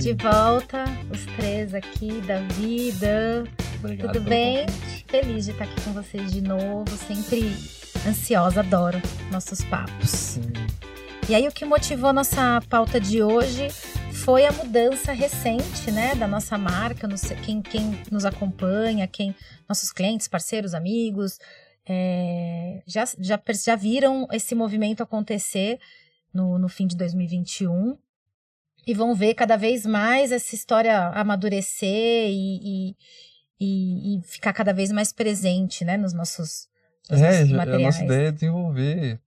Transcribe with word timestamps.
De 0.00 0.14
volta, 0.14 0.84
os 1.10 1.26
três 1.36 1.74
aqui, 1.74 2.22
Dan. 2.22 3.44
Obrigado 3.80 4.12
Tudo 4.14 4.24
bem? 4.24 4.64
convite. 4.64 5.04
Feliz 5.06 5.44
de 5.44 5.50
estar 5.50 5.64
aqui 5.64 5.78
com 5.82 5.92
vocês 5.92 6.32
de 6.32 6.40
novo. 6.40 6.88
Sempre 6.96 7.54
ansiosa, 8.08 8.60
adoro 8.60 8.98
nossos 9.30 9.62
papos. 9.62 10.08
Sim. 10.08 10.52
E 11.28 11.34
aí, 11.34 11.46
o 11.46 11.52
que 11.52 11.66
motivou 11.66 12.14
nossa 12.14 12.62
pauta 12.70 12.98
de 12.98 13.22
hoje 13.22 13.68
foi 14.10 14.46
a 14.46 14.52
mudança 14.52 15.12
recente, 15.12 15.90
né, 15.90 16.14
da 16.14 16.26
nossa 16.26 16.56
marca. 16.56 17.06
Quem, 17.44 17.60
quem 17.60 18.00
nos 18.10 18.24
acompanha, 18.24 19.06
quem 19.06 19.36
nossos 19.68 19.92
clientes, 19.92 20.26
parceiros, 20.28 20.72
amigos, 20.72 21.38
é, 21.86 22.82
já, 22.86 23.04
já, 23.18 23.38
já 23.66 23.76
viram 23.76 24.26
esse 24.32 24.54
movimento 24.54 25.02
acontecer 25.02 25.78
no, 26.32 26.58
no 26.58 26.70
fim 26.70 26.86
de 26.86 26.96
2021 26.96 27.98
e 28.86 28.94
vão 28.94 29.14
ver 29.14 29.34
cada 29.34 29.56
vez 29.56 29.84
mais 29.86 30.32
essa 30.32 30.54
história 30.54 31.08
amadurecer 31.08 32.28
e, 32.30 32.90
e, 32.90 32.96
e- 33.60 34.16
e 34.18 34.22
ficar 34.22 34.52
cada 34.52 34.72
vez 34.72 34.90
mais 34.90 35.12
presente, 35.12 35.84
né, 35.84 35.96
nos 35.96 36.12
nossos, 36.12 36.68
nos 37.10 37.20
É, 37.20 37.26
nossos 37.26 37.48
já- 37.48 37.54
a 37.54 37.58
materiais. 37.58 37.82
nossa 37.82 38.04
ideia 38.04 38.28
é 38.28 38.32
desenvolver 38.32 39.20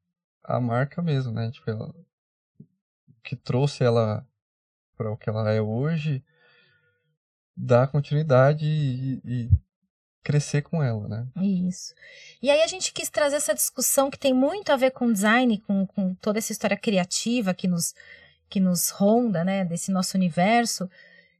a 0.44 0.60
marca 0.60 1.02
mesmo, 1.02 1.32
né? 1.32 1.50
Tipo, 1.52 1.70
ela, 1.70 1.96
que 3.24 3.36
trouxe 3.36 3.84
ela 3.84 4.28
para 4.98 5.12
o 5.12 5.18
que 5.18 5.30
ela 5.30 5.50
é 5.52 5.62
hoje, 5.62 6.24
dar 7.56 7.88
continuidade 7.88 8.66
e, 8.66 9.22
e 9.24 9.50
crescer 10.24 10.62
com 10.64 10.82
ela, 10.82 11.08
né? 11.08 11.28
Isso. 11.42 11.94
E 12.42 12.50
aí 12.50 12.62
a 12.62 12.68
gente 12.68 12.92
quis 12.94 13.10
trazer 13.10 13.36
essa 13.38 13.54
discussão 13.54 14.10
que 14.10 14.18
tem 14.18 14.34
muito 14.34 14.72
a 14.72 14.76
ver 14.78 14.92
com 14.92 15.12
design, 15.12 15.60
com, 15.60 15.86
com 15.86 16.16
toda 16.16 16.40
essa 16.40 16.52
história 16.52 16.78
criativa 16.78 17.54
que 17.54 17.68
nos, 17.68 17.94
que 18.54 18.60
nos 18.60 18.92
ronda, 18.92 19.44
né, 19.44 19.66
desse 19.66 19.92
nosso 19.92 20.16
universo, 20.16 20.88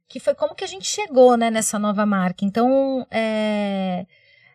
que 0.08 0.18
foi 0.18 0.34
como 0.34 0.52
que 0.52 0.64
a 0.64 0.66
gente 0.66 0.88
chegou, 0.88 1.36
né, 1.36 1.48
nessa 1.48 1.78
nova 1.78 2.04
marca. 2.04 2.44
Então, 2.44 3.06
é, 3.08 4.04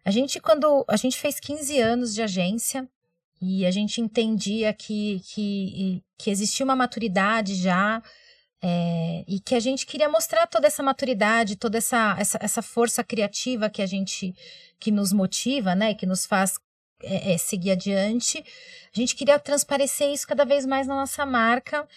a 0.03 0.11
gente 0.11 0.41
quando 0.41 0.83
a 0.85 0.97
gente 0.97 1.17
fez 1.17 1.39
15 1.39 1.79
anos 1.79 2.13
de 2.13 2.21
agência 2.21 2.85
e 3.41 3.65
a 3.65 3.71
gente 3.71 4.01
entendia 4.01 4.73
que, 4.73 5.21
que, 5.21 6.03
que 6.17 6.29
existia 6.29 6.65
uma 6.65 6.75
maturidade 6.75 7.55
já 7.55 8.03
é, 8.61 9.23
e 9.25 9.39
que 9.39 9.55
a 9.55 9.59
gente 9.61 9.85
queria 9.85 10.09
mostrar 10.09 10.45
toda 10.45 10.67
essa 10.67 10.83
maturidade, 10.83 11.55
toda 11.55 11.77
essa, 11.77 12.17
essa, 12.19 12.39
essa 12.41 12.61
força 12.61 13.01
criativa 13.05 13.69
que 13.69 13.81
a 13.81 13.85
gente 13.85 14.35
que 14.81 14.91
nos 14.91 15.13
motiva, 15.13 15.75
né, 15.75 15.93
que 15.93 16.05
nos 16.05 16.25
faz 16.25 16.59
é, 17.01 17.33
é, 17.33 17.37
seguir 17.37 17.71
adiante. 17.71 18.43
A 18.93 18.99
gente 18.99 19.15
queria 19.15 19.39
transparecer 19.39 20.11
isso 20.11 20.27
cada 20.27 20.43
vez 20.43 20.65
mais 20.65 20.85
na 20.87 20.95
nossa 20.95 21.25
marca. 21.25 21.87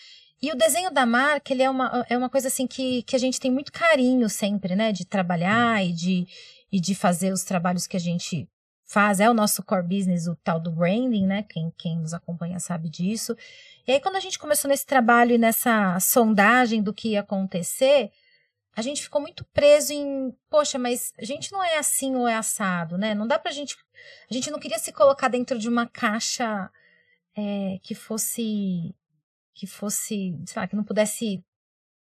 E 0.43 0.51
o 0.51 0.57
desenho 0.57 0.91
da 0.91 1.07
marca, 1.07 1.53
ele 1.53 1.63
é 1.63 1.71
uma, 1.71 2.05
é 2.09 2.19
uma 2.19 2.29
coisa 2.29 2.49
assim 2.49 2.67
que, 2.67 3.03
que 3.05 3.15
a 3.15 3.19
gente 3.19 3.39
tem 3.39 3.51
muito 3.51 3.71
carinho 3.71 4.29
sempre, 4.29 4.75
né, 4.75 4.91
de 4.91 5.07
trabalhar 5.07 5.85
e 5.85 5.93
de, 5.93 6.27
e 6.71 6.81
de 6.81 6.95
fazer 6.97 7.33
os 7.33 7.45
trabalhos 7.45 7.87
que 7.87 7.97
a 7.97 8.01
gente 8.01 8.49
faz. 8.85 9.21
É 9.21 9.31
o 9.31 9.35
nosso 9.35 9.63
core 9.63 9.87
business, 9.87 10.27
o 10.27 10.35
tal 10.43 10.59
do 10.59 10.73
branding, 10.73 11.27
né, 11.27 11.45
quem, 11.49 11.73
quem 11.79 11.97
nos 11.97 12.13
acompanha 12.13 12.59
sabe 12.59 12.89
disso. 12.89 13.37
E 13.87 13.93
aí, 13.93 14.01
quando 14.01 14.17
a 14.17 14.21
gente 14.21 14.39
começou 14.39 14.69
nesse 14.69 14.85
trabalho 14.85 15.33
e 15.33 15.39
nessa 15.39 15.99
sondagem 16.01 16.83
do 16.83 16.93
que 16.93 17.11
ia 17.11 17.21
acontecer, 17.21 18.11
a 18.75 18.83
gente 18.83 19.03
ficou 19.03 19.21
muito 19.21 19.45
preso 19.53 19.93
em, 19.93 20.35
poxa, 20.51 20.79
mas 20.79 21.13
a 21.19 21.25
gente 21.25 21.53
não 21.53 21.63
é 21.63 21.77
assim 21.79 22.17
ou 22.17 22.27
é 22.27 22.35
assado, 22.35 22.97
né? 22.97 23.15
Não 23.15 23.27
dá 23.27 23.39
pra 23.39 23.53
gente. 23.53 23.77
A 24.31 24.35
gente 24.35 24.51
não 24.51 24.59
queria 24.59 24.79
se 24.79 24.93
colocar 24.93 25.29
dentro 25.29 25.59
de 25.59 25.69
uma 25.69 25.87
caixa 25.87 26.71
é, 27.37 27.79
que 27.83 27.95
fosse. 27.95 28.95
Que 29.55 29.67
fosse. 29.67 30.37
sei 30.47 30.61
lá, 30.61 30.67
que 30.69 30.77
não 30.77 30.85
pudesse 30.85 31.43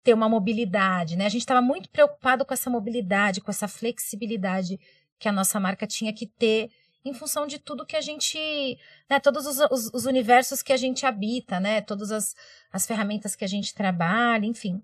ter 0.03 0.13
uma 0.13 0.29
mobilidade, 0.29 1.15
né? 1.17 1.25
A 1.25 1.29
gente 1.29 1.41
estava 1.41 1.61
muito 1.61 1.89
preocupado 1.89 2.45
com 2.45 2.53
essa 2.53 2.69
mobilidade, 2.69 3.41
com 3.41 3.49
essa 3.49 3.67
flexibilidade 3.67 4.79
que 5.17 5.27
a 5.27 5.31
nossa 5.31 5.59
marca 5.59 5.87
tinha 5.87 6.13
que 6.13 6.27
ter 6.27 6.69
em 7.03 7.13
função 7.13 7.45
de 7.45 7.59
tudo 7.59 7.85
que 7.85 7.95
a 7.95 8.01
gente, 8.01 8.79
né, 9.09 9.19
todos 9.19 9.45
os, 9.45 9.59
os, 9.71 9.93
os 9.93 10.05
universos 10.05 10.63
que 10.63 10.73
a 10.73 10.77
gente 10.77 11.05
habita, 11.05 11.59
né, 11.59 11.79
todas 11.79 12.11
as, 12.11 12.35
as 12.71 12.85
ferramentas 12.85 13.35
que 13.35 13.45
a 13.45 13.47
gente 13.47 13.75
trabalha, 13.75 14.45
enfim. 14.45 14.81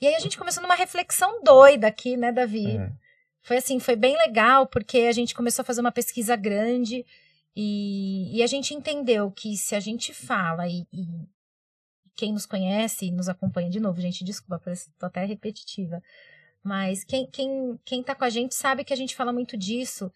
E 0.00 0.06
aí 0.06 0.14
a 0.14 0.18
gente 0.18 0.36
começou 0.36 0.62
numa 0.62 0.74
reflexão 0.74 1.42
doida 1.42 1.86
aqui, 1.86 2.16
né, 2.16 2.30
Davi? 2.30 2.76
É. 2.76 2.92
Foi 3.40 3.56
assim, 3.56 3.78
foi 3.78 3.96
bem 3.96 4.16
legal, 4.16 4.66
porque 4.66 4.98
a 5.00 5.12
gente 5.12 5.34
começou 5.34 5.62
a 5.62 5.66
fazer 5.66 5.80
uma 5.80 5.92
pesquisa 5.92 6.36
grande 6.36 7.04
e, 7.56 8.36
e 8.36 8.42
a 8.42 8.46
gente 8.46 8.74
entendeu 8.74 9.30
que 9.30 9.56
se 9.56 9.74
a 9.74 9.80
gente 9.80 10.12
fala 10.12 10.68
e, 10.68 10.86
e 10.92 11.06
quem 12.14 12.32
nos 12.32 12.46
conhece 12.46 13.06
e 13.06 13.10
nos 13.10 13.28
acompanha 13.28 13.70
de 13.70 13.80
novo, 13.80 14.00
gente, 14.00 14.24
desculpa, 14.24 14.60
parece 14.62 14.90
tô 14.98 15.06
até 15.06 15.24
repetitiva, 15.24 16.02
mas 16.62 17.04
quem, 17.04 17.26
quem, 17.26 17.78
quem 17.84 18.02
tá 18.02 18.14
com 18.14 18.24
a 18.24 18.30
gente 18.30 18.54
sabe 18.54 18.84
que 18.84 18.92
a 18.92 18.96
gente 18.96 19.14
fala 19.14 19.32
muito 19.32 19.56
disso, 19.56 20.10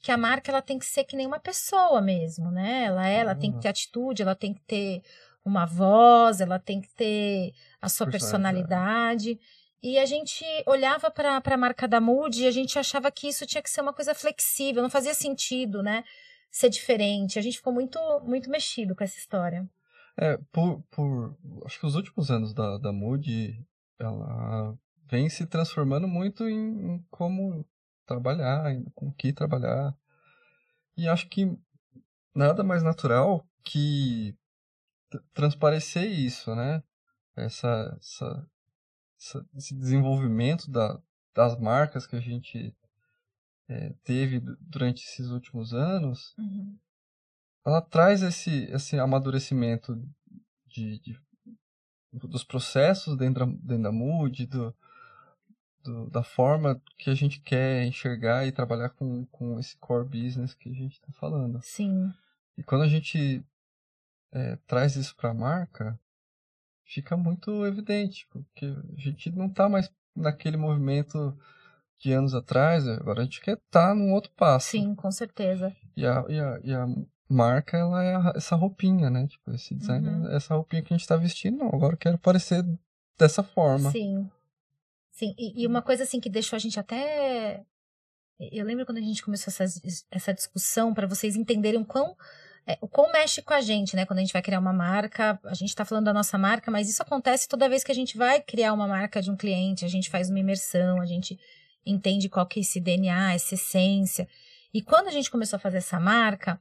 que 0.00 0.10
a 0.10 0.16
marca 0.16 0.50
ela 0.50 0.62
tem 0.62 0.78
que 0.78 0.86
ser 0.86 1.04
que 1.04 1.14
nem 1.16 1.26
uma 1.26 1.38
pessoa 1.38 2.00
mesmo, 2.00 2.50
né? 2.50 2.84
Ela, 2.84 3.06
ela 3.06 3.34
tem 3.34 3.52
que 3.52 3.60
ter 3.60 3.68
atitude, 3.68 4.22
ela 4.22 4.34
tem 4.34 4.54
que 4.54 4.60
ter 4.62 5.02
uma 5.44 5.66
voz, 5.66 6.40
ela 6.40 6.58
tem 6.58 6.80
que 6.80 6.88
ter 6.94 7.52
a 7.80 7.88
sua 7.88 8.06
Personalidade. 8.06 9.26
personalidade. 9.26 9.60
E 9.82 9.98
a 9.98 10.06
gente 10.06 10.44
olhava 10.66 11.10
para 11.10 11.42
a 11.42 11.56
marca 11.56 11.88
da 11.88 12.00
Mood 12.00 12.42
e 12.42 12.46
a 12.46 12.50
gente 12.50 12.78
achava 12.78 13.10
que 13.10 13.28
isso 13.28 13.46
tinha 13.46 13.62
que 13.62 13.70
ser 13.70 13.80
uma 13.80 13.92
coisa 13.92 14.14
flexível, 14.14 14.82
não 14.82 14.90
fazia 14.90 15.14
sentido, 15.14 15.82
né? 15.82 16.04
Ser 16.50 16.68
diferente. 16.70 17.38
A 17.38 17.42
gente 17.42 17.58
ficou 17.58 17.72
muito, 17.72 17.98
muito 18.24 18.50
mexido 18.50 18.94
com 18.94 19.04
essa 19.04 19.18
história. 19.18 19.68
É, 20.20 20.36
por, 20.52 20.82
por 20.90 21.34
acho 21.64 21.80
que 21.80 21.86
os 21.86 21.94
últimos 21.94 22.30
anos 22.30 22.52
da, 22.52 22.76
da 22.76 22.92
Mood, 22.92 23.66
ela 23.98 24.78
vem 25.10 25.30
se 25.30 25.46
transformando 25.46 26.06
muito 26.06 26.46
em, 26.46 26.96
em 26.96 27.06
como 27.10 27.64
trabalhar, 28.04 28.70
em 28.70 28.84
com 28.94 29.08
o 29.08 29.14
que 29.14 29.32
trabalhar. 29.32 29.96
E 30.94 31.08
acho 31.08 31.26
que 31.30 31.56
nada 32.34 32.62
mais 32.62 32.82
natural 32.82 33.46
que 33.64 34.36
transparecer 35.32 36.04
isso, 36.10 36.54
né? 36.54 36.82
Essa, 37.34 37.96
essa, 37.98 38.50
essa- 39.18 39.46
esse 39.56 39.74
desenvolvimento 39.74 40.70
da, 40.70 41.00
das 41.34 41.58
marcas 41.58 42.06
que 42.06 42.16
a 42.16 42.20
gente 42.20 42.76
eh, 43.68 43.94
teve 44.04 44.40
du- 44.40 44.56
durante 44.60 45.02
esses 45.02 45.28
últimos 45.30 45.72
anos 45.72 46.34
ela 47.64 47.80
traz 47.80 48.22
esse, 48.22 48.64
esse 48.72 48.98
amadurecimento 48.98 49.96
de, 50.66 50.98
de- 51.00 51.20
dos 52.12 52.44
processos 52.44 53.16
dentro 53.16 53.46
da, 53.46 53.52
dentro 53.52 53.82
da 53.84 53.92
Mood, 53.92 54.46
do, 54.46 54.74
do- 55.82 56.10
da 56.10 56.22
forma 56.22 56.80
que 56.98 57.10
a 57.10 57.14
gente 57.14 57.40
quer 57.40 57.84
enxergar 57.84 58.46
e 58.46 58.52
trabalhar 58.52 58.90
com, 58.90 59.24
com 59.26 59.58
esse 59.58 59.76
core 59.78 60.08
business 60.08 60.54
que 60.54 60.68
a 60.68 60.72
gente 60.74 60.94
está 60.94 61.12
falando. 61.12 61.60
Sim, 61.62 62.12
E 62.56 62.62
quando 62.62 62.82
a 62.82 62.88
gente 62.88 63.44
eh, 64.32 64.58
traz 64.66 64.96
isso 64.96 65.14
para 65.16 65.30
a 65.30 65.34
marca, 65.34 65.98
fica 66.84 67.16
muito 67.16 67.64
evidente, 67.66 68.26
porque 68.30 68.66
a 68.66 69.00
gente 69.00 69.30
não 69.30 69.46
está 69.46 69.68
mais 69.68 69.90
naquele 70.16 70.56
movimento 70.56 71.36
de 71.98 72.12
anos 72.12 72.34
atrás, 72.34 72.86
agora 72.88 73.20
a 73.20 73.24
gente 73.24 73.40
quer 73.40 73.56
estar 73.58 73.94
num 73.94 74.12
outro 74.12 74.32
passo. 74.32 74.70
sim, 74.70 74.94
com 74.94 75.10
certeza. 75.10 75.74
E 75.96 76.04
a, 76.06 76.24
e 76.28 76.40
a, 76.40 76.60
e 76.64 76.72
a 76.72 76.86
marca, 77.32 77.76
ela 77.76 78.02
é 78.02 78.14
a- 78.14 78.32
essa 78.36 78.56
roupinha, 78.56 79.08
né? 79.10 79.26
Tipo, 79.26 79.52
esse 79.52 79.74
design, 79.74 80.08
Uhum. 80.08 80.28
é 80.28 80.36
essa 80.36 80.54
roupinha 80.54 80.82
que 80.82 80.92
a 80.92 80.96
gente 80.96 81.06
tá 81.06 81.16
vestindo. 81.16 81.58
Não, 81.58 81.68
agora 81.68 81.94
eu 81.94 81.98
quero 81.98 82.18
parecer 82.18 82.64
dessa 83.18 83.42
forma. 83.42 83.90
Sim. 83.90 84.28
Sim, 85.12 85.34
e, 85.38 85.62
e 85.62 85.66
uma 85.66 85.82
coisa 85.82 86.02
assim 86.04 86.18
que 86.20 86.30
deixou 86.30 86.56
a 86.56 86.60
gente 86.60 86.80
até. 86.80 87.62
Eu 88.38 88.64
lembro 88.64 88.86
quando 88.86 88.98
a 88.98 89.02
gente 89.02 89.22
começou 89.22 89.50
essa, 89.52 89.64
essa 90.10 90.32
discussão, 90.32 90.94
para 90.94 91.06
vocês 91.06 91.36
entenderem 91.36 91.78
o 91.80 91.84
quão, 91.84 92.16
é, 92.66 92.78
o 92.80 92.88
quão 92.88 93.12
mexe 93.12 93.42
com 93.42 93.52
a 93.52 93.60
gente, 93.60 93.94
né? 93.94 94.06
Quando 94.06 94.18
a 94.20 94.22
gente 94.22 94.32
vai 94.32 94.40
criar 94.40 94.58
uma 94.60 94.72
marca, 94.72 95.38
a 95.44 95.52
gente 95.54 95.74
tá 95.74 95.84
falando 95.84 96.06
da 96.06 96.14
nossa 96.14 96.38
marca, 96.38 96.70
mas 96.70 96.88
isso 96.88 97.02
acontece 97.02 97.46
toda 97.46 97.68
vez 97.68 97.84
que 97.84 97.92
a 97.92 97.94
gente 97.94 98.16
vai 98.16 98.40
criar 98.40 98.72
uma 98.72 98.86
marca 98.88 99.20
de 99.20 99.30
um 99.30 99.36
cliente, 99.36 99.84
a 99.84 99.88
gente 99.88 100.08
faz 100.08 100.30
uma 100.30 100.38
imersão, 100.38 101.00
a 101.02 101.06
gente 101.06 101.38
entende 101.84 102.28
qual 102.30 102.46
que 102.46 102.60
é 102.60 102.62
esse 102.62 102.80
DNA, 102.80 103.34
essa 103.34 103.54
essência. 103.54 104.26
E 104.72 104.80
quando 104.80 105.08
a 105.08 105.10
gente 105.10 105.30
começou 105.30 105.56
a 105.58 105.60
fazer 105.60 105.78
essa 105.78 106.00
marca, 106.00 106.58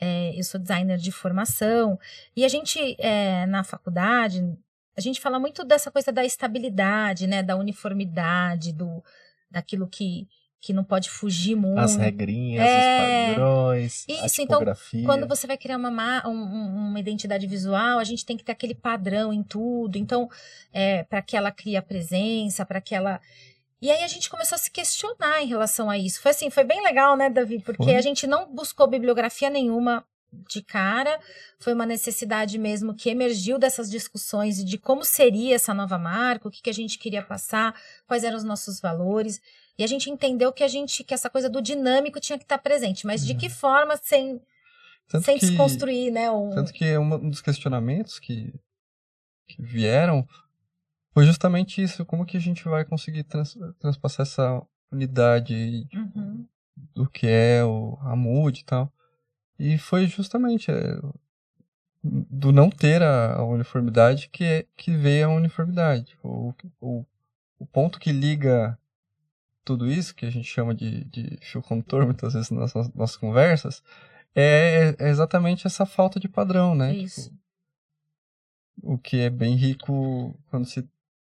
é, 0.00 0.38
eu 0.38 0.44
sou 0.44 0.60
designer 0.60 0.98
de 0.98 1.12
formação, 1.12 1.98
e 2.36 2.44
a 2.44 2.48
gente, 2.48 2.96
é, 2.98 3.46
na 3.46 3.62
faculdade, 3.64 4.42
a 4.96 5.00
gente 5.00 5.20
fala 5.20 5.38
muito 5.38 5.64
dessa 5.64 5.90
coisa 5.90 6.12
da 6.12 6.24
estabilidade, 6.24 7.26
né? 7.26 7.42
Da 7.42 7.56
uniformidade, 7.56 8.72
do, 8.72 9.02
daquilo 9.50 9.86
que, 9.88 10.28
que 10.60 10.72
não 10.72 10.84
pode 10.84 11.10
fugir 11.10 11.56
muito. 11.56 11.78
As 11.80 11.96
regrinhas, 11.96 12.64
É. 12.66 13.28
os 13.30 13.34
padrões, 13.34 14.04
a 14.08 14.12
Isso, 14.26 14.42
então, 14.42 14.58
tipografia. 14.58 15.04
Quando 15.04 15.26
você 15.28 15.46
vai 15.46 15.56
criar 15.58 15.76
uma, 15.76 15.90
ma- 15.90 16.22
um- 16.26 16.30
um- 16.30 16.88
uma 16.90 17.00
identidade 17.00 17.46
visual, 17.46 17.98
a 17.98 18.04
gente 18.04 18.24
tem 18.24 18.36
que 18.36 18.44
ter 18.44 18.52
aquele 18.52 18.74
padrão 18.74 19.32
em 19.32 19.42
tudo. 19.42 19.96
Então, 19.98 20.28
é, 20.72 21.02
para 21.04 21.20
que 21.22 21.36
ela 21.36 21.50
crie 21.50 21.76
a 21.76 21.82
presença, 21.82 22.64
para 22.64 22.80
que 22.80 22.94
ela. 22.94 23.20
E 23.84 23.90
aí 23.90 24.02
a 24.02 24.08
gente 24.08 24.30
começou 24.30 24.56
a 24.56 24.58
se 24.58 24.70
questionar 24.70 25.42
em 25.42 25.46
relação 25.46 25.90
a 25.90 25.98
isso. 25.98 26.22
Foi 26.22 26.30
assim, 26.30 26.48
foi 26.48 26.64
bem 26.64 26.82
legal, 26.82 27.18
né, 27.18 27.28
Davi? 27.28 27.60
Porque 27.60 27.84
Foi. 27.84 27.96
a 27.96 28.00
gente 28.00 28.26
não 28.26 28.50
buscou 28.50 28.86
bibliografia 28.86 29.50
nenhuma 29.50 30.02
de 30.48 30.62
cara, 30.62 31.20
foi 31.58 31.74
uma 31.74 31.84
necessidade 31.84 32.56
mesmo 32.56 32.94
que 32.94 33.10
emergiu 33.10 33.58
dessas 33.58 33.90
discussões 33.90 34.64
de 34.64 34.78
como 34.78 35.04
seria 35.04 35.56
essa 35.56 35.74
nova 35.74 35.98
marca, 35.98 36.48
o 36.48 36.50
que, 36.50 36.62
que 36.62 36.70
a 36.70 36.72
gente 36.72 36.98
queria 36.98 37.22
passar, 37.22 37.78
quais 38.06 38.24
eram 38.24 38.38
os 38.38 38.42
nossos 38.42 38.80
valores. 38.80 39.38
E 39.76 39.84
a 39.84 39.86
gente 39.86 40.08
entendeu 40.08 40.50
que 40.50 40.64
a 40.64 40.68
gente 40.68 41.04
que 41.04 41.12
essa 41.12 41.28
coisa 41.28 41.50
do 41.50 41.60
dinâmico 41.60 42.18
tinha 42.18 42.38
que 42.38 42.44
estar 42.46 42.56
presente, 42.56 43.06
mas 43.06 43.22
de 43.22 43.34
que 43.34 43.48
uhum. 43.48 43.52
forma 43.52 43.98
sem 43.98 44.40
tanto 45.08 45.26
sem 45.26 45.38
que, 45.38 45.44
desconstruir, 45.44 46.10
né? 46.10 46.30
Um... 46.30 46.48
Tanto 46.54 46.72
que 46.72 46.96
um 46.96 47.28
dos 47.28 47.42
questionamentos 47.42 48.18
que, 48.18 48.50
que 49.46 49.60
vieram 49.60 50.26
foi 51.14 51.24
justamente 51.24 51.80
isso, 51.80 52.04
como 52.04 52.26
que 52.26 52.36
a 52.36 52.40
gente 52.40 52.64
vai 52.64 52.84
conseguir 52.84 53.22
trans, 53.22 53.56
transpassar 53.78 54.26
essa 54.26 54.60
unidade 54.90 55.86
uhum. 55.94 56.44
do 56.92 57.08
que 57.08 57.28
é 57.28 57.64
o, 57.64 57.96
a 58.00 58.16
mood 58.16 58.60
e 58.60 58.64
tal. 58.64 58.92
E 59.56 59.78
foi 59.78 60.08
justamente 60.08 60.72
é, 60.72 61.00
do 62.02 62.50
não 62.50 62.68
ter 62.68 63.00
a, 63.00 63.34
a, 63.34 63.44
uniformidade 63.44 64.28
que, 64.28 64.66
que 64.76 64.96
veio 64.96 65.26
a 65.26 65.34
uniformidade. 65.34 66.18
O, 66.20 66.52
o, 66.80 67.06
o 67.60 67.66
ponto 67.66 68.00
que 68.00 68.10
liga 68.10 68.76
tudo 69.64 69.88
isso, 69.88 70.16
que 70.16 70.26
a 70.26 70.30
gente 70.30 70.48
chama 70.48 70.74
de, 70.74 71.04
de 71.04 71.38
fio 71.40 71.62
condutor 71.62 72.04
muitas 72.04 72.34
vezes 72.34 72.50
nas 72.50 72.74
nossas, 72.74 72.92
nossas 72.92 73.16
conversas, 73.16 73.84
é, 74.34 74.96
é, 74.98 75.08
exatamente 75.08 75.64
essa 75.64 75.86
falta 75.86 76.18
de 76.18 76.28
padrão, 76.28 76.74
né? 76.74 76.92
Isso. 76.92 77.30
Tipo, 77.30 77.44
o 78.82 78.98
que 78.98 79.20
é 79.20 79.30
bem 79.30 79.54
rico 79.54 80.36
quando 80.50 80.66
se 80.66 80.84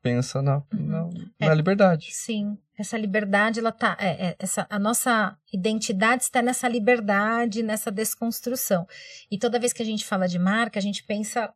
pensa 0.02 0.42
na, 0.42 0.56
uhum. 0.72 0.86
na, 0.86 1.08
é, 1.38 1.46
na, 1.48 1.54
liberdade. 1.54 2.08
Sim, 2.12 2.56
essa 2.78 2.96
liberdade, 2.96 3.60
ela 3.60 3.72
tá, 3.72 3.96
é, 4.00 4.28
é, 4.28 4.36
essa, 4.38 4.66
a 4.70 4.78
nossa 4.78 5.36
identidade 5.52 6.24
está 6.24 6.42
nessa 6.42 6.68
liberdade, 6.68 7.62
nessa 7.62 7.90
desconstrução. 7.90 8.86
E 9.30 9.38
toda 9.38 9.58
vez 9.58 9.72
que 9.72 9.82
a 9.82 9.86
gente 9.86 10.04
fala 10.04 10.26
de 10.26 10.38
marca, 10.38 10.78
a 10.78 10.82
gente 10.82 11.04
pensa 11.04 11.52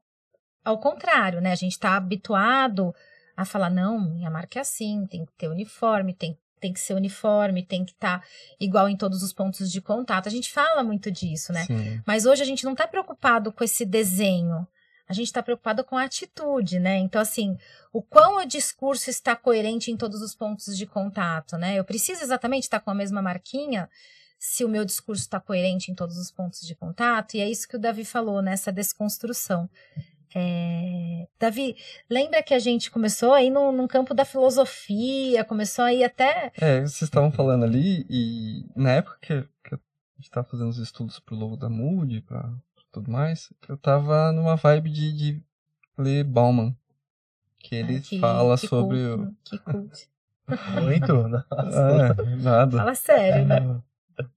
ao 0.64 0.78
contrário, 0.78 1.40
né? 1.40 1.52
A 1.52 1.56
gente 1.56 1.72
está 1.72 1.96
habituado 1.96 2.94
a 3.36 3.44
falar, 3.44 3.70
não, 3.70 4.00
minha 4.00 4.30
marca 4.30 4.58
é 4.58 4.62
assim, 4.62 5.06
tem 5.06 5.24
que 5.24 5.32
ter 5.32 5.48
uniforme, 5.48 6.14
tem, 6.14 6.38
tem 6.60 6.72
que 6.72 6.80
ser 6.80 6.94
uniforme, 6.94 7.64
tem 7.64 7.84
que 7.84 7.92
estar 7.92 8.20
tá 8.20 8.26
igual 8.60 8.88
em 8.88 8.96
todos 8.96 9.22
os 9.22 9.32
pontos 9.32 9.70
de 9.70 9.80
contato. 9.80 10.26
A 10.26 10.30
gente 10.30 10.52
fala 10.52 10.82
muito 10.82 11.10
disso, 11.10 11.52
né? 11.52 11.64
Sim. 11.64 12.00
Mas 12.06 12.24
hoje 12.24 12.42
a 12.42 12.46
gente 12.46 12.64
não 12.64 12.72
está 12.72 12.86
preocupado 12.86 13.52
com 13.52 13.64
esse 13.64 13.84
desenho 13.84 14.66
a 15.08 15.12
gente 15.12 15.26
está 15.26 15.42
preocupado 15.42 15.84
com 15.84 15.96
a 15.96 16.04
atitude, 16.04 16.78
né? 16.78 16.96
Então, 16.98 17.20
assim, 17.20 17.56
o 17.92 18.02
quão 18.02 18.38
o 18.38 18.46
discurso 18.46 19.10
está 19.10 19.36
coerente 19.36 19.90
em 19.90 19.96
todos 19.96 20.22
os 20.22 20.34
pontos 20.34 20.76
de 20.76 20.86
contato, 20.86 21.56
né? 21.56 21.78
Eu 21.78 21.84
preciso 21.84 22.22
exatamente 22.22 22.64
estar 22.64 22.80
com 22.80 22.90
a 22.90 22.94
mesma 22.94 23.20
marquinha 23.20 23.88
se 24.38 24.64
o 24.64 24.68
meu 24.68 24.84
discurso 24.84 25.22
está 25.22 25.40
coerente 25.40 25.90
em 25.90 25.94
todos 25.94 26.18
os 26.18 26.30
pontos 26.30 26.60
de 26.60 26.74
contato, 26.74 27.34
e 27.34 27.40
é 27.40 27.48
isso 27.48 27.66
que 27.66 27.76
o 27.76 27.78
Davi 27.78 28.04
falou 28.04 28.42
nessa 28.42 28.70
desconstrução. 28.70 29.68
É... 30.34 31.26
Davi, 31.38 31.76
lembra 32.10 32.42
que 32.42 32.52
a 32.52 32.58
gente 32.58 32.90
começou 32.90 33.32
aí 33.32 33.48
no, 33.48 33.70
no 33.70 33.86
campo 33.86 34.12
da 34.12 34.24
filosofia, 34.24 35.44
começou 35.44 35.84
aí 35.84 36.02
até. 36.02 36.52
É, 36.56 36.80
vocês 36.80 37.02
estavam 37.02 37.30
falando 37.30 37.64
ali, 37.64 38.04
e 38.10 38.66
na 38.74 38.92
época 38.92 39.16
que, 39.22 39.42
que 39.62 39.74
a 39.74 39.78
gente 40.16 40.24
estava 40.24 40.46
fazendo 40.46 40.68
os 40.68 40.78
estudos 40.78 41.20
pro 41.20 41.36
logo 41.36 41.56
da 41.56 41.68
Moody, 41.68 42.20
para 42.20 42.52
tudo 42.94 43.10
mais, 43.10 43.52
eu 43.68 43.76
tava 43.76 44.30
numa 44.32 44.54
vibe 44.54 44.88
de, 44.90 45.12
de 45.12 45.42
ler 45.98 46.24
Bauman. 46.24 46.74
Que 47.58 47.74
ele 47.74 48.00
que, 48.00 48.20
fala 48.20 48.56
que 48.56 48.66
sobre 48.68 48.98
cult, 48.98 49.22
o. 49.22 49.36
Que 49.44 49.58
cult. 49.58 50.08
Muito? 50.82 51.12
Nossa. 51.28 52.14
É, 52.20 52.36
nada. 52.42 52.78
Fala 52.78 52.94
sério, 52.94 53.46
né? 53.46 53.82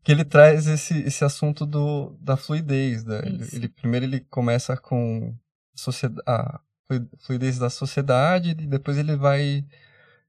Que 0.04 0.12
ele 0.12 0.26
traz 0.26 0.66
esse, 0.66 0.98
esse 1.04 1.24
assunto 1.24 1.66
do, 1.66 2.18
da 2.20 2.36
fluidez. 2.36 3.06
Né? 3.06 3.22
Ele, 3.26 3.48
ele, 3.54 3.70
primeiro 3.70 4.06
ele 4.06 4.22
começa 4.22 4.76
com 4.76 5.36
a 6.26 6.60
fluidez 7.20 7.60
da 7.60 7.70
sociedade 7.70 8.52
e 8.52 8.66
depois 8.66 8.98
ele 8.98 9.16
vai 9.16 9.64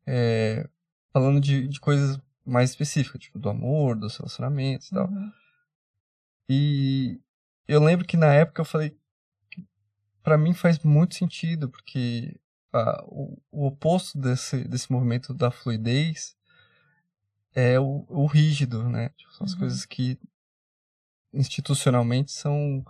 é, 0.06 0.68
falando 1.12 1.40
de, 1.40 1.66
de 1.66 1.80
coisas 1.80 2.20
mais 2.44 2.70
específicas, 2.70 3.22
tipo 3.22 3.38
do 3.38 3.48
amor, 3.48 3.96
dos 3.96 4.16
relacionamentos 4.16 4.88
e 4.88 4.90
tal. 4.90 5.08
Uhum. 5.08 5.32
E 6.50 7.20
eu 7.68 7.80
lembro 7.82 8.06
que 8.06 8.16
na 8.16 8.34
época 8.34 8.62
eu 8.62 8.64
falei 8.64 8.96
para 10.22 10.36
mim 10.36 10.52
faz 10.52 10.78
muito 10.80 11.14
sentido 11.14 11.68
porque 11.68 12.38
ah, 12.72 13.02
o, 13.06 13.40
o, 13.50 13.66
oposto 13.66 14.18
desse, 14.18 14.64
desse 14.64 14.90
movimento 14.92 15.32
da 15.32 15.50
fluidez 15.50 16.36
é 17.54 17.78
o, 17.80 18.04
o 18.08 18.26
rígido, 18.26 18.88
né? 18.88 19.10
Tipo, 19.16 19.32
são 19.32 19.44
as 19.46 19.52
uhum. 19.52 19.58
coisas 19.60 19.86
que 19.86 20.18
institucionalmente 21.32 22.30
são 22.32 22.84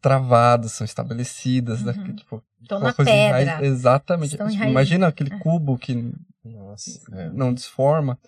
travadas, 0.00 0.72
são 0.72 0.84
estabelecidas, 0.84 1.82
né? 1.82 1.92
uhum. 1.92 2.04
né? 2.08 2.14
tipo, 2.14 2.44
Estão 2.62 2.80
na 2.80 2.92
pedra. 2.92 3.42
Enraiz... 3.42 3.62
Exatamente. 3.62 4.30
Tipo, 4.36 4.50
imagina 4.50 5.08
aquele 5.08 5.34
é. 5.34 5.38
cubo 5.38 5.78
que 5.78 6.12
Nossa, 6.44 7.00
é. 7.12 7.30
não 7.30 7.52
desforma. 7.52 8.18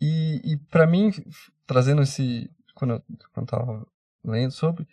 E, 0.00 0.40
e 0.44 0.56
para 0.56 0.86
mim, 0.86 1.12
trazendo 1.66 2.02
esse. 2.02 2.50
Quando 2.74 2.94
eu, 2.94 3.02
quando 3.32 3.46
eu 3.52 3.58
tava 3.58 3.86
lendo 4.24 4.52
sobre, 4.52 4.86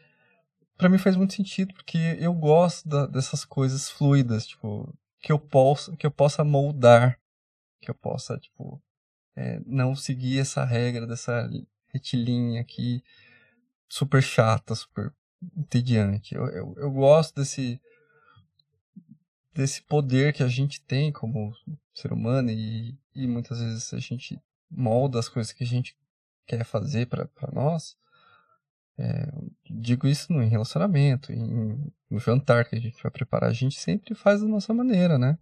para 0.78 0.90
mim 0.90 0.98
faz 0.98 1.16
muito 1.16 1.34
sentido, 1.34 1.74
porque 1.74 2.18
eu 2.20 2.34
gosto 2.34 2.90
da, 2.90 3.06
dessas 3.06 3.46
coisas 3.46 3.90
fluidas, 3.90 4.48
tipo, 4.48 4.94
que 5.22 5.32
eu 5.32 5.40
possa, 5.40 5.96
que 5.96 6.06
eu 6.06 6.12
possa 6.12 6.44
moldar, 6.44 7.20
que 7.80 7.90
eu 7.90 7.96
possa, 7.96 8.38
tipo, 8.38 8.82
é, 9.36 9.62
não 9.66 9.96
seguir 9.96 10.40
essa 10.40 10.66
regra 10.66 11.06
dessa 11.06 11.50
retilínea 11.94 12.62
aqui 12.62 13.04
super 13.88 14.24
chata, 14.24 14.74
super 14.74 15.14
entediante. 15.56 16.34
Eu, 16.34 16.48
eu, 16.48 16.76
eu 16.78 16.92
gosto 16.92 17.36
desse 17.36 17.80
desse 19.54 19.82
poder 19.84 20.34
que 20.34 20.44
a 20.44 20.48
gente 20.48 20.82
tem 20.82 21.12
como 21.12 21.54
ser 21.94 22.14
humano 22.14 22.50
e, 22.50 22.98
e 23.14 23.28
muitas 23.28 23.60
vezes 23.60 23.94
a 23.94 24.00
gente 24.00 24.42
molda 24.70 25.20
as 25.20 25.28
coisas 25.28 25.52
que 25.52 25.64
a 25.64 25.68
gente 25.68 25.96
quer 26.48 26.64
fazer 26.64 27.06
para 27.06 27.30
nós 27.52 27.98
é, 28.98 29.32
digo 29.70 30.08
isso 30.08 30.32
no 30.32 30.46
relacionamento, 30.46 31.32
em, 31.32 31.92
no 32.10 32.20
jantar 32.20 32.66
que 32.66 32.76
a 32.76 32.80
gente 32.80 33.02
vai 33.02 33.12
preparar, 33.12 33.50
a 33.50 33.54
gente 33.54 33.80
sempre 33.80 34.14
faz 34.14 34.42
da 34.42 34.48
nossa 34.48 34.74
maneira, 34.74 35.18
né? 35.18 35.38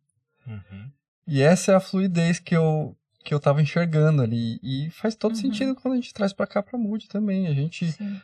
Uhum. 0.47 0.91
E 1.27 1.41
essa 1.41 1.71
é 1.71 1.75
a 1.75 1.79
fluidez 1.79 2.39
que 2.39 2.55
eu 2.55 2.95
que 3.21 3.33
eu 3.33 3.39
tava 3.39 3.61
enxergando 3.61 4.21
ali 4.21 4.59
e 4.63 4.89
faz 4.91 5.13
todo 5.13 5.33
uhum. 5.33 5.41
sentido 5.41 5.75
quando 5.75 5.93
a 5.93 5.97
gente 5.97 6.13
traz 6.13 6.31
para 6.31 6.47
cá 6.47 6.63
para 6.63 6.79
Mood 6.79 7.07
também. 7.09 7.47
A 7.47 7.53
gente 7.53 7.91
Sim. 7.91 8.19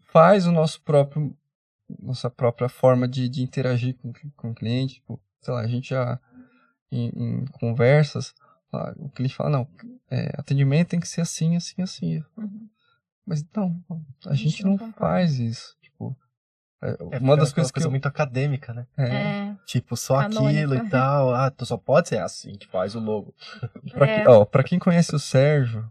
faz 0.00 0.46
o 0.46 0.52
nosso 0.52 0.82
próprio 0.82 1.34
nossa 2.00 2.28
própria 2.28 2.68
forma 2.68 3.06
de, 3.06 3.28
de 3.28 3.42
interagir 3.42 3.94
com, 3.96 4.12
com 4.36 4.50
o 4.50 4.54
cliente, 4.54 4.94
tipo, 4.94 5.20
sei 5.40 5.54
lá, 5.54 5.60
a 5.60 5.66
gente 5.66 5.90
já 5.90 6.18
em, 6.90 7.10
em 7.14 7.44
conversas, 7.46 8.34
o 8.96 9.08
cliente 9.10 9.34
fala, 9.34 9.50
não, 9.50 9.68
é, 10.10 10.32
atendimento 10.36 10.88
tem 10.88 11.00
que 11.00 11.08
ser 11.08 11.20
assim, 11.20 11.56
assim, 11.56 11.82
assim. 11.82 12.24
Uhum. 12.36 12.68
Mas 13.26 13.44
não, 13.54 13.82
a, 13.90 14.30
a 14.30 14.34
gente, 14.34 14.50
gente, 14.50 14.64
não, 14.64 14.92
faz 14.92 15.38
isso. 15.38 15.76
Tipo, 15.80 16.16
é, 16.82 16.96
é 17.12 17.18
uma 17.18 17.36
das 17.36 17.52
coisas 17.52 17.70
que 17.70 17.76
coisa 17.76 17.86
eu... 17.86 17.90
muito 17.90 18.06
acadêmica, 18.06 18.74
né? 18.74 18.86
É. 18.96 19.04
é. 19.04 19.56
Tipo, 19.64 19.96
só 19.96 20.16
aquilo 20.20 20.74
e 20.74 20.88
tal. 20.90 21.34
Ah, 21.34 21.50
tu 21.50 21.64
só 21.64 21.78
pode 21.78 22.08
ser 22.08 22.18
assim 22.18 22.56
que 22.56 22.66
faz 22.66 22.94
o 22.94 23.00
logo. 23.00 23.34
pra, 23.92 24.06
é. 24.06 24.22
que, 24.22 24.28
ó, 24.28 24.44
pra 24.44 24.62
quem 24.62 24.78
conhece 24.78 25.14
o 25.14 25.18
Sérgio, 25.18 25.90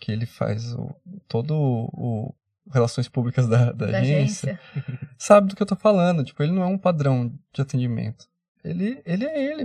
que 0.00 0.10
ele 0.10 0.26
faz 0.26 0.74
o, 0.74 0.92
todo 1.28 1.54
o, 1.54 2.34
relações 2.72 3.08
públicas 3.08 3.46
da, 3.46 3.72
da, 3.72 3.86
da 3.86 3.98
agência, 3.98 4.58
agência, 4.74 5.00
sabe 5.16 5.48
do 5.48 5.56
que 5.56 5.62
eu 5.62 5.66
tô 5.66 5.76
falando. 5.76 6.24
Tipo, 6.24 6.42
ele 6.42 6.52
não 6.52 6.62
é 6.62 6.66
um 6.66 6.78
padrão 6.78 7.32
de 7.52 7.62
atendimento. 7.62 8.28
Ele, 8.64 9.00
ele 9.04 9.24
é 9.24 9.52
ele. 9.52 9.64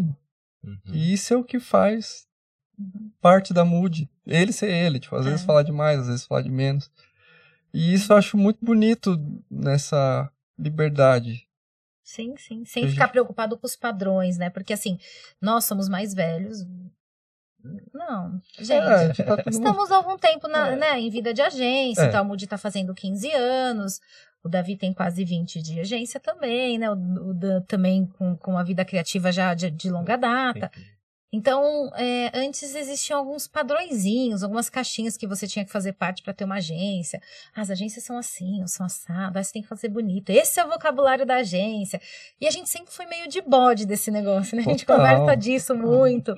Uhum. 0.64 0.78
E 0.94 1.14
isso 1.14 1.34
é 1.34 1.38
o 1.38 1.44
que 1.44 1.60
faz 1.60 2.28
parte 3.22 3.54
da 3.54 3.66
mood. 3.66 4.10
Ele 4.26 4.52
ser 4.52 4.70
ele. 4.70 5.00
Tipo, 5.00 5.16
às 5.16 5.26
é. 5.26 5.30
vezes 5.30 5.46
falar 5.46 5.64
demais, 5.64 6.00
às 6.00 6.08
vezes 6.08 6.26
falar 6.26 6.42
de 6.42 6.50
menos. 6.50 6.92
E 7.78 7.94
isso 7.94 8.12
eu 8.12 8.18
acho 8.18 8.36
muito 8.36 8.66
bonito 8.66 9.16
nessa 9.52 10.32
liberdade. 10.58 11.48
Sim, 12.04 12.36
sim. 12.36 12.66
Sem 12.66 12.90
ficar 12.90 13.04
gente... 13.04 13.12
preocupado 13.12 13.56
com 13.56 13.68
os 13.68 13.76
padrões, 13.76 14.36
né? 14.36 14.50
Porque 14.50 14.74
assim, 14.74 14.98
nós 15.40 15.66
somos 15.66 15.88
mais 15.88 16.12
velhos. 16.12 16.66
Não, 17.94 18.42
gente, 18.58 19.22
é, 19.22 19.26
tá 19.26 19.44
estamos 19.48 19.92
há 19.92 19.98
algum 19.98 20.18
tempo 20.18 20.48
na, 20.48 20.70
é. 20.70 20.76
né, 20.76 21.00
em 21.00 21.10
vida 21.10 21.34
de 21.34 21.42
agência, 21.42 22.04
é. 22.04 22.08
então 22.08 22.22
a 22.22 22.24
Moody 22.24 22.48
tá 22.48 22.58
fazendo 22.58 22.96
15 22.96 23.30
anos, 23.34 24.00
o 24.42 24.48
Davi 24.48 24.78
tem 24.78 24.94
quase 24.94 25.26
20 25.26 25.62
de 25.62 25.80
agência 25.82 26.20
também, 26.20 26.78
né? 26.78 26.90
O, 26.90 26.94
o 26.94 27.34
Dan 27.34 27.62
também 27.64 28.06
com, 28.06 28.38
com 28.38 28.58
a 28.58 28.64
vida 28.64 28.86
criativa 28.86 29.32
já 29.32 29.54
de, 29.54 29.70
de 29.70 29.90
longa 29.90 30.16
data. 30.16 30.72
Entendi. 30.74 30.97
Então, 31.32 31.92
é, 31.96 32.32
antes 32.34 32.74
existiam 32.74 33.20
alguns 33.20 33.48
padrõezinhos, 33.48 34.44
algumas 34.44 34.70
caixinhas 34.70 35.18
que 35.18 35.28
você 35.28 35.46
tinha 35.46 35.66
que 35.66 35.72
fazer 35.72 35.92
parte 35.94 36.24
para 36.24 36.34
ter 36.34 36.46
uma 36.46 36.56
agência. 36.56 37.22
As 37.54 37.70
agências 37.70 38.06
são 38.06 38.18
assim, 38.18 38.66
são 38.66 38.86
assadas, 38.86 39.48
você 39.48 39.54
tem 39.54 39.62
que 39.62 39.68
fazer 39.68 39.90
bonito. 39.90 40.30
Esse 40.30 40.60
é 40.60 40.66
o 40.66 40.70
vocabulário 40.70 41.26
da 41.26 41.38
agência. 41.38 42.02
E 42.40 42.48
a 42.48 42.52
gente 42.52 42.70
sempre 42.70 42.94
foi 42.94 43.06
meio 43.06 43.28
de 43.28 43.42
bode 43.42 43.86
desse 43.86 44.10
negócio, 44.10 44.56
né? 44.56 44.64
A 44.66 44.70
gente 44.70 44.86
conversa 44.86 45.36
disso 45.36 45.76
muito. 45.76 46.34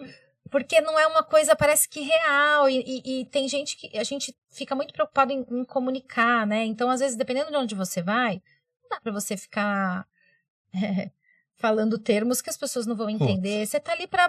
porque 0.49 0.81
não 0.81 0.97
é 0.97 1.05
uma 1.05 1.21
coisa, 1.21 1.55
parece 1.55 1.87
que 1.87 2.01
real, 2.01 2.67
e, 2.67 2.79
e, 2.79 3.21
e 3.21 3.25
tem 3.25 3.47
gente 3.47 3.77
que 3.77 3.95
a 3.95 4.03
gente 4.03 4.35
fica 4.49 4.73
muito 4.73 4.91
preocupado 4.91 5.31
em, 5.31 5.45
em, 5.51 5.63
comunicar, 5.63 6.47
né? 6.47 6.65
Então, 6.65 6.89
às 6.89 6.99
vezes, 6.99 7.15
dependendo 7.15 7.51
de 7.51 7.57
onde 7.57 7.75
você 7.75 8.01
vai, 8.01 8.41
não 8.81 8.89
dá 8.89 8.99
para 8.99 9.11
você 9.11 9.37
ficar 9.37 10.07
é, 10.73 11.11
falando 11.53 11.99
termos 11.99 12.41
que 12.41 12.49
as 12.49 12.57
pessoas 12.57 12.87
não 12.87 12.95
vão 12.95 13.07
entender. 13.07 13.59
Putz. 13.59 13.69
Você 13.69 13.79
tá 13.79 13.91
ali 13.91 14.07
para 14.07 14.27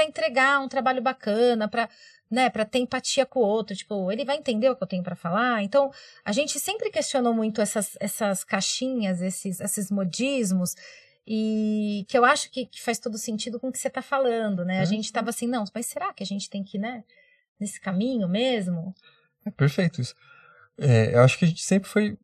entregar 0.00 0.60
um 0.60 0.68
trabalho 0.68 1.02
bacana, 1.02 1.68
para 1.68 1.88
né, 2.32 2.48
para 2.48 2.64
ter 2.64 2.78
empatia 2.78 3.26
com 3.26 3.40
o 3.40 3.42
outro, 3.42 3.76
tipo, 3.76 4.10
ele 4.10 4.24
vai 4.24 4.38
entender 4.38 4.70
o 4.70 4.74
que 4.74 4.82
eu 4.82 4.86
tenho 4.86 5.02
para 5.02 5.14
falar. 5.14 5.62
Então, 5.62 5.92
a 6.24 6.32
gente 6.32 6.58
sempre 6.58 6.90
questionou 6.90 7.34
muito 7.34 7.60
essas, 7.60 7.94
essas 8.00 8.42
caixinhas, 8.42 9.20
esses, 9.20 9.60
esses 9.60 9.90
modismos, 9.90 10.74
e 11.26 12.06
que 12.08 12.16
eu 12.16 12.24
acho 12.24 12.50
que, 12.50 12.64
que 12.64 12.80
faz 12.80 12.98
todo 12.98 13.18
sentido 13.18 13.60
com 13.60 13.68
o 13.68 13.72
que 13.72 13.78
você 13.78 13.88
está 13.88 14.00
falando, 14.00 14.64
né? 14.64 14.80
A 14.80 14.86
gente 14.86 15.04
estava 15.04 15.28
assim, 15.28 15.46
não, 15.46 15.64
mas 15.74 15.84
será 15.84 16.10
que 16.14 16.22
a 16.22 16.26
gente 16.26 16.48
tem 16.48 16.64
que, 16.64 16.78
né, 16.78 17.04
nesse 17.60 17.78
caminho 17.78 18.26
mesmo? 18.26 18.94
É 19.44 19.50
perfeito 19.50 20.00
isso. 20.00 20.14
É, 20.78 21.14
eu 21.14 21.20
acho 21.20 21.38
que 21.38 21.44
a 21.44 21.48
gente 21.48 21.62
sempre 21.62 21.90
foi 21.90 22.16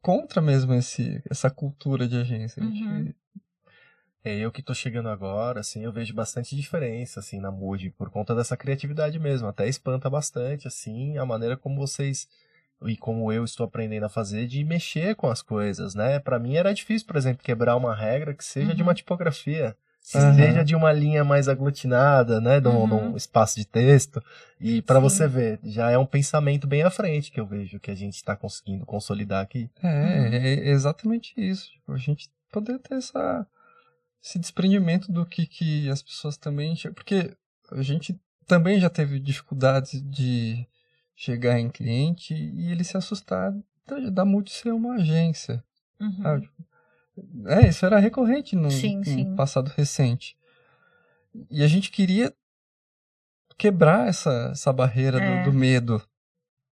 contra 0.00 0.42
mesmo 0.42 0.74
esse, 0.74 1.22
essa 1.30 1.48
cultura 1.48 2.08
de 2.08 2.16
agência. 2.16 2.60
A 2.60 2.66
gente 2.66 2.82
uhum. 2.82 3.14
É, 4.24 4.36
eu 4.36 4.52
que 4.52 4.62
tô 4.62 4.72
chegando 4.72 5.08
agora, 5.08 5.60
assim, 5.60 5.82
eu 5.82 5.92
vejo 5.92 6.14
bastante 6.14 6.54
diferença, 6.54 7.18
assim, 7.18 7.40
na 7.40 7.50
Mood, 7.50 7.90
por 7.90 8.08
conta 8.08 8.34
dessa 8.34 8.56
criatividade 8.56 9.18
mesmo. 9.18 9.48
Até 9.48 9.68
espanta 9.68 10.08
bastante, 10.08 10.68
assim, 10.68 11.18
a 11.18 11.26
maneira 11.26 11.56
como 11.56 11.76
vocês 11.76 12.28
e 12.86 12.96
como 12.96 13.32
eu 13.32 13.44
estou 13.44 13.64
aprendendo 13.64 14.06
a 14.06 14.08
fazer 14.08 14.46
de 14.46 14.64
mexer 14.64 15.14
com 15.14 15.28
as 15.28 15.42
coisas, 15.42 15.94
né? 15.94 16.18
Para 16.18 16.38
mim 16.38 16.56
era 16.56 16.72
difícil, 16.72 17.06
por 17.06 17.16
exemplo, 17.16 17.42
quebrar 17.42 17.76
uma 17.76 17.94
regra 17.94 18.34
que 18.34 18.44
seja 18.44 18.70
uhum. 18.70 18.74
de 18.74 18.82
uma 18.82 18.90
uhum. 18.90 18.94
tipografia, 18.94 19.76
uhum. 20.14 20.34
seja 20.34 20.64
de 20.64 20.74
uma 20.74 20.92
linha 20.92 21.24
mais 21.24 21.48
aglutinada, 21.48 22.40
né, 22.40 22.60
de 22.60 22.68
um, 22.68 22.82
uhum. 22.82 23.12
um 23.12 23.16
espaço 23.16 23.56
de 23.56 23.64
texto. 23.64 24.22
E 24.60 24.82
para 24.82 24.98
você 24.98 25.26
ver, 25.28 25.60
já 25.64 25.90
é 25.90 25.98
um 25.98 26.06
pensamento 26.06 26.66
bem 26.66 26.82
à 26.82 26.90
frente 26.90 27.30
que 27.30 27.40
eu 27.40 27.46
vejo 27.46 27.80
que 27.80 27.90
a 27.90 27.94
gente 27.94 28.14
está 28.14 28.34
conseguindo 28.36 28.84
consolidar 28.84 29.42
aqui. 29.42 29.70
É, 29.82 29.88
uhum. 29.88 30.34
é 30.34 30.68
exatamente 30.70 31.32
isso. 31.36 31.70
A 31.88 31.96
gente 31.96 32.30
poder 32.50 32.78
ter 32.78 32.94
essa 32.94 33.46
esse 34.22 34.38
desprendimento 34.38 35.10
do 35.10 35.26
que, 35.26 35.46
que 35.46 35.90
as 35.90 36.02
pessoas 36.02 36.36
também. 36.36 36.74
Porque 36.94 37.36
a 37.70 37.82
gente 37.82 38.18
também 38.46 38.78
já 38.78 38.88
teve 38.88 39.18
dificuldades 39.18 40.00
de 40.02 40.66
chegar 41.16 41.58
em 41.58 41.68
cliente 41.68 42.34
e 42.34 42.70
ele 42.70 42.84
se 42.84 42.96
assustar 42.96 43.52
da 44.12 44.24
Multi 44.24 44.52
ser 44.52 44.72
uma 44.72 44.94
agência. 44.94 45.62
Uhum. 46.00 47.46
É, 47.46 47.68
isso 47.68 47.84
era 47.84 47.98
recorrente 47.98 48.56
no, 48.56 48.70
sim, 48.70 48.96
no 48.98 49.04
sim. 49.04 49.34
passado 49.34 49.68
recente. 49.76 50.36
E 51.50 51.62
a 51.62 51.66
gente 51.66 51.90
queria 51.90 52.32
quebrar 53.58 54.08
essa, 54.08 54.50
essa 54.52 54.72
barreira 54.72 55.18
é. 55.18 55.44
do, 55.44 55.50
do, 55.50 55.56
medo 55.56 56.02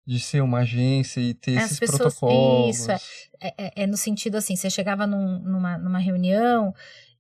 de 0.07 0.21
ser 0.21 0.43
uma 0.43 0.61
agência 0.61 1.21
e 1.21 1.35
ter 1.35 1.57
é, 1.57 1.63
esses 1.63 1.79
pessoas, 1.79 2.19
protocolos. 2.19 2.77
Isso, 2.77 2.91
é, 2.91 2.99
é, 3.41 3.83
é, 3.83 3.87
no 3.87 3.97
sentido 3.97 4.37
assim, 4.37 4.57
você 4.57 4.69
chegava 4.69 5.07
num, 5.07 5.39
numa, 5.39 5.79
numa 5.79 5.99
reunião 5.99 6.75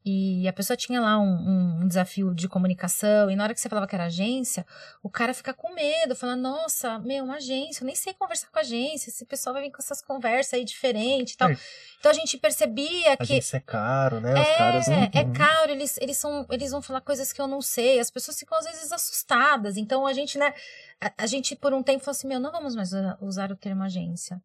e 0.04 0.46
a 0.46 0.52
pessoa 0.52 0.76
tinha 0.76 1.00
lá 1.00 1.18
um, 1.18 1.80
um, 1.80 1.88
desafio 1.88 2.34
de 2.34 2.46
comunicação, 2.46 3.30
e 3.30 3.36
na 3.36 3.44
hora 3.44 3.54
que 3.54 3.60
você 3.60 3.70
falava 3.70 3.86
que 3.86 3.94
era 3.94 4.04
agência, 4.04 4.66
o 5.02 5.08
cara 5.08 5.32
fica 5.32 5.54
com 5.54 5.72
medo, 5.72 6.14
falando, 6.14 6.42
nossa, 6.42 6.98
meu, 6.98 7.24
uma 7.24 7.36
agência, 7.36 7.82
eu 7.82 7.86
nem 7.86 7.94
sei 7.94 8.12
conversar 8.12 8.48
com 8.50 8.58
a 8.58 8.60
agência, 8.60 9.08
esse 9.08 9.24
pessoal 9.24 9.54
vai 9.54 9.62
vir 9.62 9.70
com 9.70 9.80
essas 9.80 10.02
conversas 10.02 10.54
aí 10.54 10.64
diferentes 10.64 11.32
e 11.32 11.36
tal. 11.38 11.50
É. 11.50 11.56
Então 11.98 12.10
a 12.10 12.14
gente 12.14 12.36
percebia 12.36 13.16
que. 13.16 13.22
Agência 13.22 13.56
é 13.56 13.60
caro, 13.60 14.20
né? 14.20 14.34
Os 14.34 14.46
é, 14.46 14.58
caras 14.58 14.88
não... 14.88 15.02
é 15.02 15.32
caro, 15.32 15.72
eles, 15.72 15.96
eles, 15.96 16.18
são, 16.18 16.46
eles 16.50 16.70
vão 16.70 16.82
falar 16.82 17.00
coisas 17.00 17.32
que 17.32 17.40
eu 17.40 17.48
não 17.48 17.62
sei, 17.62 17.98
as 17.98 18.10
pessoas 18.10 18.38
ficam 18.38 18.58
às 18.58 18.66
vezes 18.66 18.92
assustadas. 18.92 19.78
Então 19.78 20.06
a 20.06 20.12
gente, 20.12 20.36
né, 20.36 20.52
a, 21.00 21.12
a 21.16 21.26
gente 21.26 21.56
por 21.56 21.72
um 21.72 21.82
tempo 21.82 22.04
falou 22.04 22.14
assim, 22.14 22.28
meu, 22.28 22.38
não 22.38 22.52
vamos 22.52 22.76
mais 22.76 22.90
usar 23.22 23.50
o 23.50 23.56
termo 23.56 23.82
agência. 23.82 24.38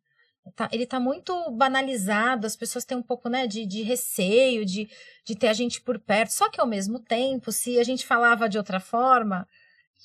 Tá, 0.56 0.70
ele 0.72 0.84
está 0.84 1.00
muito 1.00 1.52
banalizado, 1.52 2.48
as 2.48 2.56
pessoas 2.56 2.84
têm 2.84 2.98
um 2.98 3.04
pouco 3.04 3.30
né, 3.30 3.46
de, 3.46 3.66
de 3.66 3.82
receio 3.84 4.66
de, 4.66 4.90
de 5.24 5.36
ter 5.36 5.48
a 5.48 5.54
gente 5.54 5.82
por 5.82 6.00
perto. 6.00 6.32
Só 6.32 6.50
que 6.50 6.60
ao 6.60 6.68
mesmo 6.68 7.00
tempo, 7.00 7.52
se 7.52 7.80
a 7.80 7.84
gente 7.84 8.06
falava 8.06 8.50
de 8.50 8.58
outra 8.58 8.80
forma, 8.80 9.48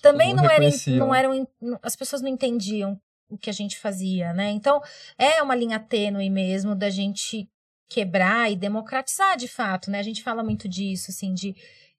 também 0.02 0.34
não, 0.34 0.44
não 0.44 0.50
era, 0.50 0.70
não 0.88 1.14
eram. 1.14 1.48
As 1.82 1.96
pessoas 1.96 2.20
não 2.20 2.28
entendiam 2.28 3.00
o 3.28 3.38
que 3.38 3.48
a 3.48 3.52
gente 3.52 3.78
fazia, 3.78 4.32
né? 4.32 4.50
Então, 4.50 4.82
é 5.18 5.42
uma 5.42 5.54
linha 5.54 5.78
tênue 5.78 6.28
mesmo 6.28 6.74
da 6.74 6.90
gente 6.90 7.48
quebrar 7.88 8.50
e 8.50 8.56
democratizar 8.56 9.36
de 9.36 9.48
fato, 9.48 9.90
né? 9.90 9.98
A 9.98 10.02
gente 10.02 10.22
fala 10.22 10.42
muito 10.42 10.68
disso, 10.68 11.10
assim, 11.10 11.32
de, 11.32 11.54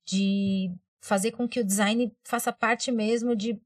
de 0.05 0.71
fazer 1.01 1.31
com 1.31 1.47
que 1.47 1.59
o 1.59 1.63
design 1.63 2.11
faça 2.23 2.51
parte 2.51 2.91
mesmo 2.91 3.35
de 3.35 3.59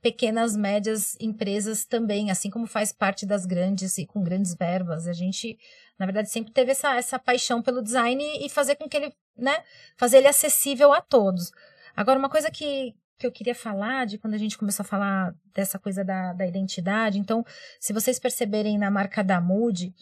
pequenas, 0.00 0.56
médias 0.56 1.16
empresas 1.20 1.84
também, 1.84 2.30
assim 2.30 2.50
como 2.50 2.66
faz 2.66 2.92
parte 2.92 3.26
das 3.26 3.44
grandes 3.44 3.98
e 3.98 4.06
com 4.06 4.22
grandes 4.22 4.54
verbas. 4.54 5.06
A 5.06 5.12
gente, 5.12 5.58
na 5.98 6.06
verdade, 6.06 6.30
sempre 6.30 6.52
teve 6.52 6.70
essa, 6.70 6.96
essa 6.96 7.18
paixão 7.18 7.60
pelo 7.60 7.82
design 7.82 8.24
e 8.40 8.48
fazer 8.48 8.76
com 8.76 8.88
que 8.88 8.96
ele, 8.96 9.12
né, 9.36 9.62
fazer 9.96 10.18
ele 10.18 10.28
acessível 10.28 10.92
a 10.92 11.00
todos. 11.00 11.50
Agora, 11.96 12.18
uma 12.18 12.30
coisa 12.30 12.50
que, 12.50 12.94
que 13.18 13.26
eu 13.26 13.32
queria 13.32 13.54
falar 13.54 14.06
de 14.06 14.18
quando 14.18 14.34
a 14.34 14.38
gente 14.38 14.56
começou 14.56 14.84
a 14.84 14.86
falar 14.86 15.34
dessa 15.52 15.78
coisa 15.78 16.04
da, 16.04 16.32
da 16.32 16.46
identidade, 16.46 17.18
então, 17.18 17.44
se 17.80 17.92
vocês 17.92 18.18
perceberem 18.20 18.78
na 18.78 18.90
marca 18.90 19.24
da 19.24 19.40
Mood, 19.40 19.92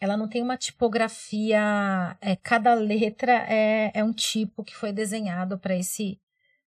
ela 0.00 0.16
não 0.16 0.28
tem 0.28 0.42
uma 0.42 0.56
tipografia, 0.56 2.16
é, 2.20 2.36
cada 2.36 2.74
letra 2.74 3.32
é, 3.48 3.90
é 3.94 4.04
um 4.04 4.12
tipo 4.12 4.62
que 4.62 4.74
foi 4.74 4.92
desenhado 4.92 5.58
para 5.58 5.74
esse 5.74 6.20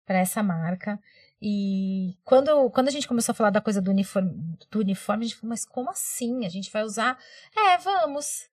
para 0.07 0.19
essa 0.19 0.43
marca. 0.43 0.99
E 1.43 2.19
quando, 2.23 2.71
quando 2.71 2.89
a 2.89 2.91
gente 2.91 3.09
começou 3.09 3.33
a 3.33 3.35
falar 3.35 3.51
da 3.51 3.61
coisa 3.61 3.81
do 3.81 3.91
uniforme, 3.91 4.31
do 4.71 4.81
uniforme, 4.81 5.25
a 5.25 5.29
gente 5.29 5.37
falou, 5.39 5.51
mas 5.51 5.65
como 5.65 5.91
assim? 5.91 6.45
A 6.45 6.51
gente 6.51 6.71
vai 6.71 6.83
usar? 6.83 7.19
É, 7.57 7.79
vamos. 7.79 8.49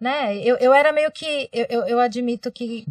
Né? 0.00 0.38
Eu, 0.38 0.56
eu 0.56 0.72
era 0.72 0.92
meio 0.92 1.10
que. 1.12 1.50
Eu, 1.52 1.66
eu, 1.68 1.86
eu 1.86 2.00
admito 2.00 2.50
que. 2.50 2.86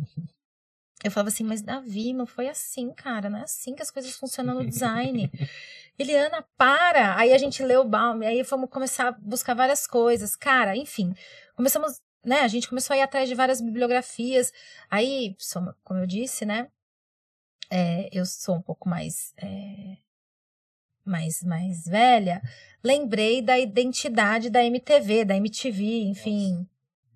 Eu 1.03 1.09
falava 1.09 1.29
assim, 1.29 1.43
mas 1.43 1.61
Davi, 1.61 2.13
não 2.13 2.27
foi 2.27 2.47
assim, 2.47 2.91
cara. 2.91 3.29
Não 3.29 3.39
é 3.39 3.43
assim 3.43 3.73
que 3.73 3.81
as 3.81 3.89
coisas 3.89 4.15
funcionam 4.15 4.55
no 4.55 4.65
design. 4.67 5.31
Eliana, 5.97 6.45
para! 6.55 7.17
Aí 7.17 7.33
a 7.33 7.37
gente 7.37 7.63
leu 7.63 7.81
o 7.81 7.87
Baum, 7.87 8.21
aí 8.21 8.43
fomos 8.43 8.69
começar 8.69 9.07
a 9.09 9.11
buscar 9.11 9.53
várias 9.53 9.87
coisas. 9.87 10.35
Cara, 10.35 10.75
enfim, 10.75 11.13
começamos, 11.55 12.01
né? 12.23 12.41
A 12.41 12.47
gente 12.47 12.69
começou 12.69 12.93
a 12.93 12.97
ir 12.97 13.01
atrás 13.01 13.27
de 13.27 13.35
várias 13.35 13.59
bibliografias. 13.59 14.53
Aí, 14.89 15.35
como 15.83 15.99
eu 15.99 16.05
disse, 16.05 16.45
né? 16.45 16.67
É, 17.69 18.09
eu 18.11 18.25
sou 18.25 18.55
um 18.55 18.61
pouco 18.61 18.89
mais, 18.89 19.33
é, 19.37 19.97
mais, 21.05 21.43
mais 21.43 21.85
velha, 21.85 22.41
lembrei 22.83 23.41
da 23.41 23.59
identidade 23.59 24.49
da 24.49 24.63
MTV, 24.63 25.25
da 25.25 25.35
MTV, 25.35 26.03
enfim. 26.03 26.53
Nossa. 26.53 26.67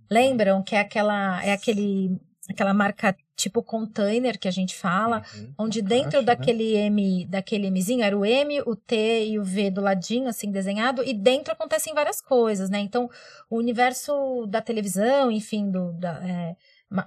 Lembram 0.09 0.61
que 0.61 0.75
é 0.75 0.79
aquela, 0.79 1.43
é 1.43 1.51
aquele, 1.51 2.19
aquela 2.49 2.73
marca 2.73 3.15
tipo 3.35 3.63
container 3.63 4.37
que 4.37 4.47
a 4.47 4.51
gente 4.51 4.75
fala, 4.75 5.23
uhum. 5.35 5.53
onde 5.57 5.81
dentro 5.81 6.19
Acho, 6.19 6.25
daquele 6.25 6.73
né? 6.73 6.85
M, 6.85 7.25
daquele 7.25 7.71
Mzinho 7.71 8.03
era 8.03 8.17
o 8.17 8.25
M, 8.25 8.61
o 8.61 8.75
T 8.75 9.25
e 9.27 9.39
o 9.39 9.43
V 9.43 9.71
do 9.71 9.81
ladinho, 9.81 10.27
assim, 10.27 10.51
desenhado, 10.51 11.03
e 11.03 11.13
dentro 11.13 11.51
acontecem 11.51 11.93
várias 11.93 12.21
coisas, 12.21 12.69
né? 12.69 12.79
Então, 12.79 13.09
o 13.49 13.57
universo 13.57 14.45
da 14.47 14.61
televisão, 14.61 15.31
enfim, 15.31 15.71
do, 15.71 15.93
da, 15.93 16.11
é, 16.23 16.55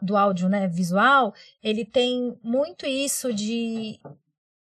do 0.02 0.16
áudio 0.16 0.48
né, 0.48 0.66
visual, 0.66 1.34
ele 1.62 1.84
tem 1.84 2.36
muito 2.42 2.86
isso 2.86 3.32
de, 3.32 4.00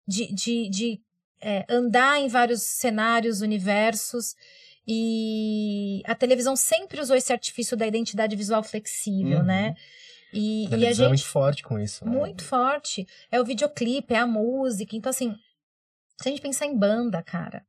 de, 0.06 0.32
de, 0.32 0.68
de 0.68 1.00
é, 1.40 1.64
andar 1.68 2.20
em 2.20 2.28
vários 2.28 2.62
cenários, 2.62 3.40
universos. 3.40 4.34
E 4.86 6.02
a 6.06 6.14
televisão 6.14 6.56
sempre 6.56 7.00
usou 7.00 7.16
esse 7.16 7.32
artifício 7.32 7.76
da 7.76 7.86
identidade 7.86 8.34
visual 8.36 8.62
flexível, 8.62 9.38
uhum. 9.38 9.44
né? 9.44 9.74
E, 10.32 10.68
a 10.72 10.76
e 10.76 10.86
a 10.86 10.92
gente, 10.92 11.04
é 11.04 11.08
muito 11.08 11.26
forte 11.26 11.62
com 11.62 11.78
isso. 11.78 12.04
Né? 12.04 12.10
Muito 12.10 12.44
forte. 12.44 13.06
É 13.30 13.40
o 13.40 13.44
videoclipe, 13.44 14.14
é 14.14 14.18
a 14.18 14.26
música. 14.26 14.96
Então, 14.96 15.10
assim, 15.10 15.34
se 16.20 16.28
a 16.28 16.30
gente 16.30 16.40
pensar 16.40 16.66
em 16.66 16.76
banda, 16.76 17.22
cara. 17.22 17.64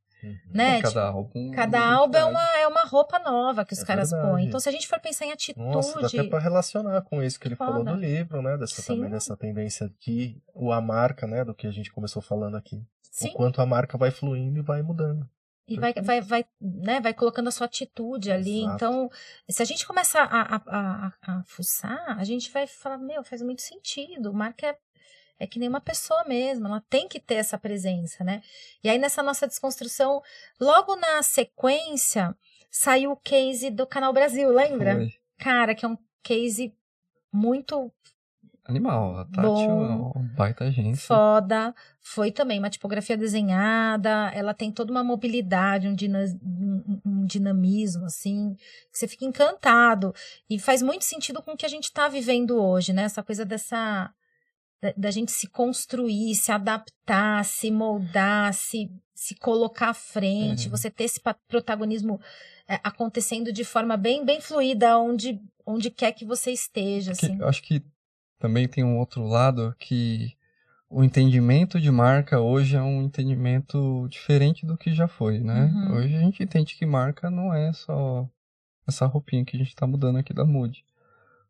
Né? 0.53 0.81
Cada 0.81 0.87
tipo, 0.87 0.99
álbum. 0.99 1.51
Cada 1.51 1.93
álbum 1.93 2.17
é 2.17 2.25
uma, 2.25 2.57
é 2.59 2.67
uma 2.67 2.83
roupa 2.83 3.19
nova 3.19 3.65
que 3.65 3.73
os 3.73 3.81
é 3.81 3.85
caras 3.85 4.11
verdade. 4.11 4.31
põem. 4.31 4.45
Então, 4.45 4.59
se 4.59 4.69
a 4.69 4.71
gente 4.71 4.87
for 4.87 4.99
pensar 4.99 5.25
em 5.25 5.31
atitude. 5.31 5.65
Nossa, 5.65 5.99
dá 5.99 6.07
até 6.07 6.23
pra 6.23 6.39
relacionar 6.39 7.01
com 7.01 7.21
isso 7.23 7.39
que 7.39 7.47
ele 7.47 7.55
Foda. 7.55 7.71
falou 7.71 7.85
do 7.85 7.95
livro, 7.95 8.41
né? 8.41 8.57
Dessa, 8.57 8.83
também 8.83 9.09
dessa 9.09 9.35
tendência 9.35 9.91
que 9.99 10.41
o 10.53 10.71
a 10.71 10.81
marca, 10.81 11.27
né? 11.27 11.43
Do 11.43 11.53
que 11.53 11.67
a 11.67 11.71
gente 11.71 11.91
começou 11.91 12.21
falando 12.21 12.55
aqui. 12.57 12.83
Sim. 13.11 13.29
O 13.29 13.33
quanto 13.33 13.61
a 13.61 13.65
marca 13.65 13.97
vai 13.97 14.11
fluindo 14.11 14.59
e 14.59 14.61
vai 14.61 14.81
mudando. 14.81 15.27
E 15.67 15.79
vai, 15.79 15.93
vai, 15.93 16.19
vai, 16.19 16.45
né, 16.59 16.99
vai 16.99 17.13
colocando 17.13 17.47
a 17.47 17.51
sua 17.51 17.65
atitude 17.65 18.29
ali. 18.31 18.61
Exato. 18.61 18.75
Então, 18.75 19.09
se 19.49 19.61
a 19.61 19.65
gente 19.65 19.87
começar 19.87 20.23
a, 20.23 20.55
a, 20.55 20.61
a, 20.67 21.13
a 21.21 21.43
fuçar, 21.45 22.19
a 22.19 22.23
gente 22.25 22.51
vai 22.51 22.67
falar, 22.67 22.97
meu, 22.97 23.23
faz 23.23 23.41
muito 23.41 23.61
sentido. 23.61 24.33
Marca 24.33 24.67
é 24.67 24.77
é 25.43 25.47
que 25.47 25.57
nem 25.57 25.67
uma 25.67 25.81
pessoa 25.81 26.23
mesmo, 26.25 26.67
ela 26.67 26.83
tem 26.87 27.07
que 27.07 27.19
ter 27.19 27.35
essa 27.35 27.57
presença, 27.57 28.23
né? 28.23 28.43
E 28.83 28.89
aí 28.89 28.99
nessa 28.99 29.23
nossa 29.23 29.47
desconstrução, 29.47 30.21
logo 30.59 30.95
na 30.95 31.23
sequência, 31.23 32.35
saiu 32.69 33.11
o 33.11 33.17
case 33.17 33.71
do 33.71 33.87
Canal 33.87 34.13
Brasil, 34.13 34.49
lembra? 34.53 34.95
Foi. 34.95 35.13
Cara, 35.39 35.73
que 35.73 35.83
é 35.83 35.87
um 35.87 35.97
case 36.21 36.73
muito 37.33 37.91
Animal, 38.63 39.17
a 39.17 39.25
Tati 39.25 39.41
Bom, 39.41 39.85
é 39.85 39.95
uma 40.19 40.23
baita 40.35 40.65
agência. 40.65 41.07
foda. 41.07 41.73
Foi 41.99 42.31
também 42.31 42.59
uma 42.59 42.69
tipografia 42.69 43.17
desenhada. 43.17 44.31
Ela 44.35 44.53
tem 44.53 44.71
toda 44.71 44.91
uma 44.91 45.03
mobilidade, 45.03 45.87
um, 45.87 45.95
dina- 45.95 46.23
um- 46.43 47.01
um 47.03 47.25
dinamismo, 47.25 48.05
assim. 48.05 48.55
que 48.91 48.97
Você 48.99 49.07
fica 49.07 49.25
encantado. 49.25 50.13
E 50.47 50.59
faz 50.59 50.83
muito 50.83 51.03
sentido 51.03 51.41
com 51.41 51.53
o 51.53 51.57
que 51.57 51.65
a 51.65 51.69
gente 51.69 51.85
está 51.85 52.07
vivendo 52.07 52.61
hoje, 52.61 52.93
né? 52.93 53.03
Essa 53.03 53.23
coisa 53.23 53.43
dessa. 53.43 54.13
Da, 54.81 54.93
da 54.97 55.11
gente 55.11 55.31
se 55.31 55.47
construir, 55.47 56.33
se 56.35 56.51
adaptar, 56.51 57.45
se 57.45 57.69
moldar, 57.69 58.51
se, 58.53 58.89
se 59.13 59.35
colocar 59.35 59.89
à 59.89 59.93
frente, 59.93 60.67
É. 60.67 60.69
você 60.69 60.89
ter 60.89 61.03
esse 61.03 61.21
protagonismo 61.47 62.19
é, 62.67 62.79
acontecendo 62.83 63.53
de 63.53 63.63
forma 63.63 63.95
bem, 63.95 64.25
bem 64.25 64.41
fluida, 64.41 64.97
onde, 64.97 65.39
onde 65.65 65.91
quer 65.91 66.13
que 66.13 66.25
você 66.25 66.51
esteja. 66.51 67.13
Que 67.13 67.25
Assim. 67.27 67.37
eu 67.39 67.47
acho 67.47 67.61
que 67.61 67.83
também 68.39 68.67
tem 68.67 68.83
um 68.83 68.97
outro 68.97 69.23
lado 69.27 69.75
que 69.77 70.35
o 70.89 71.03
entendimento 71.03 71.79
de 71.79 71.91
marca 71.91 72.39
hoje 72.39 72.75
é 72.75 72.81
um 72.81 73.03
entendimento 73.03 74.07
diferente 74.09 74.65
do 74.65 74.75
que 74.75 74.93
já 74.93 75.07
foi, 75.07 75.39
né? 75.39 75.65
Uhum. 75.65 75.97
Hoje 75.97 76.15
a 76.15 76.19
gente 76.19 76.41
entende 76.43 76.75
que 76.75 76.85
marca 76.85 77.29
não 77.29 77.53
é 77.53 77.71
só 77.71 78.27
essa 78.87 79.05
roupinha 79.05 79.45
que 79.45 79.55
a 79.55 79.59
gente 79.59 79.69
está 79.69 79.85
mudando 79.85 80.17
aqui 80.17 80.33
da 80.33 80.43
Mood. 80.43 80.83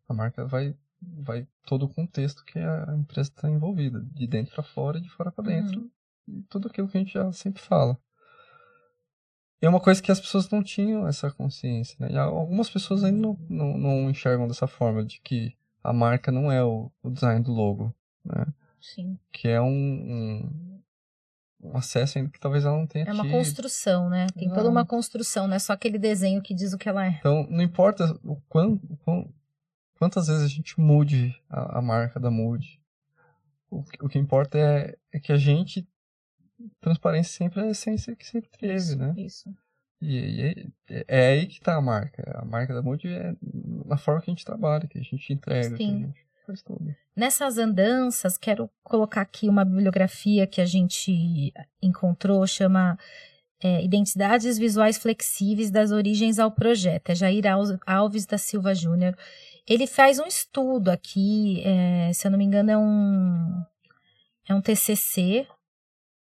A 0.09 0.13
marca 0.13 0.45
vai 0.45 0.75
vai 1.01 1.47
todo 1.65 1.83
o 1.85 1.89
contexto 1.89 2.43
que 2.45 2.59
a 2.59 2.95
empresa 2.97 3.29
está 3.29 3.49
envolvida, 3.49 4.01
de 4.13 4.27
dentro 4.27 4.53
para 4.53 4.63
fora 4.63 4.97
e 4.97 5.01
de 5.01 5.09
fora 5.09 5.31
para 5.31 5.43
dentro, 5.45 5.89
e 6.27 6.41
tudo 6.43 6.67
aquilo 6.67 6.87
que 6.87 6.97
a 6.97 7.01
gente 7.01 7.13
já 7.13 7.31
sempre 7.31 7.61
fala. 7.61 7.97
E 9.61 9.65
é 9.65 9.69
uma 9.69 9.79
coisa 9.79 10.01
que 10.01 10.11
as 10.11 10.19
pessoas 10.19 10.49
não 10.49 10.63
tinham 10.63 11.07
essa 11.07 11.29
consciência, 11.31 11.95
né? 11.99 12.11
E 12.11 12.17
algumas 12.17 12.69
pessoas 12.69 13.03
ainda 13.03 13.19
não, 13.19 13.37
não, 13.49 13.77
não 13.77 14.09
enxergam 14.09 14.47
dessa 14.47 14.65
forma, 14.67 15.03
de 15.05 15.19
que 15.21 15.55
a 15.83 15.93
marca 15.93 16.31
não 16.31 16.51
é 16.51 16.63
o, 16.63 16.91
o 17.03 17.09
design 17.11 17.43
do 17.43 17.51
logo, 17.51 17.93
né? 18.25 18.45
Sim. 18.79 19.19
Que 19.31 19.47
é 19.49 19.61
um, 19.61 19.67
um, 19.67 20.81
um 21.61 21.77
acesso 21.77 22.17
ainda 22.17 22.31
que 22.31 22.39
talvez 22.39 22.65
ela 22.65 22.75
não 22.77 22.87
tenha 22.87 23.05
É 23.05 23.13
uma 23.13 23.23
tido. 23.23 23.33
construção, 23.33 24.09
né? 24.09 24.25
Tem 24.35 24.49
toda 24.51 24.67
uma 24.69 24.85
construção, 24.85 25.47
não 25.47 25.55
é 25.55 25.59
só 25.59 25.73
aquele 25.73 25.99
desenho 25.99 26.41
que 26.41 26.55
diz 26.55 26.73
o 26.73 26.77
que 26.77 26.89
ela 26.89 27.05
é. 27.05 27.17
Então, 27.19 27.45
não 27.49 27.61
importa 27.61 28.17
o 28.23 28.37
quão, 28.49 28.79
o 28.89 28.97
quão- 28.97 29.31
quantas 30.01 30.25
vezes 30.25 30.41
a 30.43 30.47
gente 30.47 30.79
mude 30.79 31.39
a, 31.47 31.77
a 31.77 31.81
marca 31.81 32.19
da 32.19 32.31
Mood, 32.31 32.81
o, 33.69 33.83
que- 33.83 34.03
o 34.03 34.09
que 34.09 34.17
importa 34.17 34.57
é, 34.57 34.97
é 35.13 35.19
que 35.19 35.31
a 35.31 35.37
gente, 35.37 35.87
transparência 36.79 37.37
sempre 37.37 37.59
é 37.61 37.65
a 37.65 37.69
essência 37.69 38.15
que 38.15 38.25
sempre 38.25 38.49
teve, 38.57 38.73
Isso, 38.73 38.97
né? 38.97 39.13
Isso. 39.15 39.53
E, 40.01 40.17
e 40.17 40.73
é, 40.89 41.05
é 41.07 41.27
aí 41.33 41.45
que 41.45 41.59
tá 41.61 41.75
a 41.75 41.81
marca. 41.81 42.23
A 42.35 42.43
marca 42.43 42.73
da 42.73 42.81
Mood 42.81 43.07
é 43.07 43.35
na 43.85 43.95
forma 43.95 44.19
que 44.23 44.31
a 44.31 44.33
gente 44.33 44.43
trabalha, 44.43 44.87
que 44.87 44.97
a 44.97 45.03
gente 45.03 45.31
entrega, 45.31 45.67
que 45.67 45.73
a 45.75 45.77
Sim. 45.77 45.99
gente 46.07 46.25
faz 46.47 46.63
tudo. 46.63 46.95
Nessas 47.15 47.59
andanças, 47.59 48.39
quero 48.39 48.71
colocar 48.81 49.21
aqui 49.21 49.47
uma 49.47 49.63
bibliografia 49.63 50.47
que 50.47 50.61
a 50.61 50.65
gente 50.65 51.53
encontrou, 51.79 52.47
chama 52.47 52.97
é, 53.63 53.83
Identidades 53.83 54.57
Visuais 54.57 54.97
Flexíveis 54.97 55.69
das 55.69 55.91
Origens 55.91 56.39
ao 56.39 56.51
Projeto. 56.51 57.09
É 57.09 57.15
Jair 57.15 57.45
Al- 57.47 57.79
Alves 57.85 58.25
da 58.25 58.37
Silva 58.37 58.73
Júnior. 58.73 59.15
Ele 59.67 59.85
faz 59.85 60.19
um 60.19 60.25
estudo 60.25 60.89
aqui, 60.89 61.61
é, 61.63 62.11
se 62.13 62.25
eu 62.27 62.31
não 62.31 62.37
me 62.37 62.45
engano, 62.45 62.71
é 62.71 62.77
um, 62.77 63.63
é 64.49 64.55
um 64.55 64.61
TCC 64.61 65.47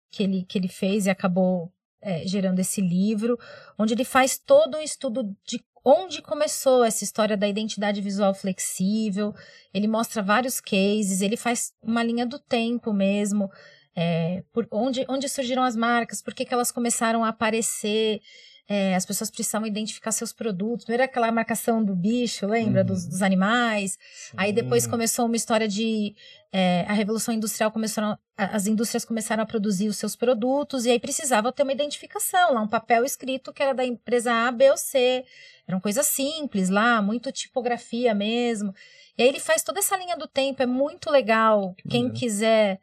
que 0.09 0.23
ele, 0.23 0.43
que 0.43 0.57
ele 0.57 0.69
fez 0.69 1.05
e 1.05 1.09
acabou 1.09 1.71
é, 2.01 2.25
gerando 2.25 2.59
esse 2.59 2.79
livro, 2.79 3.37
onde 3.77 3.93
ele 3.93 4.05
faz 4.05 4.37
todo 4.37 4.77
um 4.77 4.81
estudo 4.81 5.23
de 5.45 5.59
onde 5.83 6.21
começou 6.21 6.83
essa 6.83 7.03
história 7.03 7.37
da 7.37 7.47
identidade 7.47 8.01
visual 8.01 8.33
flexível, 8.33 9.33
ele 9.71 9.87
mostra 9.87 10.23
vários 10.23 10.59
cases, 10.59 11.21
ele 11.21 11.37
faz 11.37 11.73
uma 11.81 12.01
linha 12.01 12.25
do 12.25 12.39
tempo 12.39 12.91
mesmo, 12.91 13.51
é, 13.95 14.43
por 14.51 14.67
onde, 14.71 15.05
onde 15.07 15.29
surgiram 15.29 15.63
as 15.63 15.75
marcas, 15.75 16.21
por 16.21 16.33
que, 16.33 16.45
que 16.45 16.53
elas 16.53 16.71
começaram 16.71 17.23
a 17.23 17.29
aparecer, 17.29 18.19
é, 18.67 18.95
as 18.95 19.05
pessoas 19.05 19.29
precisavam 19.29 19.67
identificar 19.67 20.11
seus 20.11 20.33
produtos. 20.33 20.85
Primeiro 20.85 21.03
aquela 21.03 21.31
marcação 21.31 21.83
do 21.83 21.95
bicho, 21.95 22.47
lembra? 22.47 22.81
Uhum. 22.81 22.87
Dos, 22.87 23.05
dos 23.05 23.21
animais. 23.21 23.97
Aí 24.35 24.51
depois 24.51 24.83
Sim. 24.83 24.89
começou 24.89 25.25
uma 25.27 25.35
história 25.35 25.67
de. 25.67 26.15
é, 26.51 26.83
a 26.87 26.93
Revolução 26.93 27.33
Industrial 27.33 27.71
começaram. 27.71 28.17
a- 28.37 28.55
As 28.55 28.65
indústrias 28.65 29.05
começaram 29.05 29.43
a 29.43 29.45
produzir 29.45 29.87
os 29.87 29.97
seus 29.97 30.15
produtos 30.15 30.85
e 30.85 30.89
aí 30.89 30.99
precisava 30.99 31.51
ter 31.53 31.61
uma 31.63 31.71
identificação 31.73 32.53
lá, 32.55 32.61
um 32.61 32.67
papel 32.67 33.05
escrito 33.05 33.53
que 33.53 33.61
era 33.61 33.73
da 33.73 33.85
empresa 33.85 34.33
A, 34.33 34.51
B 34.51 34.71
ou 34.71 34.77
C. 34.77 35.23
Eram 35.67 35.79
coisas 35.79 36.07
simples 36.07 36.69
lá, 36.69 37.01
muito 37.03 37.31
tipografia 37.31 38.13
mesmo. 38.15 38.73
E 39.17 39.21
aí 39.23 39.29
ele 39.29 39.39
faz 39.39 39.61
toda 39.63 39.77
essa 39.79 39.95
linha 39.95 40.17
do 40.17 40.27
tempo, 40.27 40.61
é 40.61 40.65
muito 40.65 41.09
legal. 41.11 41.75
Que 41.77 41.87
Quem 41.87 42.09
quiser, 42.11 42.79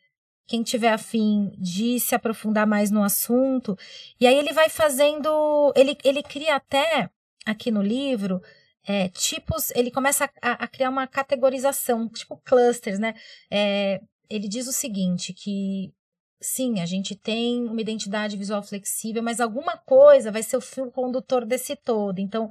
quem 0.52 0.62
tiver 0.62 0.92
afim 0.92 1.50
de 1.56 1.98
se 1.98 2.14
aprofundar 2.14 2.66
mais 2.66 2.90
no 2.90 3.02
assunto. 3.02 3.74
E 4.20 4.26
aí 4.26 4.36
ele 4.36 4.52
vai 4.52 4.68
fazendo. 4.68 5.72
Ele, 5.74 5.96
ele 6.04 6.22
cria 6.22 6.56
até, 6.56 7.08
aqui 7.46 7.70
no 7.70 7.80
livro, 7.80 8.42
é, 8.86 9.08
tipos. 9.08 9.70
Ele 9.70 9.90
começa 9.90 10.28
a, 10.42 10.64
a 10.64 10.68
criar 10.68 10.90
uma 10.90 11.06
categorização, 11.06 12.06
tipo 12.06 12.36
clusters, 12.44 12.98
né? 12.98 13.14
É, 13.50 13.98
ele 14.28 14.46
diz 14.46 14.68
o 14.68 14.74
seguinte: 14.74 15.32
que 15.32 15.90
sim, 16.38 16.80
a 16.80 16.84
gente 16.84 17.16
tem 17.16 17.64
uma 17.64 17.80
identidade 17.80 18.36
visual 18.36 18.62
flexível, 18.62 19.22
mas 19.22 19.40
alguma 19.40 19.78
coisa 19.78 20.30
vai 20.30 20.42
ser 20.42 20.58
o 20.58 20.60
fio 20.60 20.90
condutor 20.90 21.46
desse 21.46 21.74
todo. 21.76 22.18
Então, 22.18 22.50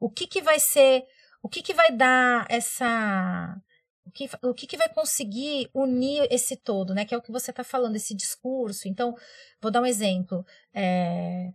o 0.00 0.08
que, 0.08 0.26
que 0.26 0.40
vai 0.40 0.58
ser. 0.58 1.04
O 1.42 1.50
que, 1.50 1.60
que 1.60 1.74
vai 1.74 1.92
dar 1.92 2.46
essa. 2.48 3.60
O 4.04 4.10
que, 4.10 4.28
o 4.42 4.52
que, 4.54 4.66
que 4.66 4.76
vai 4.76 4.88
conseguir 4.88 5.70
unir 5.72 6.26
esse 6.30 6.56
todo, 6.56 6.92
né? 6.94 7.04
Que 7.04 7.14
é 7.14 7.18
o 7.18 7.22
que 7.22 7.30
você 7.30 7.50
está 7.50 7.62
falando, 7.62 7.96
esse 7.96 8.14
discurso. 8.14 8.88
Então, 8.88 9.14
vou 9.60 9.70
dar 9.70 9.80
um 9.80 9.86
exemplo. 9.86 10.44
É, 10.74 11.52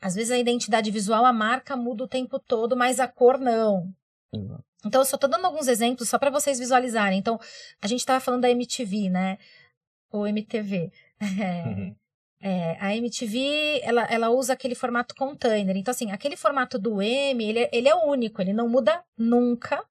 Às 0.00 0.14
vezes 0.14 0.30
a 0.30 0.38
identidade 0.38 0.90
visual, 0.90 1.24
a 1.24 1.32
marca 1.32 1.76
muda 1.76 2.04
o 2.04 2.08
tempo 2.08 2.38
todo, 2.38 2.76
mas 2.76 3.00
a 3.00 3.08
cor 3.08 3.38
não. 3.38 3.92
Exato. 4.32 4.64
Então, 4.84 5.00
eu 5.02 5.04
só 5.04 5.18
tô 5.18 5.28
dando 5.28 5.44
alguns 5.46 5.68
exemplos 5.68 6.08
só 6.08 6.18
para 6.18 6.30
vocês 6.30 6.58
visualizarem. 6.58 7.18
Então, 7.18 7.38
a 7.82 7.86
gente 7.86 8.00
estava 8.00 8.18
falando 8.20 8.42
da 8.42 8.50
MTV, 8.50 9.10
né? 9.10 9.36
Ou 10.10 10.26
MTV. 10.26 10.90
É, 11.20 11.68
Uhum. 11.68 11.96
é, 12.40 12.76
a 12.80 12.94
MTV, 12.96 13.80
ela, 13.82 14.04
ela 14.04 14.30
usa 14.30 14.54
aquele 14.54 14.74
formato 14.74 15.14
container. 15.14 15.76
Então, 15.76 15.92
assim, 15.92 16.10
aquele 16.12 16.36
formato 16.36 16.78
do 16.78 17.02
M, 17.02 17.44
ele, 17.44 17.58
é- 17.60 17.70
ele 17.72 17.88
é 17.88 17.94
único, 17.94 18.40
ele 18.40 18.52
não 18.54 18.68
muda 18.68 19.02
nunca. 19.18 19.84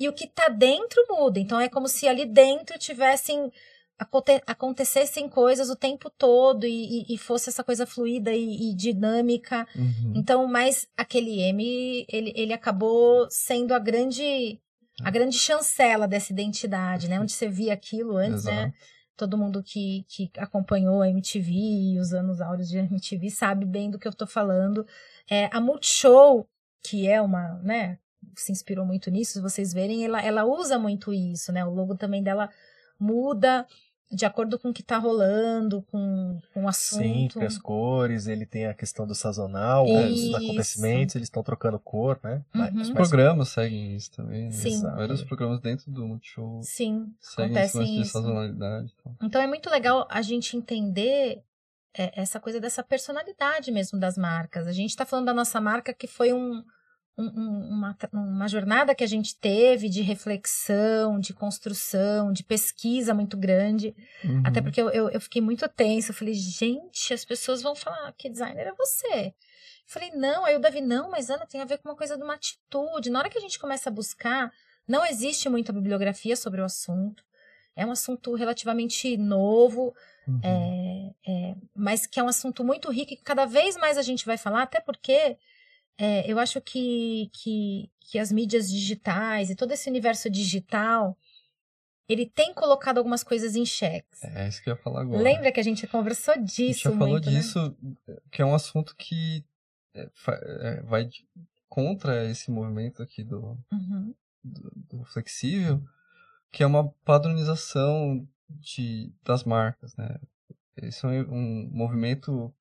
E 0.00 0.08
o 0.08 0.12
que 0.14 0.26
tá 0.26 0.48
dentro 0.48 1.04
muda. 1.10 1.38
Então, 1.38 1.60
é 1.60 1.68
como 1.68 1.86
se 1.86 2.08
ali 2.08 2.24
dentro 2.24 2.78
tivessem... 2.78 3.52
aconte- 3.98 4.42
acontecessem 4.46 5.28
coisas 5.28 5.68
o 5.68 5.76
tempo 5.76 6.08
todo 6.08 6.64
e, 6.66 7.02
e- 7.02 7.14
e 7.14 7.18
fosse 7.18 7.50
essa 7.50 7.62
coisa 7.62 7.84
fluida 7.86 8.32
e, 8.32 8.70
e 8.70 8.74
dinâmica. 8.74 9.66
Uhum. 9.76 10.14
Então, 10.16 10.46
mas 10.46 10.88
aquele 10.96 11.40
M, 11.42 12.06
ele, 12.10 12.32
ele 12.34 12.52
acabou 12.54 13.26
sendo 13.30 13.74
a 13.74 13.78
grande 13.78 14.58
a 15.02 15.10
grande 15.10 15.36
chancela 15.38 16.06
dessa 16.06 16.30
identidade, 16.30 17.08
né? 17.08 17.18
Onde 17.18 17.32
você 17.32 17.48
via 17.48 17.72
aquilo 17.72 18.16
antes, 18.18 18.44
né? 18.44 18.62
Exato. 18.64 18.74
Todo 19.16 19.36
mundo 19.38 19.62
que, 19.62 20.04
que 20.08 20.30
acompanhou 20.36 21.00
a 21.00 21.08
MTV 21.08 21.50
e 21.52 21.98
os 21.98 22.12
anos 22.12 22.40
áureos 22.42 22.68
de 22.68 22.76
MTV 22.78 23.30
sabe 23.30 23.64
bem 23.64 23.90
do 23.90 23.98
que 23.98 24.06
eu 24.08 24.12
tô 24.14 24.26
falando. 24.26 24.86
É, 25.30 25.48
a 25.52 25.60
Multishow, 25.60 26.46
que 26.82 27.06
é 27.08 27.20
uma, 27.20 27.58
né? 27.62 27.98
Se 28.36 28.52
inspirou 28.52 28.84
muito 28.86 29.10
nisso, 29.10 29.32
se 29.34 29.40
vocês 29.40 29.72
verem, 29.72 30.04
ela, 30.04 30.20
ela 30.22 30.44
usa 30.44 30.78
muito 30.78 31.12
isso, 31.12 31.52
né? 31.52 31.64
O 31.64 31.70
logo 31.70 31.94
também 31.96 32.22
dela 32.22 32.48
muda 32.98 33.66
de 34.12 34.26
acordo 34.26 34.58
com 34.58 34.70
o 34.70 34.72
que 34.72 34.82
tá 34.82 34.98
rolando, 34.98 35.82
com, 35.82 36.40
com 36.52 36.64
o 36.64 36.68
assunto. 36.68 37.00
Sempre 37.34 37.46
as 37.46 37.56
cores, 37.56 38.26
ele 38.26 38.44
tem 38.44 38.66
a 38.66 38.74
questão 38.74 39.06
do 39.06 39.14
sazonal, 39.14 39.86
né, 39.86 40.08
Isso. 40.10 40.34
acontecimentos, 40.36 41.14
eles 41.14 41.26
estão 41.26 41.44
trocando 41.44 41.78
cor, 41.78 42.18
né? 42.24 42.42
Uhum. 42.52 42.64
Os 42.80 42.88
mas- 42.88 42.90
programas 42.90 43.50
seguem 43.50 43.94
isso 43.94 44.10
também. 44.10 44.46
né? 44.46 44.50
Sim. 44.50 44.82
Vários 44.82 45.22
programas 45.22 45.60
dentro 45.60 45.92
do 45.92 46.04
Multishow 46.08 46.60
Sim, 46.64 47.14
seguem 47.20 47.52
esse 47.52 47.60
lance 47.60 47.76
acontecem 47.78 47.94
de 47.96 48.02
isso. 48.02 48.10
sazonalidade. 48.10 48.92
Então. 48.98 49.16
Então 49.22 49.40
é 49.42 49.46
muito 49.46 49.70
legal 49.70 50.04
a 50.10 50.20
gente 50.22 50.56
entender 50.56 51.40
é, 51.96 52.20
essa 52.20 52.40
coisa 52.40 52.58
dessa 52.60 52.82
personalidade 52.82 53.70
mesmo 53.70 53.98
das 53.98 54.18
marcas. 54.18 54.66
A 54.66 54.72
gente 54.72 54.90
está 54.90 55.06
falando 55.06 55.26
da 55.26 55.34
nossa 55.34 55.60
marca 55.60 55.94
que 55.94 56.08
foi 56.08 56.32
um- 56.32 56.64
uma, 57.28 57.96
uma 58.12 58.48
jornada 58.48 58.94
que 58.94 59.04
a 59.04 59.06
gente 59.06 59.36
teve 59.36 59.88
de 59.88 60.02
reflexão, 60.02 61.18
de 61.18 61.32
construção, 61.32 62.32
de 62.32 62.42
pesquisa 62.42 63.14
muito 63.14 63.36
grande. 63.36 63.94
Uhum. 64.24 64.42
Até 64.44 64.60
porque 64.60 64.80
eu, 64.80 64.90
eu, 64.90 65.08
eu 65.10 65.20
fiquei 65.20 65.40
muito 65.42 65.68
tensa. 65.68 66.10
Eu 66.10 66.14
falei, 66.14 66.34
gente, 66.34 67.12
as 67.12 67.24
pessoas 67.24 67.62
vão 67.62 67.74
falar 67.74 68.12
que 68.12 68.28
designer 68.28 68.68
é 68.68 68.72
você. 68.72 69.26
Eu 69.26 69.32
falei, 69.86 70.10
não. 70.12 70.44
Aí 70.44 70.56
o 70.56 70.60
Davi, 70.60 70.80
não, 70.80 71.10
mas 71.10 71.30
Ana, 71.30 71.46
tem 71.46 71.60
a 71.60 71.64
ver 71.64 71.78
com 71.78 71.88
uma 71.88 71.96
coisa 71.96 72.16
de 72.16 72.22
uma 72.22 72.34
atitude. 72.34 73.10
Na 73.10 73.18
hora 73.18 73.30
que 73.30 73.38
a 73.38 73.42
gente 73.42 73.58
começa 73.58 73.88
a 73.88 73.92
buscar, 73.92 74.52
não 74.86 75.04
existe 75.06 75.48
muita 75.48 75.72
bibliografia 75.72 76.36
sobre 76.36 76.60
o 76.60 76.64
assunto. 76.64 77.22
É 77.76 77.86
um 77.86 77.92
assunto 77.92 78.34
relativamente 78.34 79.16
novo, 79.16 79.94
Uhum. 80.28 80.40
é, 80.44 81.10
é, 81.26 81.54
mas 81.74 82.06
que 82.06 82.20
é 82.20 82.22
um 82.22 82.28
assunto 82.28 82.62
muito 82.62 82.90
rico 82.90 83.12
e 83.12 83.16
que 83.16 83.22
cada 83.22 83.46
vez 83.46 83.76
mais 83.76 83.98
a 83.98 84.02
gente 84.02 84.24
vai 84.24 84.36
falar, 84.36 84.62
até 84.62 84.80
porque 84.80 85.36
é, 86.00 86.30
eu 86.30 86.38
acho 86.38 86.60
que, 86.62 87.28
que, 87.32 87.90
que 88.00 88.18
as 88.18 88.32
mídias 88.32 88.70
digitais 88.70 89.50
e 89.50 89.54
todo 89.54 89.72
esse 89.72 89.88
universo 89.90 90.30
digital 90.30 91.16
ele 92.08 92.26
tem 92.26 92.52
colocado 92.54 92.98
algumas 92.98 93.22
coisas 93.22 93.54
em 93.54 93.64
xeque. 93.64 94.08
É 94.22 94.48
isso 94.48 94.62
que 94.62 94.70
eu 94.70 94.74
ia 94.74 94.80
falar 94.82 95.02
agora. 95.02 95.22
Lembra 95.22 95.52
que 95.52 95.60
a 95.60 95.62
gente 95.62 95.86
conversou 95.86 96.34
A 96.34 96.38
gente 96.38 96.56
disso 96.56 96.80
já 96.80 96.90
falou 96.90 97.10
muito, 97.10 97.30
né? 97.30 97.38
disso, 97.38 97.76
que 98.32 98.42
é 98.42 98.44
um 98.44 98.54
assunto 98.54 98.96
que 98.96 99.44
é, 99.94 100.08
é, 100.28 100.82
vai 100.82 101.08
contra 101.68 102.28
esse 102.28 102.50
movimento 102.50 103.02
aqui 103.02 103.22
do, 103.22 103.56
Uhum. 103.70 104.14
do, 104.42 104.72
do 104.88 105.04
flexível, 105.04 105.80
que 106.50 106.64
é 106.64 106.66
uma 106.66 106.88
padronização 107.04 108.26
de, 108.48 109.12
das 109.22 109.44
marcas, 109.44 109.94
né? 109.96 110.18
Esse 110.76 111.06
é 111.06 111.08
um 111.08 111.68
movimento 111.70 112.52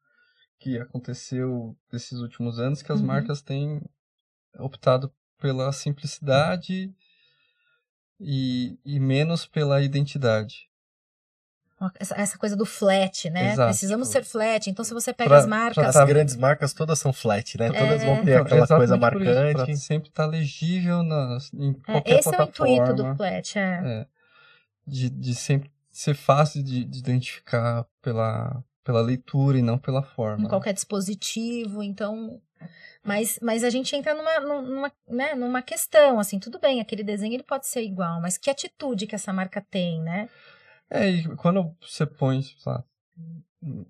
que 0.59 0.77
aconteceu 0.77 1.75
nesses 1.91 2.19
últimos 2.19 2.59
anos, 2.59 2.81
que 2.81 2.91
as 2.91 2.99
Uhum. 2.99 3.05
marcas 3.07 3.41
têm 3.41 3.81
optado 4.57 5.11
pela 5.39 5.71
simplicidade 5.71 6.93
e, 8.19 8.77
e 8.85 8.99
menos 8.99 9.45
pela 9.45 9.81
identidade. 9.81 10.67
Essa, 11.97 12.15
essa 12.15 12.37
coisa 12.37 12.57
do 12.57 12.65
flat, 12.65 13.29
né? 13.29 13.53
Exato. 13.53 13.69
Precisamos 13.69 14.09
ser 14.09 14.21
flat. 14.25 14.69
Então, 14.69 14.83
se 14.83 14.93
você 14.93 15.13
pega 15.13 15.29
Pra- 15.29 15.37
as 15.37 15.45
pra 15.45 15.49
marcas. 15.49 15.85
As 15.85 15.93
Tá. 15.95 16.05
grandes 16.05 16.35
marcas 16.35 16.73
todas 16.73 16.99
são 16.99 17.13
flat, 17.13 17.57
né? 17.57 17.71
Todas 17.71 18.03
vão 18.03 18.21
ter 18.25 18.31
É. 18.31 18.35
aquela 18.35 18.67
coisa 18.67 18.83
exatamente 18.83 19.23
isso, 19.23 19.33
pra 19.33 19.53
marcante. 19.53 19.77
sempre 19.77 20.09
estar 20.09 20.25
legível 20.25 21.03
nas, 21.03 21.53
em 21.53 21.69
É, 21.87 21.91
qualquer 21.93 22.19
esse 22.19 22.27
é 22.27 22.31
o 22.31 22.35
plataforma. 22.35 22.73
intuito 22.73 22.93
do 22.95 23.15
flat. 23.15 23.57
É. 23.57 23.61
É, 24.01 24.07
de, 24.85 25.09
de 25.09 25.33
sempre 25.33 25.71
ser 25.89 26.15
fácil 26.15 26.61
de, 26.61 26.83
de 26.83 26.99
identificar 26.99 27.85
pela, 28.01 28.61
pela 28.83 29.01
leitura 29.01 29.57
e 29.57 29.61
não 29.61 29.77
pela 29.77 30.01
forma. 30.01 30.45
em 30.45 30.47
qualquer 30.47 30.73
dispositivo, 30.73 31.83
então. 31.83 32.41
Mas, 33.03 33.39
mas 33.41 33.63
a 33.63 33.69
gente 33.69 33.95
entra 33.95 34.13
numa, 34.13 34.39
numa, 34.61 34.91
né, 35.07 35.33
numa 35.33 35.61
questão, 35.61 36.19
assim, 36.19 36.39
tudo 36.39 36.59
bem, 36.59 36.81
aquele 36.81 37.03
desenho 37.03 37.33
ele 37.33 37.43
pode 37.43 37.65
ser 37.67 37.81
igual, 37.81 38.19
mas 38.21 38.37
que 38.37 38.49
atitude 38.49 39.07
que 39.07 39.15
essa 39.15 39.31
marca 39.31 39.61
tem, 39.61 40.01
né? 40.01 40.29
É, 40.89 41.09
e 41.09 41.35
quando 41.37 41.75
você 41.81 42.05
põe, 42.05 42.41
sei 42.41 42.55
lá, 42.65 42.83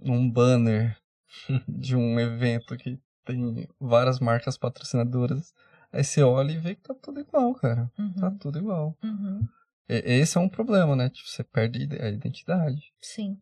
um 0.01 0.29
banner 0.29 0.97
de 1.67 1.95
um 1.95 2.19
evento 2.19 2.77
que 2.77 2.99
tem 3.25 3.67
várias 3.79 4.19
marcas 4.19 4.57
patrocinadoras, 4.57 5.53
aí 5.91 6.03
você 6.03 6.21
olha 6.21 6.51
e 6.51 6.57
vê 6.57 6.75
que 6.75 6.81
tá 6.81 6.93
tudo 6.93 7.19
igual, 7.19 7.53
cara. 7.55 7.91
Tá 8.19 8.27
Uhum, 8.29 8.37
tudo 8.37 8.59
igual. 8.59 8.97
uhum, 9.03 9.47
E- 9.87 10.03
esse 10.19 10.37
é 10.37 10.41
um 10.41 10.49
problema, 10.49 10.95
né? 10.95 11.09
Tipo, 11.09 11.27
você 11.29 11.43
perde 11.43 11.87
a 12.01 12.09
identidade. 12.09 12.93
sim. 13.01 13.39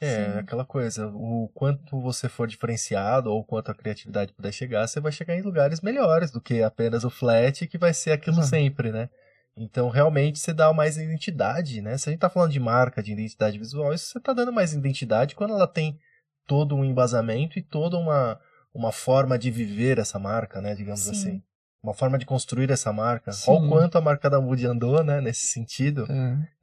É, 0.00 0.32
Sim. 0.32 0.38
aquela 0.38 0.64
coisa, 0.64 1.08
o 1.08 1.50
quanto 1.52 2.00
você 2.00 2.26
for 2.26 2.48
diferenciado 2.48 3.30
ou 3.30 3.44
quanto 3.44 3.70
a 3.70 3.74
criatividade 3.74 4.32
puder 4.32 4.50
chegar, 4.50 4.86
você 4.86 4.98
vai 4.98 5.12
chegar 5.12 5.36
em 5.36 5.42
lugares 5.42 5.82
melhores 5.82 6.30
do 6.30 6.40
que 6.40 6.62
apenas 6.62 7.04
o 7.04 7.10
flat, 7.10 7.66
que 7.66 7.76
vai 7.76 7.92
ser 7.92 8.12
aquilo 8.12 8.36
Exato. 8.36 8.48
sempre, 8.48 8.90
né? 8.90 9.10
Então, 9.56 9.90
realmente, 9.90 10.38
você 10.38 10.54
dá 10.54 10.72
mais 10.72 10.96
identidade, 10.96 11.82
né? 11.82 11.98
Se 11.98 12.08
a 12.08 12.12
gente 12.12 12.20
tá 12.20 12.30
falando 12.30 12.52
de 12.52 12.60
marca, 12.60 13.02
de 13.02 13.12
identidade 13.12 13.58
visual, 13.58 13.92
isso 13.92 14.06
você 14.06 14.20
tá 14.20 14.32
dando 14.32 14.52
mais 14.52 14.72
identidade 14.72 15.34
quando 15.34 15.52
ela 15.52 15.66
tem 15.66 15.98
todo 16.46 16.74
um 16.74 16.84
embasamento 16.84 17.58
e 17.58 17.62
toda 17.62 17.98
uma, 17.98 18.40
uma 18.72 18.92
forma 18.92 19.38
de 19.38 19.50
viver 19.50 19.98
essa 19.98 20.18
marca, 20.18 20.62
né? 20.62 20.74
Digamos 20.74 21.00
Sim. 21.00 21.10
assim. 21.10 21.42
Uma 21.82 21.94
forma 21.94 22.18
de 22.18 22.24
construir 22.26 22.70
essa 22.70 22.92
marca. 22.92 23.30
Olha 23.30 23.60
Sim. 23.60 23.66
o 23.66 23.68
quanto 23.68 23.98
a 23.98 24.00
marca 24.00 24.30
da 24.30 24.40
Moody 24.40 24.66
andou, 24.66 25.04
né? 25.04 25.20
Nesse 25.20 25.46
sentido. 25.46 26.06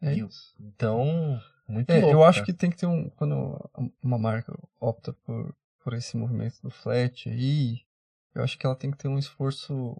É, 0.02 0.10
é 0.10 0.14
E. 0.16 0.28
Então, 0.60 1.40
muito 1.68 1.90
É, 1.92 2.00
louco. 2.00 2.14
eu 2.14 2.24
acho 2.24 2.40
cara. 2.40 2.46
que 2.46 2.54
tem 2.54 2.70
que 2.70 2.78
ter 2.78 2.86
um. 2.86 3.10
Quando 3.12 3.70
uma 4.02 4.18
marca 4.18 4.58
opta 4.80 5.14
por, 5.14 5.56
por 5.84 5.94
esse 5.94 6.16
movimento 6.18 6.62
do 6.62 6.70
flat 6.70 7.30
aí, 7.30 7.82
eu 8.34 8.44
acho 8.44 8.58
que 8.58 8.66
ela 8.66 8.76
tem 8.76 8.92
que 8.92 8.98
ter 8.98 9.08
um 9.08 9.18
esforço 9.20 9.96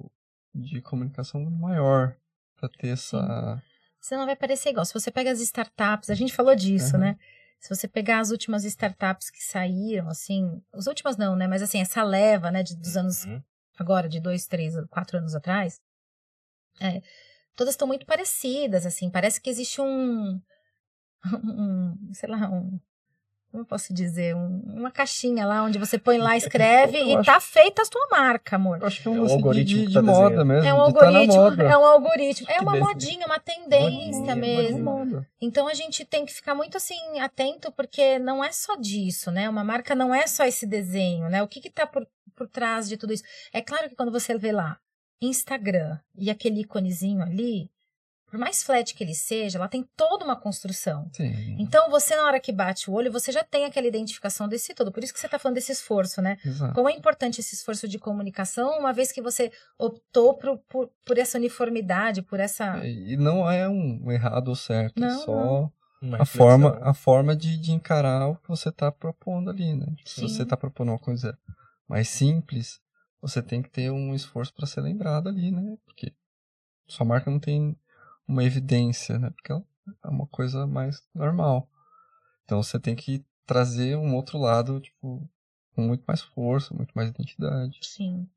de 0.54 0.82
comunicação 0.82 1.44
maior 1.50 2.16
pra 2.56 2.70
ter 2.70 2.90
essa. 2.90 3.62
Senão 4.00 4.26
vai 4.26 4.36
parecer 4.36 4.70
igual. 4.70 4.86
Se 4.86 4.94
você 4.94 5.12
pega 5.12 5.32
as 5.32 5.42
startups, 5.42 6.10
a 6.10 6.16
gente 6.16 6.34
falou 6.34 6.56
disso, 6.56 6.96
Uhum. 6.96 7.02
né? 7.02 7.18
Se 7.60 7.76
você 7.76 7.88
pegar 7.88 8.20
as 8.20 8.30
últimas 8.30 8.64
startups 8.64 9.30
que 9.32 9.44
saíram, 9.44 10.08
assim, 10.10 10.62
as 10.72 10.86
últimas 10.88 11.18
não, 11.18 11.36
né? 11.36 11.48
Mas 11.48 11.62
assim, 11.62 11.82
essa 11.82 12.04
leva, 12.04 12.52
né, 12.52 12.62
de, 12.64 12.76
dos 12.78 12.96
anos 12.96 13.26
Uhum. 13.26 13.42
agora, 13.78 14.08
de 14.08 14.20
dois, 14.20 14.46
três, 14.46 14.76
quatro 14.90 15.18
anos 15.18 15.34
atrás, 15.34 15.82
é, 16.80 17.02
todas 17.56 17.74
estão 17.74 17.88
muito 17.88 18.06
parecidas, 18.06 18.86
assim, 18.86 19.10
parece 19.10 19.42
que 19.42 19.50
existe 19.50 19.82
um, 19.82 20.40
um 21.44 21.96
sei 22.14 22.30
lá, 22.30 22.50
um, 22.50 22.80
como 23.50 23.62
eu 23.64 23.66
posso 23.66 23.94
dizer, 23.94 24.36
um- 24.36 24.62
uma 24.76 24.92
caixinha 24.92 25.46
lá 25.46 25.64
onde 25.64 25.80
você 25.80 25.98
põe 25.98 26.18
lá, 26.18 26.36
escreve 26.36 26.98
Eu 27.00 27.08
e 27.08 27.16
acho- 27.16 27.26
tá 27.26 27.40
feita 27.40 27.82
a 27.82 27.86
tua 27.86 28.08
marca, 28.12 28.56
amor. 28.58 28.80
Eu 28.82 28.88
acho 28.88 29.02
que 29.02 29.08
é 29.08 29.12
É 29.12 29.14
um 29.16 29.18
o 29.18 29.22
lance 29.22 29.34
de, 29.36 29.40
algoritmo 29.42 29.80
de, 29.80 29.82
que 29.84 29.88
de 29.88 29.94
tá 29.94 30.02
moda 30.02 30.46
mesmo. 30.46 30.68
É 30.68 30.74
um 30.74 30.88
de 30.88 30.94
tá 30.94 31.06
algoritmo, 31.08 31.36
moda. 31.42 31.64
é 31.64 31.78
um 31.78 31.86
algoritmo, 31.86 32.48
é 32.50 32.62
uma 32.62 32.72
desenho. 32.74 32.86
modinha, 32.90 33.26
uma 33.26 33.40
tendência 33.40 34.12
Modinha, 34.20 34.36
mesmo. 34.36 34.80
moda. 34.84 35.28
Então 35.42 35.68
a 35.68 35.74
gente 35.74 36.04
tem 36.06 36.26
que 36.26 36.34
ficar 36.34 36.54
muito 36.54 36.76
assim 36.78 37.20
atento 37.20 37.72
porque 37.72 38.20
não 38.20 38.44
é 38.44 38.52
só 38.52 38.76
disso, 38.76 39.32
né? 39.32 39.50
Uma 39.50 39.64
marca 39.64 39.96
não 39.96 40.14
é 40.14 40.28
só 40.28 40.44
esse 40.46 40.66
desenho, 40.68 41.30
né? 41.30 41.42
O 41.42 41.48
que 41.48 41.62
que 41.62 41.70
tá 41.70 41.88
por, 41.88 42.06
por 42.36 42.48
trás 42.50 42.88
de 42.90 42.98
tudo 42.98 43.14
isso? 43.14 43.24
É 43.54 43.62
claro 43.62 43.88
que 43.90 43.96
quando 43.96 44.12
você 44.12 44.38
vê 44.38 44.52
lá 44.52 44.78
Instagram 45.22 45.98
e 46.18 46.30
aquele 46.30 46.62
íconezinho 46.62 47.24
ali, 47.24 47.72
por 48.38 48.40
mais 48.40 48.64
flat 48.64 48.94
que 48.94 49.04
ele 49.04 49.16
seja, 49.16 49.58
ela 49.58 49.68
tem 49.68 49.84
toda 49.98 50.24
uma 50.24 50.36
construção. 50.36 51.10
Sim. 51.12 51.56
Então 51.58 51.90
você 51.90 52.16
na 52.16 52.24
hora 52.24 52.40
que 52.40 52.52
bate 52.52 52.90
o 52.90 52.94
olho, 52.94 53.12
você 53.12 53.32
já 53.32 53.44
tem 53.44 53.66
aquela 53.66 53.88
identificação 53.88 54.48
desse 54.48 54.76
todo. 54.76 54.92
Por 54.92 55.04
isso 55.04 55.12
que 55.12 55.20
você 55.20 55.28
tá 55.28 55.40
falando 55.40 55.56
desse 55.56 55.72
esforço, 55.72 56.22
né? 56.22 56.38
Exato. 56.46 56.76
Como 56.76 56.88
é 56.88 56.94
importante 56.94 57.42
esse 57.42 57.56
esforço 57.56 57.88
de 57.88 57.98
comunicação, 57.98 58.78
uma 58.78 58.94
vez 58.94 59.12
que 59.12 59.22
você 59.22 59.52
optou 59.78 60.36
por, 60.36 60.60
por, 60.70 60.92
por 61.04 61.18
essa 61.18 61.40
uniformidade, 61.40 62.22
por 62.22 62.40
essa. 62.40 62.78
E 62.86 63.18
não 63.18 63.50
é 63.50 63.68
um 63.68 64.12
errado 64.12 64.50
ou 64.50 64.56
certo, 64.56 65.04
é 65.04 65.08
Não, 65.08 65.20
só 65.26 65.32
não. 65.32 65.74
Uma 66.00 66.22
a 66.22 66.26
forma, 66.26 66.80
a 66.84 66.94
forma 66.94 67.36
de, 67.36 67.58
de 67.58 67.72
encarar 67.72 68.28
o 68.28 68.36
que 68.36 68.48
você 68.48 68.70
está 68.70 68.92
propondo 68.92 69.50
ali, 69.50 69.74
né? 69.74 69.88
Se 70.06 70.22
Sim. 70.22 70.28
você 70.28 70.44
está 70.44 70.56
propondo 70.56 70.90
uma 70.90 71.00
coisa 71.00 71.36
mais 71.88 72.08
simples, 72.08 72.80
você 73.20 73.42
tem 73.42 73.64
que 73.64 73.70
ter 73.72 73.90
um 73.90 74.14
esforço 74.14 74.54
para 74.54 74.68
ser 74.68 74.82
lembrado 74.82 75.28
ali, 75.28 75.50
né? 75.50 75.76
Porque 75.84 76.14
sua 76.88 77.04
marca 77.04 77.32
não 77.32 77.40
tem 77.40 77.76
uma 78.28 78.44
evidência, 78.44 79.18
né? 79.18 79.30
Porque 79.30 79.52
ela 79.52 79.64
é 80.04 80.08
uma 80.10 80.28
coisa 80.28 80.68
mais 80.68 81.02
normal. 81.14 81.70
Então 82.44 82.62
você 82.62 82.80
tem 82.80 82.96
que 82.96 83.26
trazer 83.46 83.96
um 83.96 84.16
outro 84.16 84.38
lado, 84.38 84.80
tipo, 84.80 85.28
com 85.74 85.82
muito 85.82 86.04
mais 86.08 86.22
força, 86.22 86.74
muito 86.74 86.92
mais 86.94 87.10
identidade. 87.10 87.80
Sim. 87.82 88.28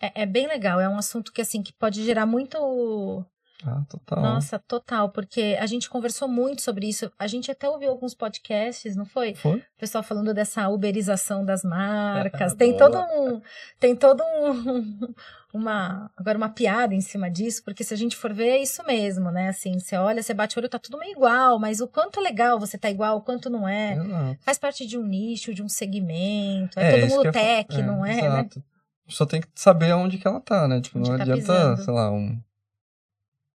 É, 0.00 0.22
é 0.22 0.26
bem 0.26 0.46
legal, 0.46 0.80
é 0.80 0.88
um 0.88 0.98
assunto 0.98 1.32
que 1.32 1.40
assim 1.40 1.62
que 1.62 1.72
pode 1.72 2.04
gerar 2.04 2.26
muito. 2.26 3.24
Ah, 3.64 3.82
total. 3.88 4.22
Nossa, 4.22 4.58
total, 4.58 5.10
porque 5.10 5.56
a 5.60 5.66
gente 5.66 5.90
conversou 5.90 6.28
muito 6.28 6.62
sobre 6.62 6.88
isso. 6.88 7.10
A 7.18 7.26
gente 7.26 7.50
até 7.50 7.68
ouviu 7.68 7.90
alguns 7.90 8.14
podcasts, 8.14 8.94
não 8.94 9.04
foi? 9.04 9.34
Foi? 9.34 9.58
O 9.58 9.78
pessoal 9.78 10.04
falando 10.04 10.32
dessa 10.32 10.68
uberização 10.68 11.44
das 11.44 11.62
marcas. 11.64 12.54
Boa. 12.54 12.58
tem 12.58 12.76
todo 12.76 12.96
um. 12.98 13.42
Tem 13.80 13.96
todo 13.96 14.22
um. 14.22 15.14
Uma. 15.52 16.10
Agora, 16.16 16.36
uma 16.36 16.50
piada 16.50 16.94
em 16.94 17.00
cima 17.00 17.30
disso, 17.30 17.64
porque 17.64 17.82
se 17.82 17.94
a 17.94 17.96
gente 17.96 18.14
for 18.16 18.32
ver, 18.34 18.48
é 18.48 18.62
isso 18.62 18.84
mesmo, 18.84 19.30
né? 19.30 19.48
Assim, 19.48 19.78
você 19.78 19.96
olha, 19.96 20.22
você 20.22 20.34
bate 20.34 20.56
o 20.56 20.60
olho, 20.60 20.68
tá 20.68 20.78
tudo 20.78 20.98
meio 20.98 21.12
igual, 21.12 21.58
mas 21.58 21.80
o 21.80 21.88
quanto 21.88 22.20
é 22.20 22.22
legal 22.22 22.60
você 22.60 22.76
tá 22.76 22.90
igual, 22.90 23.16
o 23.16 23.22
quanto 23.22 23.48
não 23.48 23.66
é. 23.66 23.94
Exato. 23.94 24.38
Faz 24.42 24.58
parte 24.58 24.86
de 24.86 24.98
um 24.98 25.02
nicho, 25.06 25.54
de 25.54 25.62
um 25.62 25.68
segmento. 25.68 26.78
É, 26.78 26.98
É, 26.98 27.00
todo 27.00 27.10
mundo 27.10 27.32
tech, 27.32 27.82
não 27.82 28.04
é? 28.04 28.14
né? 28.16 28.26
Exato. 28.26 28.62
Só 29.08 29.24
tem 29.24 29.40
que 29.40 29.48
saber 29.54 29.90
aonde 29.90 30.18
que 30.18 30.28
ela 30.28 30.38
tá, 30.40 30.68
né? 30.68 30.82
Tipo, 30.82 30.98
Onde 30.98 31.08
não 31.10 31.16
tá 31.16 31.22
adianta, 31.22 31.40
pisando. 31.40 31.82
sei 31.82 31.94
lá, 31.94 32.10
um, 32.10 32.38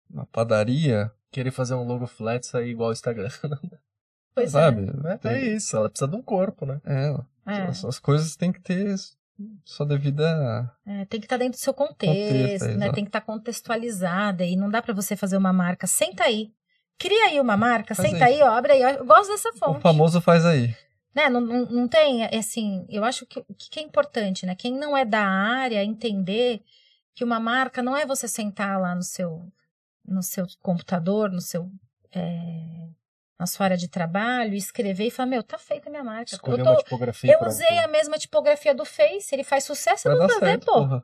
uma 0.10 0.26
padaria, 0.28 1.12
Querer 1.30 1.52
fazer 1.52 1.76
um 1.76 1.84
logo 1.86 2.06
flat 2.08 2.46
sair 2.46 2.72
igual 2.72 2.88
ao 2.90 2.94
Instagram. 2.94 3.30
Pois 4.36 4.50
é. 4.50 4.52
sabe? 4.60 4.92
É, 5.06 5.18
Tem- 5.18 5.32
é 5.32 5.46
isso, 5.56 5.76
ela 5.78 5.90
precisa 5.90 6.10
de 6.10 6.16
um 6.18 6.22
corpo, 6.22 6.66
né? 6.66 6.82
É, 6.86 7.16
É. 7.48 7.62
as, 7.68 7.84
as 7.86 8.00
coisas 8.00 8.36
têm 8.36 8.52
que 8.52 8.60
ter 8.62 8.94
sua 9.66 9.86
devida. 9.86 10.72
É, 10.86 11.06
tem 11.06 11.20
que 11.20 11.26
estar 11.26 11.38
dentro 11.38 11.60
do 11.60 11.62
seu 11.62 11.74
contexto, 11.74 12.34
Contexto, 12.34 12.66
né? 12.66 12.74
exato. 12.74 12.94
Tem 12.94 13.04
que 13.04 13.10
estar 13.10 13.22
contextualizada 13.22 14.46
e 14.46 14.56
não 14.56 14.70
dá 14.70 14.82
pra 14.82 14.94
você 14.94 15.16
fazer 15.16 15.38
uma 15.38 15.54
marca. 15.54 15.88
Senta 15.88 16.24
aí. 16.24 16.52
Cria 16.98 17.26
aí 17.26 17.40
uma 17.40 17.58
marca, 17.58 17.96
Faz 17.96 18.10
senta 18.10 18.26
aí. 18.26 18.36
aí, 18.36 18.42
ó, 18.42 18.50
abre 18.52 18.74
aí. 18.74 18.82
Eu 18.82 19.06
gosto 19.06 19.32
dessa 19.32 19.52
fonte. 19.54 19.78
O 19.78 19.82
famoso 19.82 20.22
faz 20.22 20.46
aí. 20.46 20.76
Né? 21.14 21.30
Não, 21.30 21.42
não, 21.42 21.66
não 21.66 21.88
tem, 21.88 22.24
é 22.24 22.38
assim, 22.38 22.86
eu 22.90 23.04
acho 23.04 23.26
que 23.26 23.40
o 23.40 23.46
que 23.54 23.80
é 23.80 23.84
importante, 23.84 24.46
né? 24.46 24.56
Quem 24.56 24.74
não 24.74 24.96
é 24.96 25.04
da 25.04 25.26
área 25.26 25.84
entender 25.84 26.62
que 27.14 27.24
uma 27.24 27.40
marca 27.40 27.82
não 27.84 27.98
é 27.98 28.06
você 28.06 28.28
sentar 28.28 28.80
lá 28.80 28.96
no 28.96 29.04
seu, 29.04 29.52
no 30.06 30.24
seu 30.24 30.46
computador, 30.62 31.30
no 31.30 31.42
seu, 31.42 31.70
é, 32.14 32.88
na 33.42 33.48
sua 33.48 33.66
área 33.66 33.78
de 33.78 33.88
trabalho, 33.88 34.54
escrever 34.54 35.08
e 35.08 35.12
falar, 35.12 35.26
meu, 35.30 35.42
tá 35.42 35.58
feita 35.58 35.90
a 35.90 35.92
minha 35.92 36.04
marca. 36.04 36.36
Escolher 36.36 36.60
eu 36.60 36.64
tô- 36.64 36.70
uma 36.70 36.78
tipografia. 36.84 37.34
eu 37.34 37.48
usei 37.48 37.80
a 37.80 37.88
mesma 37.88 38.18
tipografia 38.20 38.74
do 38.76 38.86
Face, 38.86 39.34
ele 39.34 39.44
faz 39.44 39.64
sucesso, 39.64 40.08
eu 40.08 40.16
Vai 40.18 40.28
vou 40.28 40.40
fazer, 40.40 40.60
pô. 40.60 40.74
porra. 40.74 41.04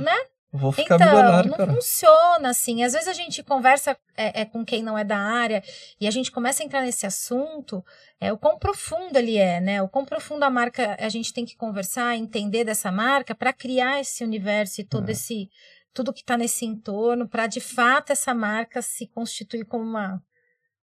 Né? 0.00 0.16
Vou 0.50 0.72
ficar 0.72 0.94
Então, 0.94 1.08
milionário, 1.08 1.50
não 1.50 1.58
cara. 1.58 1.74
funciona 1.74 2.48
assim. 2.48 2.82
Às 2.82 2.94
vezes 2.94 3.06
a 3.06 3.12
gente 3.12 3.42
conversa 3.42 3.94
é, 4.16 4.40
é, 4.40 4.44
com 4.46 4.64
quem 4.64 4.82
não 4.82 4.96
é 4.96 5.04
da 5.04 5.18
área 5.18 5.62
e 6.00 6.06
a 6.08 6.10
gente 6.10 6.32
começa 6.32 6.62
a 6.62 6.66
entrar 6.66 6.80
nesse 6.80 7.04
assunto, 7.04 7.84
é 8.18 8.32
o 8.32 8.38
quão 8.38 8.58
profundo 8.58 9.18
ele 9.18 9.36
é, 9.36 9.60
né? 9.60 9.82
O 9.82 9.88
quão 9.90 10.06
profundo 10.06 10.42
a 10.44 10.48
marca 10.50 10.96
a 10.98 11.08
gente 11.10 11.34
tem 11.34 11.44
que 11.44 11.54
conversar, 11.54 12.16
entender 12.16 12.64
dessa 12.64 12.90
marca 12.90 13.34
para 13.34 13.52
criar 13.52 14.00
esse 14.00 14.24
universo 14.24 14.80
e 14.80 14.84
todo 14.84 15.10
É. 15.10 15.12
esse 15.12 15.50
tudo 15.92 16.12
que 16.14 16.20
está 16.20 16.36
nesse 16.38 16.64
entorno, 16.64 17.28
para 17.28 17.46
de 17.46 17.60
fato 17.60 18.10
essa 18.10 18.32
marca 18.32 18.80
se 18.80 19.06
constituir 19.06 19.64
como 19.66 19.84
uma 19.84 20.22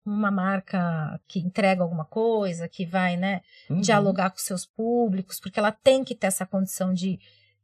uma 0.05 0.31
marca 0.31 1.19
que 1.27 1.39
entrega 1.39 1.83
alguma 1.83 2.05
coisa, 2.05 2.67
que 2.67 2.85
vai, 2.85 3.15
né, 3.17 3.41
Uhum. 3.69 3.81
dialogar 3.81 4.29
com 4.31 4.37
seus 4.37 4.65
públicos, 4.65 5.39
porque 5.39 5.59
ela 5.59 5.71
tem 5.71 6.03
que 6.03 6.15
ter 6.15 6.27
essa 6.27 6.45
condição 6.45 6.93
de, 6.93 7.19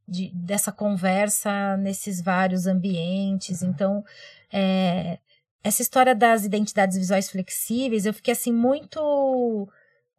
de 0.08 0.32
dessa 0.34 0.71
conversa 0.71 1.76
nesses 1.78 2.21
vários 2.21 2.67
ambientes. 2.67 3.62
Então, 3.63 4.04
é, 4.52 5.17
essa 5.63 5.82
história 5.82 6.13
das 6.13 6.45
identidades 6.45 6.98
visuais 6.98 7.30
flexíveis, 7.30 8.06
eu 8.06 8.13
fiquei 8.13 8.34
assim 8.34 8.54
muito 8.54 9.67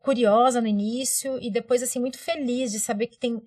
curiosa 0.01 0.61
no 0.61 0.67
início 0.67 1.39
e 1.43 1.51
depois 1.51 1.83
assim 1.83 1.99
muito 2.01 2.19
feliz 2.19 2.71
de 2.73 2.79
saber 2.81 3.07
que 3.09 3.19
tem 3.19 3.43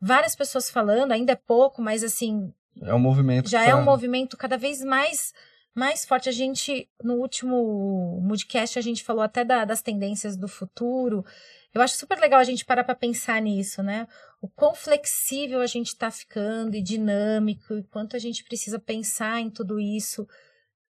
várias 0.00 0.34
pessoas 0.36 0.70
falando, 0.70 1.12
ainda 1.12 1.32
é 1.32 1.36
pouco, 1.36 1.80
mas 1.82 2.02
assim, 2.02 2.52
É 2.82 2.94
um 2.94 2.98
movimento. 2.98 3.48
já 3.48 3.64
é 3.64 3.74
um 3.74 3.78
tá- 3.78 3.84
movimento 3.84 4.36
cada 4.36 4.56
vez 4.58 4.82
mais 4.82 5.32
mais 5.74 6.04
forte. 6.04 6.28
A 6.28 6.32
gente, 6.32 6.88
no 7.02 7.14
último 7.14 8.20
Moodcast, 8.22 8.78
a 8.78 8.82
gente 8.82 9.02
falou 9.02 9.22
até 9.22 9.44
da- 9.44 9.64
das 9.64 9.82
tendências 9.82 10.36
do 10.36 10.46
futuro. 10.46 11.24
Eu 11.72 11.82
acho 11.82 11.96
super 11.96 12.18
legal 12.20 12.38
a 12.38 12.44
gente 12.44 12.64
parar 12.64 12.84
para 12.84 12.94
pensar 12.94 13.42
nisso, 13.42 13.82
né? 13.82 14.06
O 14.40 14.48
quão 14.48 14.74
flexível 14.74 15.60
a 15.60 15.66
gente 15.66 15.88
está 15.88 16.10
ficando 16.10 16.76
e 16.76 16.82
dinâmico, 16.82 17.74
e 17.74 17.82
quanto 17.84 18.14
a 18.14 18.18
gente 18.18 18.44
precisa 18.44 18.78
pensar 18.78 19.40
em 19.40 19.50
tudo 19.50 19.80
isso, 19.80 20.26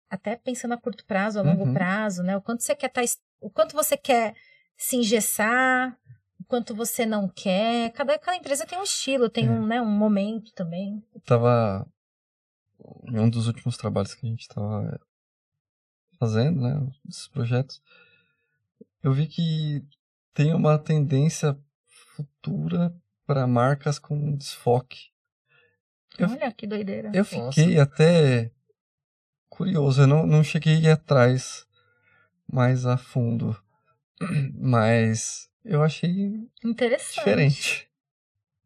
até 0.08 0.34
pensando 0.36 0.72
a 0.74 0.78
curto 0.78 1.04
prazo, 1.04 1.38
a 1.38 1.42
longo 1.42 1.64
Uhum. 1.66 1.74
prazo, 1.74 2.22
né? 2.22 2.36
O 2.36 2.40
quanto 2.40 2.62
você 2.62 2.74
quer 2.74 2.88
tá, 2.88 3.02
es- 3.02 3.20
o 3.40 3.50
quanto 3.50 3.74
você 3.74 3.96
quer 3.96 4.34
se 4.76 4.96
engessar, 4.96 5.96
o 6.40 6.44
quanto 6.46 6.74
você 6.74 7.04
não 7.04 7.28
quer. 7.28 7.92
Cada, 7.92 8.18
cada 8.18 8.36
empresa 8.38 8.64
tem 8.66 8.78
um 8.78 8.82
estilo, 8.82 9.28
tem 9.28 9.46
É. 9.46 9.50
um, 9.50 9.66
né, 9.66 9.80
um 9.82 9.86
momento 9.90 10.52
também. 10.54 11.04
tava 11.26 11.86
um 13.08 13.28
dos 13.28 13.46
últimos 13.46 13.76
trabalhos 13.76 14.14
que 14.14 14.26
a 14.26 14.30
gente 14.30 14.48
tava 14.48 15.00
fazendo, 16.18 16.60
né, 16.60 16.86
esses 17.08 17.28
projetos, 17.28 17.82
eu 19.02 19.12
vi 19.12 19.26
que 19.26 19.82
tem 20.34 20.54
uma 20.54 20.78
tendência 20.78 21.58
futura 22.14 22.94
para 23.26 23.46
marcas 23.46 23.98
com 23.98 24.36
desfoque. 24.36 25.10
Eu- 26.18 26.28
Olha 26.28 26.52
que 26.52 26.66
doideira. 26.66 27.10
Eu 27.14 27.24
fiquei 27.24 27.78
até 27.78 28.50
curioso, 29.48 30.02
eu 30.02 30.06
não, 30.06 30.26
não 30.26 30.44
cheguei 30.44 30.88
atrás 30.90 31.66
mais 32.50 32.84
a 32.84 32.96
fundo, 32.96 33.56
mas 34.54 35.50
eu 35.64 35.82
achei 35.82 36.48
Interessante. 36.64 37.14
diferente. 37.14 37.89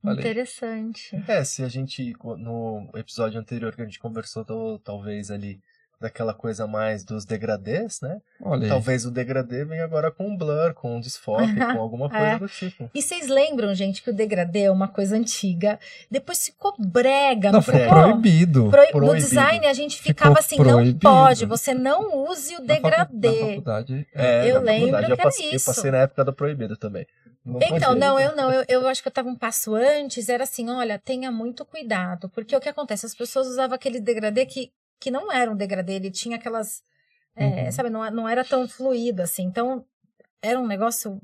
Aí. 0.05 0.19
Interessante. 0.19 1.25
É, 1.29 1.43
se 1.45 1.63
a 1.63 1.69
gente, 1.69 2.15
no 2.39 2.89
episódio 2.95 3.41
anterior 3.41 3.75
que 3.75 3.83
a 3.83 3.85
gente 3.85 3.99
conversou, 3.99 4.45
tal- 4.45 4.79
talvez 4.79 5.31
ali, 5.31 5.59
daquela 6.01 6.35
coisa 6.35 6.67
mais 6.67 7.03
dos 7.03 7.25
degradês, 7.25 8.01
né? 8.03 8.21
Olha 8.43 8.65
aí. 8.65 8.69
Talvez 8.69 9.07
o 9.07 9.11
degradê 9.11 9.65
venha 9.65 9.85
agora 9.85 10.11
com 10.11 10.29
um 10.29 10.37
blur, 10.37 10.75
com 10.75 10.97
um 10.97 11.01
desfoque, 11.01 11.55
com 11.57 11.81
alguma 11.81 12.11
coisa 12.11 12.25
É. 12.27 12.39
do 12.39 12.47
tipo. 12.49 12.91
E 12.93 13.01
vocês 13.01 13.27
lembram, 13.29 13.75
gente, 13.75 14.03
que 14.03 14.11
o 14.11 14.13
degradê 14.13 14.63
é 14.65 14.71
uma 14.71 14.87
coisa 14.89 15.17
antiga. 15.17 15.79
Depois 16.11 16.45
ficou 16.45 16.75
brega, 16.79 17.49
Não, 17.51 17.55
não, 17.59 17.63
foi 17.63 17.75
ficou? 17.81 17.89
proibido. 17.89 18.69
Pro- 18.71 18.83
No 18.83 18.91
Proibido. 18.91 19.17
design 19.29 19.67
a 19.67 19.73
gente 19.73 19.97
Ficou 19.97 20.09
ficava 20.09 20.39
assim, 20.41 20.57
não 20.59 20.65
proibido. 20.65 20.99
pode, 20.99 21.47
você 21.47 21.73
não 21.73 22.29
use 22.29 22.55
o 22.57 22.61
Na 22.61 22.75
facu- 22.75 22.83
Na 22.83 23.05
degradê. 23.05 23.41
faculdade, 23.51 24.07
É, 24.15 24.51
Eu 24.51 24.55
na 24.57 24.61
lembro 24.61 24.81
faculdade 24.91 25.07
que 25.07 25.13
eu 25.13 25.15
era 25.15 25.23
passei, 25.23 25.47
eu 25.47 25.53
isso. 25.53 25.65
passei 25.65 25.91
na 25.91 25.99
época 25.99 26.25
do 26.25 26.33
proibido 26.35 26.77
também. 26.77 27.07
Não 27.45 27.61
Então, 27.61 27.91
podia. 27.91 27.95
não, 27.97 28.19
eu 28.19 28.35
não, 28.35 28.51
eu, 28.53 28.65
eu 28.69 28.89
acho 28.89 29.03
que 29.03 29.09
eu 29.09 29.13
tava 29.13 29.29
um 29.29 29.37
passo 29.37 29.75
antes, 29.75 30.29
era 30.29 30.45
assim, 30.45 30.69
olha, 30.71 30.99
tenha 30.99 31.31
muito 31.31 31.65
cuidado, 31.65 32.29
porque 32.31 32.57
o 32.57 32.61
que 32.61 32.69
acontece, 32.69 33.05
as 33.05 33.15
pessoas 33.15 33.47
usavam 33.47 33.75
aquele 33.75 34.01
degradê 34.01 34.47
que, 34.47 34.73
que 34.99 35.11
não 35.11 35.31
era 35.31 35.51
um 35.51 35.57
degradê, 35.57 35.95
ele 35.95 36.11
tinha 36.11 36.37
aquelas, 36.37 36.83
é, 37.37 37.65
Uhum. 37.67 37.73
sabe, 37.73 37.91
não, 37.91 38.11
não 38.11 38.29
era 38.29 38.45
tão 38.45 38.67
fluido 38.67 39.21
assim, 39.23 39.43
então 39.45 39.85
era 40.41 40.59
um 40.59 40.67
negócio 40.67 41.21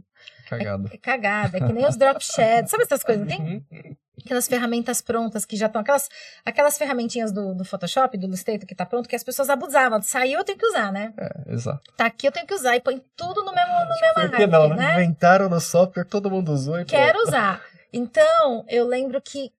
cagado. 0.49 0.91
é 0.93 0.99
cagada, 0.99 1.57
é 1.57 1.61
que 1.61 1.73
nem 1.73 1.87
os 1.87 1.97
drop 1.97 2.23
shadows, 2.23 2.71
sabe 2.71 2.83
essas 2.83 3.03
coisas, 3.03 3.27
tem. 3.27 3.65
aquelas 4.25 4.47
ferramentas 4.49 5.01
prontas 5.01 5.45
que 5.45 5.57
já 5.57 5.67
estão, 5.67 5.81
aquelas, 5.83 6.09
aquelas 6.45 6.77
ferramentinhas 6.79 7.33
do, 7.33 7.55
do 7.55 7.65
Photoshop, 7.65 8.17
do 8.19 8.27
Illustrator 8.27 8.67
que 8.67 8.75
tá 8.75 8.85
pronto, 8.87 9.09
que 9.09 9.17
as 9.17 9.23
pessoas 9.25 9.51
abusavam, 9.51 10.01
saiu 10.03 10.39
eu 10.39 10.45
tenho 10.45 10.59
que 10.59 10.67
usar, 10.67 10.93
né, 10.93 11.13
É, 11.19 11.53
exato. 11.55 11.81
tá 11.97 12.07
aqui 12.07 12.27
eu 12.27 12.33
tenho 12.33 12.47
que 12.47 12.55
usar, 12.55 12.77
e 12.77 12.81
põe 12.81 13.03
tudo 13.17 13.45
no 13.45 13.53
mesmo, 13.55 13.73
no 13.73 14.01
mesmo 14.01 14.15
Por 14.31 14.37
que 14.37 14.47
não, 14.47 14.69
né? 14.71 14.77
né? 14.77 14.95
Inventaram 14.95 15.49
no 15.49 15.61
software, 15.61 16.05
todo 16.05 16.31
mundo 16.31 16.53
usou 16.53 16.79
e 16.81 16.85
quero 16.85 17.13
pronto. 17.13 17.29
usar. 17.29 17.63
Então, 17.93 18.65
eu 18.69 18.87
lembro 18.87 19.21
que 19.21 19.53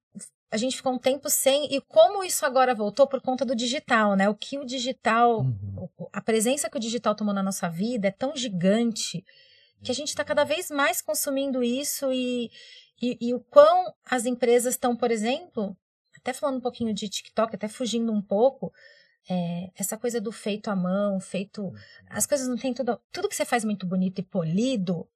a 0.54 0.58
gente 0.58 0.76
ficou 0.76 0.92
um 0.94 0.98
tempo 0.98 1.30
sem, 1.30 1.74
e 1.74 1.80
como 1.82 2.24
isso 2.26 2.46
agora 2.46 2.76
voltou 2.76 3.08
por 3.08 3.22
conta 3.22 3.46
do 3.46 3.56
digital, 3.56 4.16
né? 4.18 4.28
O 4.28 4.36
que 4.36 4.58
o 4.58 4.66
digital, 4.66 5.40
Uhum. 5.40 5.88
a 6.12 6.22
presença 6.22 6.70
que 6.70 6.76
o 6.78 6.80
digital 6.80 7.16
tomou 7.16 7.34
na 7.34 7.42
nossa 7.42 7.70
vida 7.70 8.10
é 8.10 8.12
tão 8.12 8.36
gigante 8.36 9.24
que 9.84 9.92
a 9.92 9.96
gente 9.96 10.10
está 10.10 10.24
cada 10.24 10.44
vez 10.44 10.70
mais 10.70 11.02
consumindo 11.02 11.64
isso 11.64 12.12
e, 12.12 12.52
e, 13.02 13.18
e 13.20 13.34
o 13.34 13.40
quão 13.40 13.94
as 14.06 14.26
empresas 14.26 14.76
estão, 14.76 14.96
por 14.96 15.12
exemplo, 15.12 15.76
até 16.16 16.34
falando 16.34 16.58
um 16.58 16.62
pouquinho 16.62 16.94
de 16.94 17.10
TikTok, 17.10 17.56
até 17.56 17.68
fugindo 17.68 18.12
um 18.12 18.22
pouco, 18.22 18.72
é, 19.30 19.72
essa 19.76 19.98
coisa 19.98 20.20
do 20.20 20.32
feito 20.32 20.70
à 20.70 20.76
mão, 20.76 21.20
feito. 21.20 21.72
As 22.10 22.26
coisas 22.26 22.48
não 22.48 22.58
tem 22.58 22.74
tudo. 22.74 23.00
Tudo 23.12 23.30
que 23.30 23.36
você 23.36 23.46
faz 23.46 23.64
muito 23.64 23.86
bonito 23.86 24.20
e 24.20 24.24
polido 24.24 25.08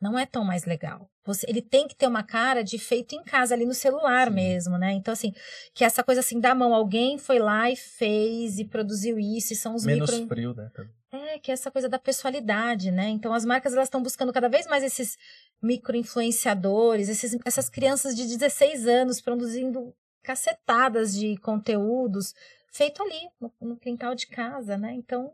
não 0.00 0.18
é 0.18 0.26
tão 0.26 0.44
mais 0.44 0.64
legal. 0.64 1.08
Você, 1.24 1.46
ele 1.48 1.62
tem 1.62 1.86
que 1.86 1.94
ter 1.94 2.08
uma 2.08 2.24
cara 2.24 2.64
de 2.64 2.76
feito 2.76 3.14
em 3.14 3.22
casa, 3.22 3.54
ali 3.54 3.64
no 3.64 3.72
celular 3.72 4.26
Sim. 4.26 4.34
mesmo, 4.34 4.76
né? 4.76 4.92
Então, 4.92 5.12
assim, 5.12 5.32
que 5.72 5.84
essa 5.84 6.02
coisa 6.02 6.20
assim 6.20 6.40
da 6.40 6.52
mão, 6.56 6.74
alguém 6.74 7.18
foi 7.18 7.38
lá 7.38 7.70
e 7.70 7.76
fez 7.76 8.58
e 8.58 8.64
produziu 8.64 9.16
isso, 9.20 9.52
e 9.52 9.56
são 9.56 9.76
os 9.76 9.86
Menos 9.86 10.10
micro. 10.10 10.26
frio, 10.26 10.54
né? 10.54 10.70
É, 11.12 11.38
que 11.38 11.52
é 11.52 11.54
essa 11.54 11.70
coisa 11.70 11.88
da 11.88 12.00
pessoalidade, 12.00 12.90
né? 12.90 13.08
Então 13.10 13.32
as 13.32 13.44
marcas 13.44 13.74
elas 13.74 13.86
estão 13.86 14.02
buscando 14.02 14.32
cada 14.32 14.48
vez 14.48 14.66
mais 14.66 14.82
esses 14.82 15.16
micro-influenciadores, 15.62 17.08
esses, 17.08 17.38
essas 17.44 17.68
crianças 17.68 18.16
de 18.16 18.26
16 18.26 18.86
anos 18.86 19.20
produzindo 19.20 19.94
cacetadas 20.22 21.14
de 21.14 21.36
conteúdos 21.38 22.34
feito 22.72 23.02
ali, 23.02 23.28
no, 23.40 23.52
no 23.60 23.76
quintal 23.76 24.14
de 24.14 24.26
casa, 24.26 24.76
né? 24.76 24.92
Então 24.94 25.32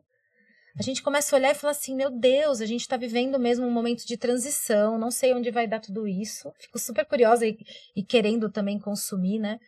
a 0.78 0.82
gente 0.82 1.02
começa 1.02 1.34
a 1.34 1.38
olhar 1.38 1.50
e 1.50 1.54
falar 1.54 1.72
assim, 1.72 1.94
meu 1.94 2.10
Deus, 2.10 2.60
a 2.60 2.66
gente 2.66 2.82
está 2.82 2.96
vivendo 2.96 3.38
mesmo 3.38 3.66
um 3.66 3.70
momento 3.70 4.06
de 4.06 4.16
transição, 4.16 4.96
não 4.98 5.10
sei 5.10 5.34
onde 5.34 5.50
vai 5.50 5.66
dar 5.66 5.80
tudo 5.80 6.06
isso. 6.06 6.52
Fico 6.58 6.78
super 6.78 7.04
curiosa 7.04 7.46
e, 7.46 7.58
e 7.96 8.02
querendo 8.02 8.48
também 8.48 8.78
consumir, 8.78 9.38
né? 9.38 9.58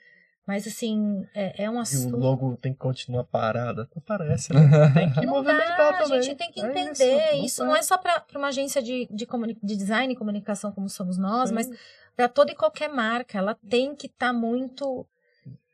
Mas 0.47 0.67
assim, 0.67 1.25
é, 1.35 1.65
é 1.65 1.71
um 1.71 1.75
E 1.75 1.77
o 1.77 1.81
assunto. 1.81 2.17
logo 2.17 2.57
tem 2.57 2.73
que 2.73 2.79
continuar 2.79 3.25
parado. 3.25 3.83
Até 3.83 4.01
parece, 4.01 4.53
né? 4.53 4.61
Tem 4.95 5.13
que 5.13 5.25
Não 5.27 5.35
movimentar 5.35 5.77
dá, 5.93 5.99
também. 6.03 6.19
a 6.19 6.23
gente 6.23 6.37
tem 6.39 6.51
que 6.51 6.61
É 6.61 6.67
entender. 6.71 7.33
isso 7.45 7.63
não 7.65 7.73
dá. 7.73 7.79
é 7.79 7.83
só 7.83 7.97
para 7.99 8.25
uma 8.35 8.49
agência 8.49 8.83
de, 8.83 9.07
de, 9.13 9.27
de 9.63 9.77
design 9.77 10.13
e 10.13 10.17
comunicação 10.17 10.73
como 10.73 10.89
somos 10.89 11.17
nós, 11.19 11.51
Sim. 11.51 11.55
mas 11.55 11.71
para 12.17 12.29
toda 12.29 12.51
e 12.51 12.57
qualquer 12.57 12.89
marca. 12.89 13.39
Ela 13.39 13.55
tem 13.69 13.95
que 13.95 14.07
estar 14.09 14.33
muito 14.33 15.07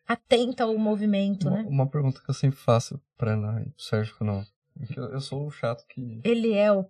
atenta 0.07 0.65
ao 0.65 0.77
movimento, 0.77 1.49
Uma, 1.49 1.57
né? 1.63 1.65
uma 1.69 1.87
pergunta 1.89 2.21
que 2.23 2.31
eu 2.31 2.35
sempre 2.35 2.59
faço 2.59 3.01
pra 3.17 3.33
Ana 3.33 3.63
e 3.63 3.71
pro 3.71 3.83
Sérgio 3.83 4.15
não. 4.21 4.45
Eu, 4.95 5.05
eu 5.13 5.21
sou 5.21 5.47
o 5.47 5.51
chato 5.51 5.87
que. 5.89 6.21
Ele 6.23 6.53
é 6.53 6.71
o, 6.71 6.81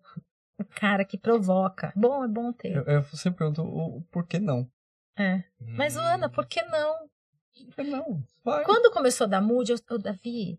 o 0.58 0.64
cara 0.64 1.04
que 1.04 1.16
provoca. 1.16 1.92
Bom, 1.94 2.24
é 2.24 2.28
bom 2.28 2.52
ter. 2.52 2.74
Eu, 2.76 2.82
eu 2.84 3.02
sempre 3.12 3.38
pergunto 3.38 3.62
o, 3.62 3.98
o 3.98 4.02
por 4.10 4.26
que 4.26 4.38
não. 4.40 4.68
É. 5.16 5.44
Mas, 5.60 5.96
Hum. 5.96 6.00
Ana, 6.00 6.28
por 6.28 6.46
que 6.46 6.60
não? 6.62 7.08
Não? 7.78 8.22
Vai. 8.44 8.64
Quando 8.64 8.92
começou 8.92 9.24
a 9.24 9.28
dar 9.28 9.40
mood, 9.40 9.70
eu, 9.70 9.78
eu, 9.90 9.98
Davi, 9.98 10.58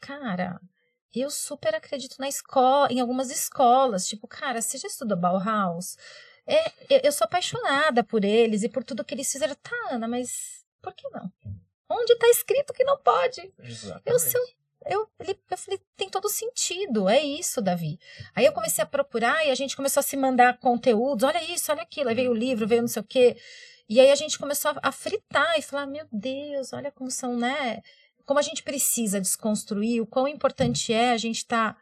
cara, 0.00 0.60
eu 1.14 1.30
super 1.30 1.74
acredito 1.74 2.16
na 2.18 2.28
escola, 2.28 2.92
em 2.92 3.00
algumas 3.00 3.30
escolas. 3.30 4.06
Tipo, 4.06 4.26
cara, 4.28 4.60
você 4.60 4.78
já 4.78 4.88
estudou 4.88 5.16
Bauhaus? 5.16 5.96
É, 6.46 6.70
eu, 6.88 7.00
eu 7.04 7.12
sou 7.12 7.24
apaixonada 7.24 8.02
por 8.02 8.24
eles 8.24 8.62
e 8.62 8.68
por 8.68 8.82
tudo 8.82 9.04
que 9.04 9.14
eles 9.14 9.30
fizeram. 9.30 9.54
Tá, 9.56 9.76
Ana, 9.90 10.08
mas 10.08 10.64
por 10.80 10.94
que 10.94 11.08
não? 11.10 11.30
Onde 11.88 12.16
tá 12.16 12.28
escrito 12.28 12.72
que 12.72 12.84
não 12.84 12.98
pode? 12.98 13.52
Exatamente. 13.58 14.34
Eu, 14.36 15.00
eu, 15.00 15.08
ele, 15.20 15.38
eu 15.50 15.58
falei, 15.58 15.80
tem 15.96 16.08
todo 16.08 16.28
sentido, 16.28 17.08
é 17.08 17.20
isso, 17.20 17.60
Davi. 17.60 17.98
Aí 18.34 18.44
eu 18.44 18.52
comecei 18.52 18.82
a 18.82 18.86
procurar 18.86 19.46
e 19.46 19.50
a 19.50 19.54
gente 19.54 19.76
começou 19.76 20.00
a 20.00 20.02
se 20.02 20.16
mandar 20.16 20.58
conteúdos, 20.58 21.24
olha 21.24 21.42
isso, 21.44 21.70
olha 21.70 21.82
aquilo. 21.82 22.08
Aí 22.08 22.14
veio 22.14 22.30
o 22.30 22.34
livro, 22.34 22.66
veio 22.66 22.82
não 22.82 22.88
sei 22.88 23.02
o 23.02 23.04
quê. 23.04 23.36
E 23.88 23.98
aí 24.00 24.10
a 24.10 24.14
gente 24.14 24.38
começou 24.38 24.72
a, 24.72 24.88
a 24.88 24.92
fritar 24.92 25.58
e 25.58 25.62
falar, 25.62 25.86
meu 25.86 26.06
Deus, 26.12 26.72
olha 26.72 26.92
como 26.92 27.10
são, 27.10 27.36
né? 27.36 27.80
Como 28.26 28.38
a 28.38 28.42
gente 28.42 28.62
precisa 28.62 29.20
desconstruir, 29.20 30.02
o 30.02 30.06
quão 30.06 30.28
importante 30.28 30.92
é 30.92 31.12
a 31.12 31.16
gente 31.16 31.38
estar 31.38 31.76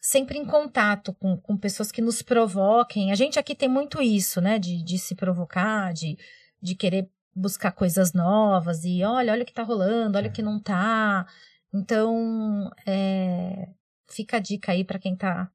sempre 0.00 0.38
em 0.38 0.44
contato 0.44 1.14
com, 1.14 1.36
com 1.38 1.56
pessoas 1.56 1.90
que 1.90 2.02
nos 2.02 2.20
provoquem. 2.20 3.12
A 3.12 3.14
gente 3.14 3.38
aqui 3.38 3.54
tem 3.54 3.68
muito 3.68 4.02
isso, 4.02 4.40
né? 4.40 4.58
De, 4.58 4.82
de 4.82 4.98
se 4.98 5.14
provocar, 5.14 5.92
de, 5.94 6.18
de 6.60 6.74
querer 6.74 7.08
buscar 7.34 7.72
coisas 7.72 8.12
novas 8.12 8.84
e 8.84 9.02
olha, 9.02 9.32
olha 9.32 9.42
o 9.42 9.46
que 9.46 9.52
tá 9.52 9.62
rolando, 9.62 10.18
olha 10.18 10.28
o 10.28 10.32
que 10.32 10.42
não 10.42 10.60
tá. 10.60 11.26
Então, 11.72 12.70
é, 12.84 13.68
fica 14.08 14.36
a 14.36 14.40
dica 14.40 14.72
aí 14.72 14.84
para 14.84 14.98
quem 14.98 15.16
tá 15.16 15.50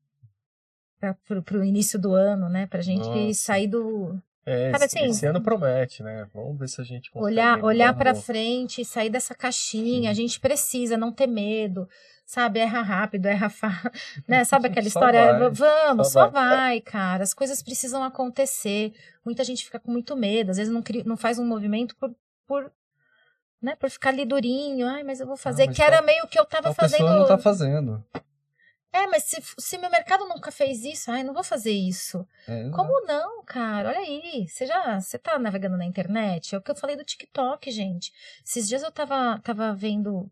pra, 0.99 1.13
pro, 1.13 1.43
pro 1.43 1.63
início 1.63 1.99
do 1.99 2.13
ano, 2.13 2.49
né? 2.49 2.65
Pra 2.65 2.81
gente 2.81 3.07
Nossa. 3.07 3.33
sair 3.33 3.67
do, 3.67 4.19
É, 4.45 4.71
Sabe 4.71 4.85
esse, 4.85 4.97
assim? 4.99 5.09
esse 5.09 5.25
ano 5.25 5.41
promete, 5.41 6.03
né? 6.03 6.27
Vamos 6.33 6.59
ver 6.59 6.67
se 6.69 6.79
a 6.79 6.83
gente 6.83 7.09
consegue. 7.09 7.33
olhar 7.33 7.63
olhar 7.63 7.95
para 7.95 8.13
frente, 8.13 8.85
sair 8.85 9.09
dessa 9.09 9.33
caixinha. 9.33 10.11
A 10.11 10.13
Sim. 10.13 10.21
gente 10.21 10.39
precisa 10.39 10.95
não 10.97 11.11
ter 11.11 11.25
medo, 11.25 11.89
sabe? 12.25 12.59
Erra 12.59 12.81
rápido, 12.83 13.25
erra 13.25 13.49
fa... 13.49 13.69
né? 14.27 14.43
Sabe 14.43 14.67
aquela 14.67 14.87
história? 14.87 15.33
vai, 15.39 15.49
Vamos, 15.49 16.11
só 16.11 16.25
só 16.25 16.29
vai, 16.29 16.79
cara. 16.81 17.23
As 17.23 17.33
coisas 17.33 17.63
precisam 17.63 18.03
acontecer. 18.03 18.93
Muita 19.25 19.43
gente 19.43 19.65
fica 19.65 19.79
com 19.79 19.91
muito 19.91 20.15
medo, 20.15 20.51
às 20.51 20.57
vezes 20.57 20.71
não, 20.71 20.83
cria, 20.83 21.03
não 21.03 21.17
faz 21.17 21.39
um 21.39 21.45
movimento 21.45 21.95
por, 21.95 22.13
por, 22.47 22.71
né? 23.59 23.75
por 23.75 23.89
ficar 23.89 24.09
ali 24.09 24.25
durinho. 24.25 24.85
Ai, 24.87 25.03
mas 25.03 25.19
eu 25.19 25.25
vou 25.25 25.37
fazer. 25.37 25.65
mas 25.65 25.75
que 25.75 25.81
era 25.81 25.97
tal- 25.97 26.05
meio 26.05 26.27
que 26.27 26.39
eu 26.39 26.45
tava 26.45 26.65
Tal 26.65 26.73
fazendo. 26.75 26.99
pessoa 26.99 27.19
não 27.19 27.25
tá 27.27 27.37
fazendo. 27.39 28.05
É, 28.97 29.07
mas 29.07 29.23
se, 29.23 29.37
se 29.57 29.77
meu 29.77 29.89
mercado 29.89 30.25
nunca 30.27 30.51
fez 30.51 30.85
isso, 30.85 31.11
ai, 31.11 31.21
não 31.21 31.33
vou 31.33 31.43
fazer 31.43 31.71
isso. 31.71 32.25
É, 32.47 32.69
Como 32.69 33.05
não, 33.05 33.43
cara? 33.43 33.89
Olha 33.89 33.99
aí. 33.99 34.47
Você 34.47 34.65
já 34.65 34.99
você 35.01 35.17
tá 35.17 35.37
navegando 35.37 35.75
na 35.75 35.83
internet? 35.85 36.55
É 36.55 36.57
o 36.57 36.61
que 36.61 36.71
eu 36.71 36.75
falei 36.75 36.95
do 36.95 37.03
TikTok, 37.03 37.69
gente. 37.71 38.13
Esses 38.45 38.67
dias 38.69 38.83
eu 38.83 38.91
tava, 38.91 39.39
tava 39.43 39.73
vendo 39.73 40.31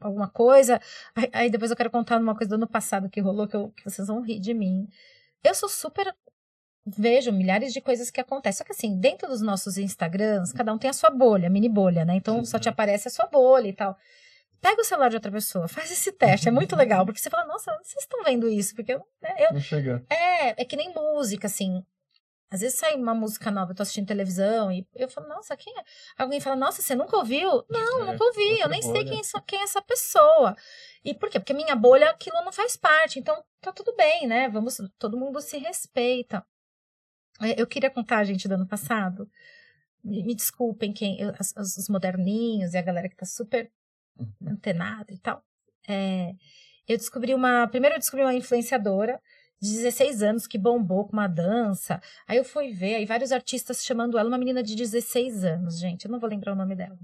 alguma 0.00 0.28
coisa. 0.28 0.80
Aí, 1.14 1.28
aí 1.32 1.50
depois 1.50 1.70
eu 1.70 1.76
quero 1.76 1.90
contar 1.90 2.18
uma 2.20 2.36
coisa 2.36 2.50
do 2.50 2.54
ano 2.54 2.68
passado 2.68 3.08
que 3.10 3.20
rolou, 3.20 3.48
que, 3.48 3.56
eu- 3.56 3.70
que 3.70 3.84
vocês 3.84 4.06
vão 4.06 4.20
rir 4.22 4.38
de 4.38 4.54
mim. 4.54 4.86
Eu 5.42 5.54
sou 5.54 5.68
super. 5.68 6.14
Vejo 6.86 7.32
milhares 7.32 7.72
de 7.72 7.80
coisas 7.80 8.12
que 8.12 8.20
acontecem. 8.20 8.58
Só 8.58 8.64
que 8.64 8.70
assim, 8.70 8.96
dentro 9.00 9.26
dos 9.26 9.40
nossos 9.42 9.76
Instagrams, 9.76 10.52
cada 10.52 10.72
um 10.72 10.78
tem 10.78 10.88
a 10.88 10.92
sua 10.92 11.10
bolha, 11.10 11.50
mini 11.50 11.68
bolha, 11.68 12.04
né? 12.04 12.14
Então 12.14 12.44
só 12.44 12.58
te 12.60 12.68
aparece 12.68 13.08
a 13.08 13.10
sua 13.10 13.26
bolha 13.26 13.66
e 13.66 13.72
tal. 13.72 13.98
Pega 14.60 14.80
o 14.80 14.84
celular 14.84 15.08
de 15.10 15.16
outra 15.16 15.30
pessoa, 15.30 15.68
faz 15.68 15.90
esse 15.90 16.10
teste, 16.12 16.48
é 16.48 16.50
muito 16.50 16.74
legal, 16.76 17.04
porque 17.04 17.20
você 17.20 17.30
fala, 17.30 17.46
nossa, 17.46 17.72
vocês 17.82 18.02
estão 18.02 18.22
vendo 18.24 18.48
isso? 18.48 18.74
Porque 18.74 18.94
eu, 18.94 18.98
né, 19.20 19.34
eu, 19.38 19.52
Não 19.54 19.60
chega. 19.60 20.04
é, 20.10 20.62
é 20.62 20.64
que 20.64 20.76
nem 20.76 20.92
música, 20.92 21.46
assim. 21.46 21.84
Às 22.48 22.60
vezes 22.60 22.78
sai 22.78 22.94
uma 22.94 23.12
música 23.12 23.50
nova, 23.50 23.72
eu 23.72 23.74
tô 23.74 23.82
assistindo 23.82 24.06
televisão 24.06 24.70
e 24.70 24.86
eu 24.94 25.08
falo, 25.08 25.26
nossa, 25.28 25.56
quem 25.56 25.76
é? 25.76 25.82
Alguém 26.16 26.40
fala, 26.40 26.54
nossa, 26.54 26.80
você 26.80 26.94
nunca 26.94 27.16
ouviu? 27.16 27.64
Não, 27.68 28.02
É, 28.02 28.06
nunca 28.12 28.24
ouvi, 28.24 28.60
eu 28.60 28.68
nem 28.68 28.80
sei 28.80 28.92
bolha. 28.92 29.04
quem, 29.10 29.18
é- 29.20 29.42
quem 29.46 29.58
é 29.58 29.62
essa 29.64 29.82
pessoa. 29.82 30.56
E 31.04 31.12
por 31.12 31.28
quê? 31.28 31.40
Porque 31.40 31.52
minha 31.52 31.74
bolha, 31.74 32.08
aquilo 32.08 32.36
não 32.44 32.52
faz 32.52 32.76
parte, 32.76 33.18
então 33.18 33.42
tá 33.60 33.72
tudo 33.72 33.94
bem, 33.96 34.28
né? 34.28 34.48
Vamos, 34.48 34.80
todo 34.96 35.16
mundo 35.18 35.40
se 35.40 35.58
respeita. 35.58 36.46
É, 37.40 37.60
Eu 37.60 37.66
queria 37.66 37.90
contar, 37.90 38.22
gente, 38.24 38.46
do 38.46 38.54
ano 38.54 38.66
passado. 38.66 39.28
Me, 40.04 40.22
me 40.22 40.34
desculpem 40.34 40.92
quem, 40.92 41.20
eu- 41.20 41.34
as- 41.38 41.52
os 41.56 41.88
moderninhos 41.88 42.74
e 42.74 42.78
a 42.78 42.82
galera 42.82 43.08
que 43.08 43.16
tá 43.16 43.26
super 43.26 43.72
antenada 44.46 45.12
e 45.12 45.18
tal. 45.18 45.42
É, 45.88 46.32
eu 46.88 46.96
descobri 46.96 47.34
uma. 47.34 47.66
Primeiro 47.68 47.96
eu 47.96 47.98
descobri 47.98 48.24
uma 48.24 48.34
influenciadora 48.34 49.20
de 49.60 49.70
16 49.70 50.22
anos 50.22 50.46
que 50.46 50.58
bombou 50.58 51.06
com 51.06 51.12
uma 51.12 51.26
dança. 51.26 52.00
Aí 52.26 52.36
eu 52.36 52.44
fui 52.44 52.72
ver, 52.72 52.96
aí 52.96 53.06
vários 53.06 53.32
artistas 53.32 53.84
chamando 53.84 54.18
ela, 54.18 54.28
uma 54.28 54.38
menina 54.38 54.62
de 54.62 54.74
16 54.74 55.44
anos, 55.44 55.78
gente. 55.78 56.04
Eu 56.04 56.10
não 56.10 56.20
vou 56.20 56.28
lembrar 56.28 56.52
o 56.52 56.56
nome 56.56 56.74
dela. 56.74 56.98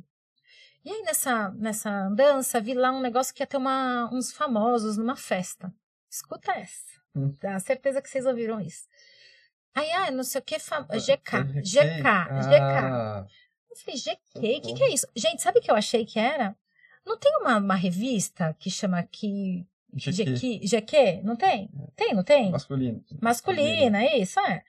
E 0.84 0.90
aí 0.90 1.02
nessa, 1.02 1.50
nessa 1.50 2.08
dança, 2.10 2.60
vi 2.60 2.74
lá 2.74 2.90
um 2.90 3.00
negócio 3.00 3.32
que 3.34 3.42
ia 3.42 3.46
ter 3.46 3.56
uma, 3.56 4.10
uns 4.12 4.32
famosos 4.32 4.96
numa 4.96 5.16
festa. 5.16 5.72
Escuta 6.10 6.52
essa. 6.52 7.00
Hum. 7.14 7.34
Dá 7.40 7.58
certeza 7.58 8.02
que 8.02 8.08
vocês 8.08 8.26
ouviram 8.26 8.60
isso. 8.60 8.86
Aí, 9.74 9.90
ah, 9.92 10.10
não 10.10 10.22
sei 10.24 10.40
o 10.40 10.44
que, 10.44 10.58
fam... 10.58 10.86
Ah, 10.88 10.98
GK, 10.98 11.16
GK. 11.16 11.62
GK, 11.62 12.02
GK. 12.02 12.60
Ah, 12.60 13.26
Eu 13.70 13.76
falei, 13.76 13.98
GK, 13.98 14.20
o 14.36 14.60
que, 14.60 14.74
que 14.74 14.82
é 14.82 14.92
isso? 14.92 15.06
Gente, 15.16 15.40
sabe 15.40 15.60
o 15.60 15.62
que 15.62 15.70
eu 15.70 15.74
achei 15.74 16.04
que 16.04 16.18
era? 16.18 16.54
Não 17.04 17.18
tem 17.18 17.36
uma, 17.38 17.58
uma 17.58 17.74
revista 17.74 18.54
que 18.58 18.70
chama 18.70 18.98
aqui 18.98 19.66
GQ. 19.94 20.60
GQ? 20.60 21.22
Não 21.22 21.36
tem? 21.36 21.70
Tem, 21.94 22.14
não 22.14 22.24
tem? 22.24 22.50
Masculino. 22.50 23.04
Masculina, 23.20 24.02
é 24.02 24.18
isso? 24.18 24.40
É. 24.40 24.62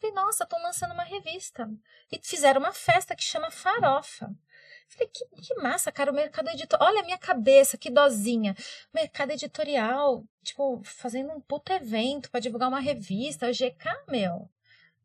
Falei, 0.00 0.14
nossa, 0.14 0.44
estão 0.44 0.62
lançando 0.62 0.92
uma 0.92 1.02
revista. 1.02 1.68
E 2.10 2.18
fizeram 2.22 2.60
uma 2.60 2.72
festa 2.72 3.14
que 3.14 3.22
chama 3.22 3.50
Farofa. 3.50 4.34
Falei, 4.88 5.08
que, 5.08 5.24
que 5.42 5.54
massa, 5.56 5.92
cara, 5.92 6.10
o 6.10 6.14
mercado 6.14 6.48
editorial. 6.48 6.88
Olha 6.88 7.00
a 7.00 7.04
minha 7.04 7.18
cabeça, 7.18 7.76
que 7.76 7.90
dozinha. 7.90 8.56
Mercado 8.94 9.32
editorial, 9.32 10.24
tipo, 10.42 10.80
fazendo 10.84 11.32
um 11.32 11.40
puto 11.40 11.72
evento 11.72 12.30
para 12.30 12.40
divulgar 12.40 12.68
uma 12.68 12.80
revista, 12.80 13.52
GK, 13.52 14.04
meu. 14.08 14.48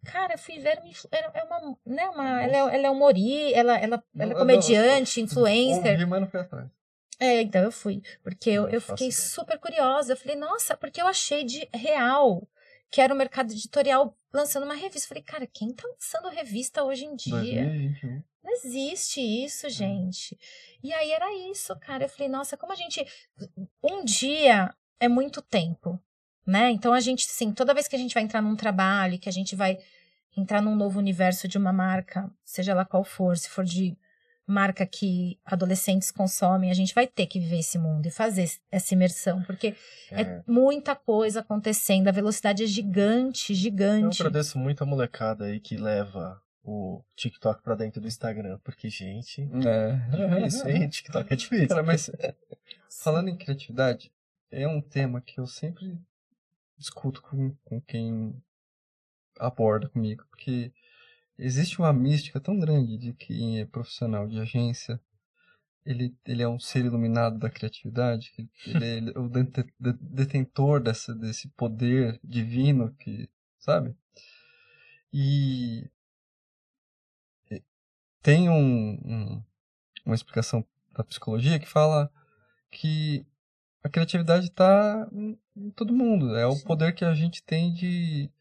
Cara, 0.06 0.34
eu 0.34 0.38
fui 0.38 0.60
ver, 0.60 0.80
é 1.12 1.39
é 1.39 1.44
uma, 1.44 1.78
né, 1.86 2.10
uma, 2.10 2.41
ela, 2.44 2.72
é, 2.72 2.76
ela 2.76 2.88
é 2.88 2.89
humorista, 2.89 3.58
ela, 3.58 3.78
ela, 3.78 4.04
ela 4.18 4.32
é 4.32 4.36
comediante, 4.36 5.22
influencer. 5.22 5.91
Ouvi, 5.94 6.06
mas 6.06 6.22
não 6.22 6.28
fui 6.28 6.39
atrás. 6.39 6.70
É, 7.20 7.41
então 7.41 7.62
eu 7.62 7.72
fui. 7.72 8.02
Porque 8.24 8.50
eu, 8.50 8.68
eu 8.68 8.82
fiquei 8.82 9.12
super 9.12 9.58
curiosa. 9.58 10.13
Eu 10.13 10.18
falei, 10.18 10.36
nossa, 10.36 10.76
porque 10.76 11.02
eu 11.02 11.08
achei 11.08 11.44
de 11.44 11.68
real 11.74 12.48
que 12.91 13.02
era 13.02 13.13
o 13.13 13.18
mercado 13.18 13.52
editorial 13.52 14.18
lançando 14.34 14.63
uma 14.63 14.76
revista. 14.76 15.06
Eu 15.06 15.10
falei, 15.10 15.24
cara, 15.24 15.48
quem 15.48 15.74
tá 15.74 15.88
lançando 15.88 16.30
revista 16.30 16.84
hoje 16.84 17.06
em 17.06 17.15
dia? 17.15 17.65
2021. 17.65 18.24
Não 18.44 18.52
existe 18.54 19.22
isso, 19.22 19.68
gente. 19.70 20.38
E 20.84 20.94
aí 20.94 21.12
era 21.12 21.34
isso, 21.50 21.76
cara. 21.80 22.06
Eu 22.06 22.10
falei, 22.10 22.30
nossa, 22.30 22.56
como 22.56 22.72
a 22.72 22.76
gente. 22.76 23.04
Um 23.82 24.04
dia 24.04 24.74
é 25.00 25.08
muito 25.08 25.41
tempo, 25.41 26.00
né? 26.45 26.71
Então 26.71 26.93
a 26.93 26.99
gente, 26.99 27.25
sim, 27.25 27.51
toda 27.51 27.73
vez 27.73 27.88
que 27.88 27.95
a 27.95 27.99
gente 27.99 28.13
vai 28.13 28.23
entrar 28.23 28.41
num 28.41 28.55
trabalho, 28.55 29.17
que 29.19 29.29
a 29.29 29.31
gente 29.31 29.55
vai 29.55 29.77
entrar 30.38 30.62
num 30.62 30.75
novo 30.75 30.99
universo 30.99 31.47
de 31.47 31.58
uma 31.58 31.71
marca, 31.73 32.29
seja 32.43 32.73
lá 32.73 32.84
qual 32.86 33.03
for, 33.03 33.38
se 33.38 33.49
for 33.49 33.63
de 33.63 33.97
marca 34.47 34.86
que 34.86 35.39
adolescentes 35.43 36.12
consomem, 36.12 36.69
a 36.69 36.73
gente 36.73 36.93
vai 36.93 37.08
ter 37.08 37.25
que 37.25 37.39
viver 37.39 37.60
esse 37.60 37.79
mundo 37.79 38.05
e 38.05 38.12
fazer 38.12 38.47
essa 38.71 38.93
imersão, 38.93 39.41
porque 39.41 39.75
é, 40.12 40.21
É. 40.21 40.43
muita 40.45 40.95
coisa 40.95 41.39
acontecendo, 41.39 42.08
a 42.10 42.12
velocidade 42.12 42.63
é 42.63 42.67
gigante, 42.67 43.53
Eu 43.53 43.58
gigante. 43.58 44.21
agradeço 44.21 44.60
muito 44.60 44.84
a 44.84 44.86
molecada 44.86 45.45
aí 45.45 45.60
que 45.60 45.77
leva 45.77 46.39
o 46.63 47.01
TikTok 47.15 47.63
pra 47.63 47.73
dentro 47.75 47.99
do 48.01 48.08
Instagram, 48.08 48.60
porque, 48.63 48.88
gente, 48.89 49.49
É. 49.65 50.38
difícil, 50.38 50.69
hein? 50.69 50.89
TikTok 50.89 51.34
é 51.34 51.36
difícil. 51.36 51.67
Cara, 51.69 51.81
mas 51.84 52.12
falando 53.03 53.29
em 53.29 53.38
criatividade, 53.38 54.12
é 54.51 54.67
um 54.67 54.79
tema 54.81 55.21
que 55.21 55.39
eu 55.39 55.47
sempre 55.47 55.97
discuto 56.78 57.22
com, 57.22 57.56
com 57.64 57.82
quem 57.82 58.42
aborda 59.40 59.90
comigo, 59.90 60.26
porque 60.30 60.74
existe 61.38 61.80
uma 61.80 61.92
mística 61.94 62.40
tão 62.40 62.58
grande 62.60 62.98
de 62.98 63.14
quem 63.14 63.60
é 63.60 63.66
profissional 63.66 64.28
de 64.28 64.40
agência, 64.40 65.00
ele, 65.86 66.16
ele 66.26 66.42
é 66.42 66.48
um 66.48 66.60
ser 66.60 66.84
iluminado 66.86 67.38
da 67.38 67.50
criatividade, 67.50 68.32
que 68.32 68.50
ele, 68.66 69.12
é 69.12 69.20
o 69.20 69.30
dete- 69.30 69.72
de- 69.80 69.94
detentor 70.02 70.82
dessa, 70.82 71.14
desse 71.14 71.48
poder 71.50 72.20
divino 72.24 72.94
que, 72.96 73.30
sabe? 73.60 73.96
E 75.14 75.88
e 77.52 77.62
tem 78.22 78.50
um, 78.50 78.94
um- 79.06 79.44
uma 80.06 80.16
explicação 80.16 80.66
da 80.92 81.04
psicologia 81.04 81.60
que 81.60 81.68
fala 81.68 82.12
que 82.72 83.26
a 83.86 83.89
criatividade 83.89 84.48
está 84.48 85.08
em, 85.12 85.38
em 85.56 85.69
todo 85.69 85.93
mundo. 85.93 86.36
É 86.36 86.48
o 86.48 86.54
Sim. 86.54 86.65
poder 86.65 86.95
que 86.95 87.06
a 87.06 87.13
gente 87.13 87.43
tem 87.43 87.71
de 87.71 88.32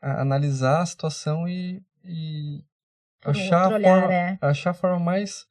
a- 0.00 0.20
analisar 0.20 0.80
a 0.80 0.86
situação 0.86 1.48
e, 1.48 1.82
e 2.04 2.64
achar, 3.24 3.64
outro 3.64 3.74
a 3.74 3.78
olhar, 3.78 4.00
forma, 4.00 4.14
é. 4.14 4.38
achar 4.40 4.70
a 4.70 4.74
forma 4.74 5.00
mais 5.00 5.44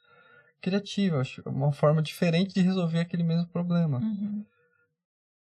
criativa, 0.62 1.22
uma 1.46 1.74
forma 1.74 2.02
diferente 2.02 2.54
de 2.54 2.62
resolver 2.62 3.02
aquele 3.02 3.24
mesmo 3.24 3.46
problema. 3.48 4.00
Uhum. 4.00 4.46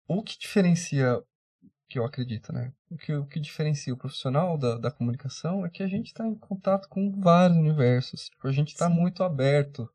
O 0.06 0.22
que 0.22 0.38
diferencia, 0.38 1.20
que 1.88 1.98
eu 1.98 2.04
acredito, 2.04 2.52
né? 2.52 2.72
O 2.88 2.96
que, 2.96 3.12
o 3.12 3.26
que 3.26 3.40
diferencia 3.40 3.92
o 3.92 3.96
profissional 3.96 4.56
da, 4.56 4.78
da 4.78 4.90
comunicação 4.90 5.66
é 5.66 5.68
que 5.68 5.82
a 5.82 5.88
gente 5.88 6.06
está 6.06 6.24
em 6.28 6.36
contato 6.36 6.88
com 6.88 7.10
vários 7.20 7.58
universos. 7.58 8.30
Tipo, 8.30 8.46
a 8.46 8.52
gente 8.52 8.68
está 8.68 8.88
muito 8.88 9.24
aberto 9.24 9.90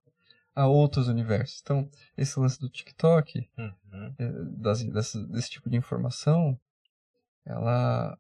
a 0.56 0.66
outros 0.68 1.08
universos. 1.10 1.60
Então, 1.62 1.90
esse 2.18 2.40
lance 2.40 2.60
do 2.60 2.70
TikTok, 2.70 3.50
Uhum. 3.58 4.16
eh, 4.18 4.32
das, 4.58 4.82
dessa- 4.84 5.28
desse 5.28 5.50
tipo 5.50 5.70
de 5.70 5.76
informação, 5.78 6.58
ela, 7.46 8.18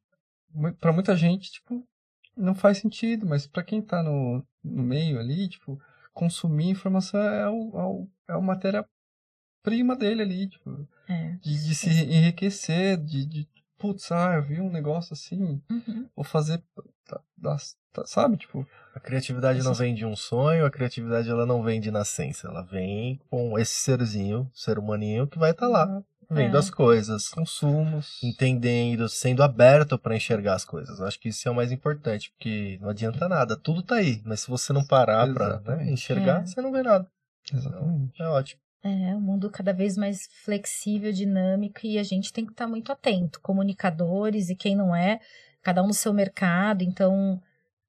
para 0.79 0.91
muita 0.93 1.15
gente, 1.15 1.51
tipo, 1.51 1.87
não 2.35 2.53
faz 2.53 2.77
sentido, 2.79 3.25
mas 3.25 3.47
para 3.47 3.63
quem 3.63 3.81
tá 3.81 4.03
no, 4.03 4.45
no 4.63 4.83
meio 4.83 5.19
ali, 5.19 5.47
tipo, 5.47 5.79
consumir 6.13 6.69
informação 6.69 7.19
é 7.21 7.49
o, 7.49 8.07
é 8.27 8.33
é 8.33 8.35
a 8.35 8.41
matéria-prima 8.41 9.95
dele 9.95 10.21
ali, 10.21 10.47
tipo, 10.49 10.87
É. 11.07 11.31
de, 11.41 11.67
de 11.67 11.75
se 11.75 11.89
enriquecer, 11.89 12.97
de, 12.97 13.25
de, 13.25 13.47
putz, 13.77 14.11
ah, 14.11 14.35
eu 14.35 14.43
vi 14.43 14.59
um 14.59 14.69
negócio 14.71 15.13
assim, 15.13 15.61
Uhum. 15.69 16.09
vou 16.15 16.25
fazer, 16.25 16.61
tá- 17.05 17.21
tá- 17.41 17.57
tá- 17.93 18.05
sabe, 18.05 18.37
tipo, 18.37 18.67
criatividade 19.05 19.59
não 19.59 19.71
Essas- 19.71 19.77
vem 19.79 19.93
de 19.95 20.05
um 20.05 20.15
sonho, 20.15 20.65
a 20.65 20.71
criatividade 20.71 21.29
ela 21.29 21.45
não 21.45 21.61
vem 21.63 21.79
de 21.79 21.91
nascença, 21.91 22.47
ela 22.47 22.61
vem 22.63 23.19
com 23.29 23.57
esse 23.57 23.73
serzinho, 23.75 24.49
ser 24.53 24.77
humaninho 24.79 25.27
que 25.27 25.37
vai 25.39 25.51
estar 25.51 25.67
lá, 25.67 26.01
vendo 26.29 26.55
É. 26.55 26.59
as 26.59 26.69
coisas, 26.69 27.29
consumos, 27.29 28.19
entendendo, 28.23 29.07
sendo 29.07 29.43
aberto 29.43 29.97
para 29.97 30.15
enxergar 30.15 30.55
as 30.55 30.65
coisas. 30.65 30.99
Eu 30.99 31.05
acho 31.05 31.19
que 31.19 31.29
isso 31.29 31.47
é 31.47 31.51
o 31.51 31.55
mais 31.55 31.71
importante, 31.71 32.31
porque 32.31 32.77
não 32.81 32.89
adianta 32.89 33.29
nada, 33.29 33.55
tudo 33.55 33.81
tá 33.83 33.95
aí, 33.95 34.21
mas 34.25 34.41
se 34.41 34.49
você 34.49 34.73
não 34.73 34.85
parar 34.85 35.31
para 35.33 35.45
Exatamente. 35.47 35.91
enxergar, 35.91 36.41
É. 36.41 36.45
você 36.45 36.61
não 36.61 36.71
vê 36.71 36.81
nada. 36.83 37.07
exatamente. 37.53 38.21
É 38.21 38.27
ótimo. 38.27 38.59
É, 38.83 39.15
o 39.15 39.19
mundo 39.21 39.49
cada 39.49 39.73
vez 39.73 39.97
mais 39.97 40.27
flexível, 40.43 41.11
dinâmico, 41.11 41.79
e 41.83 41.97
a 41.97 42.03
gente 42.03 42.31
tem 42.33 42.45
que 42.45 42.51
estar 42.51 42.67
muito 42.67 42.91
atento. 42.91 43.39
Comunicadores 43.41 44.49
e 44.49 44.55
quem 44.55 44.75
não 44.75 44.95
é, 44.95 45.19
cada 45.63 45.81
um 45.83 45.87
no 45.87 45.93
seu 45.93 46.13
mercado. 46.13 46.83
Então, 46.83 47.41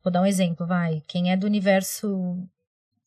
vou 0.06 0.12
dar 0.12 0.22
um 0.22 0.26
exemplo, 0.26 0.64
vai. 0.64 1.02
Quem 1.08 1.32
é 1.32 1.36
do 1.36 1.48
universo, 1.48 2.38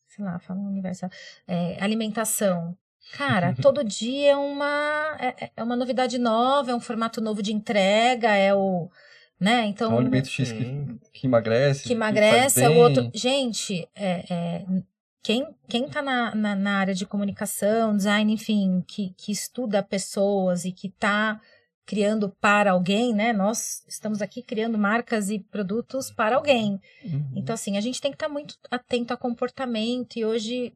sei 0.06 0.22
lá, 0.22 0.38
fala 0.38 0.60
um 0.60 0.68
universo, 0.68 1.06
é, 1.48 1.82
alimentação. 1.82 2.76
Cara, 3.16 3.54
todo 3.62 3.82
dia 3.82 4.32
é 4.32 4.36
uma, 4.36 5.16
é, 5.18 5.50
é 5.56 5.62
uma 5.62 5.76
novidade 5.76 6.18
nova, 6.18 6.72
é 6.72 6.74
um 6.74 6.80
formato 6.80 7.22
novo 7.22 7.42
de 7.42 7.54
entrega, 7.54 8.36
é 8.36 8.54
o. 8.54 8.90
Né? 9.40 9.64
Então, 9.64 9.90
É 9.90 9.94
um 9.94 9.98
alimento 9.98 10.28
X 10.28 10.52
que, 10.52 10.98
que 11.14 11.26
emagrece. 11.26 11.84
que 11.84 11.94
emagrece, 11.94 12.60
é 12.60 12.64
faz 12.64 12.76
o 12.76 12.78
outro. 12.78 13.10
Gente, 13.14 13.88
é, 13.94 14.26
é, 14.30 14.64
quem, 15.22 15.46
quem 15.66 15.88
tá 15.88 16.02
na, 16.02 16.34
na, 16.34 16.54
na 16.54 16.78
área 16.80 16.94
de 16.94 17.06
comunicação, 17.06 17.96
design, 17.96 18.30
enfim, 18.30 18.84
que, 18.86 19.14
que 19.16 19.32
estuda 19.32 19.82
pessoas 19.82 20.66
e 20.66 20.72
que 20.72 20.90
tá 20.90 21.40
criando 21.90 22.28
para 22.40 22.70
alguém, 22.70 23.12
né? 23.12 23.32
Nós 23.32 23.84
estamos 23.88 24.22
aqui 24.22 24.44
criando 24.44 24.78
marcas 24.78 25.28
e 25.28 25.40
produtos 25.40 26.08
para 26.08 26.36
alguém. 26.36 26.80
Uhum. 27.02 27.32
Então, 27.34 27.52
assim, 27.52 27.76
a 27.76 27.80
gente 27.80 28.00
tem 28.00 28.12
que 28.12 28.14
estar 28.14 28.28
muito 28.28 28.54
atento 28.70 29.12
a 29.12 29.16
comportamento 29.16 30.16
e 30.16 30.24
hoje 30.24 30.72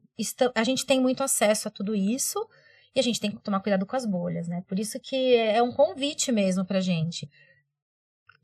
a 0.53 0.63
gente 0.65 0.85
tem 0.85 0.99
muito 0.99 1.23
acesso 1.23 1.69
a 1.69 1.71
tudo 1.71 1.95
isso 1.95 2.45
e 2.93 2.99
a 2.99 3.01
gente 3.01 3.21
tem 3.21 3.31
que 3.31 3.41
tomar 3.41 3.61
cuidado 3.61 3.85
com 3.85 3.95
as 3.95 4.05
bolhas, 4.05 4.49
né? 4.49 4.61
Por 4.67 4.77
isso 4.77 4.99
que 4.99 5.37
é 5.37 5.63
um 5.63 5.71
convite 5.71 6.33
mesmo 6.33 6.65
pra 6.65 6.81
gente. 6.81 7.29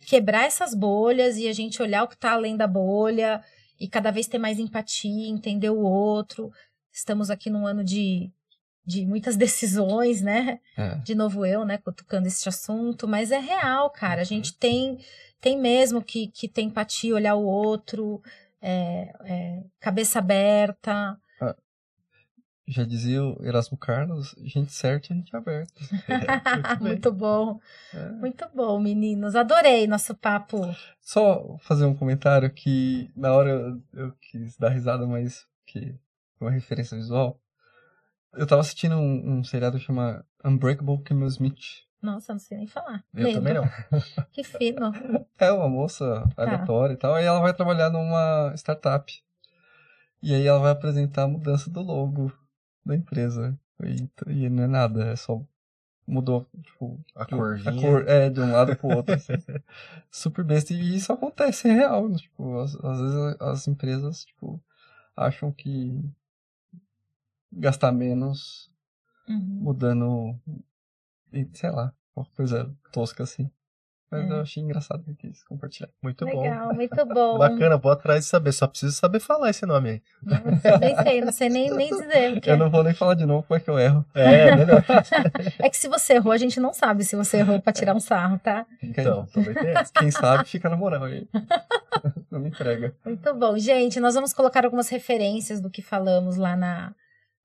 Quebrar 0.07 0.45
essas 0.45 0.73
bolhas 0.73 1.35
e 1.35 1.49
a 1.49 1.53
gente 1.53 1.81
olhar 1.81 2.05
o 2.05 2.07
que 2.07 2.15
está 2.15 2.31
além 2.31 2.55
da 2.55 2.67
bolha 2.67 3.43
e 3.77 3.85
cada 3.85 4.11
vez 4.11 4.27
ter 4.27 4.37
mais 4.37 4.59
empatia, 4.59 5.27
entender 5.27 5.71
o 5.71 5.81
outro. 5.81 6.49
Estamos 6.89 7.29
aqui 7.29 7.49
num 7.49 7.67
ano 7.67 7.83
de, 7.83 8.31
de 8.85 9.05
muitas 9.05 9.35
decisões, 9.37 10.21
né? 10.21 10.59
É. 10.77 10.95
de 10.97 11.13
novo 11.15 11.45
eu, 11.45 11.63
né, 11.65 11.77
cutucando 11.77 12.27
esse 12.27 12.47
assunto, 12.49 13.07
mas 13.07 13.31
é 13.31 13.39
real, 13.39 13.89
cara. 13.89 14.21
A 14.21 14.25
gente 14.25 14.53
tem, 14.57 14.99
tem 15.39 15.57
mesmo 15.59 16.01
que, 16.01 16.27
que 16.27 16.47
ter 16.47 16.61
empatia, 16.61 17.13
olhar 17.15 17.35
o 17.35 17.43
outro, 17.45 18.21
é, 18.61 19.13
é, 19.23 19.63
cabeça 19.79 20.19
aberta. 20.19 21.17
Já 22.67 22.85
dizia 22.85 23.21
o 23.21 23.43
Erasmo 23.43 23.75
Carlos, 23.77 24.33
gente 24.43 24.71
certa 24.71 25.11
e 25.11 25.15
gente 25.17 25.35
aberta. 25.35 25.73
bem. 26.07 26.79
Muito 26.79 27.11
bom, 27.11 27.59
É. 27.93 28.09
muito 28.11 28.47
bom, 28.55 28.79
meninos. 28.79 29.35
Adorei 29.35 29.87
nosso 29.87 30.15
papo. 30.15 30.73
Só 31.01 31.57
fazer 31.59 31.85
um 31.85 31.95
comentário 31.95 32.49
que 32.53 33.11
na 33.13 33.33
hora 33.33 33.49
eu, 33.49 33.81
eu 33.93 34.11
quis 34.21 34.55
dar 34.57 34.69
risada, 34.69 35.05
mas 35.05 35.45
que 35.65 35.79
é 36.39 36.43
uma 36.43 36.51
referência 36.51 36.95
visual. 36.95 37.40
Eu 38.33 38.47
tava 38.47 38.61
assistindo 38.61 38.95
um, 38.95 39.39
um 39.39 39.43
seriado 39.43 39.77
que 39.77 39.83
chama 39.85 40.25
Unbreakable 40.43 41.01
Kimmy 41.03 41.27
Smith. 41.27 41.83
Nossa, 42.01 42.33
não 42.33 42.39
sei 42.39 42.57
nem 42.57 42.67
falar. 42.67 43.03
Eu 43.13 43.25
Lembro. 43.25 43.41
também 43.41 43.53
não. 43.53 43.69
Que 44.31 44.43
fino. 44.43 44.91
É 45.37 45.51
uma 45.51 45.69
moça 45.69 46.27
aleatória 46.35 46.93
e 46.93 46.97
tal, 46.97 47.19
e 47.19 47.23
ela 47.23 47.39
vai 47.39 47.53
trabalhar 47.53 47.89
numa 47.89 48.53
startup. 48.55 49.13
E 50.23 50.33
aí 50.33 50.45
ela 50.47 50.59
vai 50.59 50.71
apresentar 50.71 51.23
a 51.23 51.27
mudança 51.27 51.69
do 51.69 51.81
logo 51.81 52.31
da 52.85 52.95
empresa. 52.95 53.57
E, 53.83 54.07
e 54.27 54.49
não 54.49 54.63
é 54.63 54.67
nada, 54.67 55.05
é 55.05 55.15
só 55.15 55.41
mudou 56.07 56.47
tipo, 56.63 56.99
A 57.15 57.23
de- 57.25 57.31
corvinha. 57.35 57.71
A 57.71 57.81
cor, 57.81 58.07
é, 58.07 58.29
de 58.29 58.39
um 58.39 58.51
lado 58.51 58.75
pro 58.75 58.89
outro. 58.97 59.13
assim. 59.15 59.33
Super 60.09 60.43
besta. 60.43 60.73
E 60.73 60.95
isso 60.95 61.11
acontece, 61.13 61.69
é 61.69 61.73
real. 61.73 62.11
Tipo, 62.15 62.59
às, 62.59 62.75
às 62.83 62.99
vezes 62.99 63.35
as 63.39 63.67
empresas, 63.67 64.25
tipo, 64.25 64.61
acham 65.15 65.51
que 65.51 66.03
gastar 67.51 67.91
menos 67.91 68.69
Uhum. 69.27 69.59
mudando, 69.61 70.35
e, 71.31 71.47
sei 71.53 71.69
lá, 71.71 71.93
uma 72.15 72.25
coisa 72.35 72.69
tosca 72.91 73.23
assim. 73.23 73.49
Mas 74.09 74.29
É. 74.29 74.33
eu 74.33 74.41
achei 74.41 74.61
engraçado 74.61 75.01
que 75.05 75.11
eu 75.11 75.15
quis 75.15 75.41
compartilhar. 75.45 75.87
Muito 76.03 76.25
Legal, 76.25 76.73
muito 76.73 77.05
bom. 77.05 77.13
bom. 77.13 77.37
Bacana, 77.37 77.77
vou 77.77 77.93
atrás 77.93 78.25
de 78.25 78.29
saber. 78.29 78.51
Só 78.51 78.67
preciso 78.67 78.91
saber 78.91 79.21
falar 79.21 79.51
esse 79.51 79.65
nome 79.65 79.89
aí. 79.89 80.01
Nossa, 80.21 80.77
nem 80.79 80.95
sei, 80.97 81.21
não 81.21 81.31
sei 81.31 81.47
nem, 81.47 81.71
nem 81.73 81.89
dizer. 81.89 82.37
o 82.37 82.41
que 82.41 82.49
Eu 82.49 82.55
é. 82.55 82.57
não 82.57 82.69
vou 82.69 82.83
nem 82.83 82.93
falar 82.93 83.13
de 83.13 83.25
novo 83.25 83.43
como 83.47 83.57
é 83.57 83.61
que 83.63 83.69
eu 83.69 83.79
erro. 83.79 84.05
É, 84.13 84.53
melhor. 84.53 84.83
É 85.59 85.69
que 85.69 85.77
se 85.77 85.87
você 85.87 86.15
errou, 86.15 86.33
a 86.33 86.37
gente 86.37 86.59
não 86.59 86.73
sabe 86.73 87.05
se 87.05 87.15
você 87.15 87.37
errou 87.37 87.61
pra 87.61 87.71
tirar 87.71 87.95
um 87.95 88.01
sarro, 88.01 88.37
tá? 88.37 88.65
Então, 88.83 89.25
também 89.27 89.53
tem 89.53 89.69
essa. 89.69 89.93
Quem 89.93 90.11
sabe 90.11 90.43
fica 90.43 90.67
na 90.69 90.75
moral 90.75 91.03
aí. 91.05 91.25
Não 92.29 92.39
me 92.41 92.49
entrega. 92.49 92.93
Muito 93.05 93.33
bom. 93.35 93.57
Gente, 93.57 93.97
nós 94.01 94.13
vamos 94.15 94.33
colocar 94.33 94.65
algumas 94.65 94.89
referências 94.89 95.61
do 95.61 95.69
que 95.69 95.81
falamos 95.81 96.35
lá 96.35 96.55
na 96.57 96.93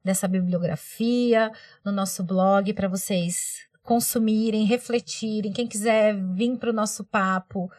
dessa 0.06 0.28
bibliografia, 0.28 1.52
no 1.84 1.90
nosso 1.90 2.22
blog, 2.22 2.72
para 2.72 2.88
vocês 2.88 3.66
consumirem, 3.82 4.64
refletirem. 4.64 5.52
Quem 5.52 5.66
quiser 5.66 6.14
vir 6.32 6.56
para 6.56 6.70
o 6.70 6.72
nosso 6.72 7.04
papo, 7.04 7.70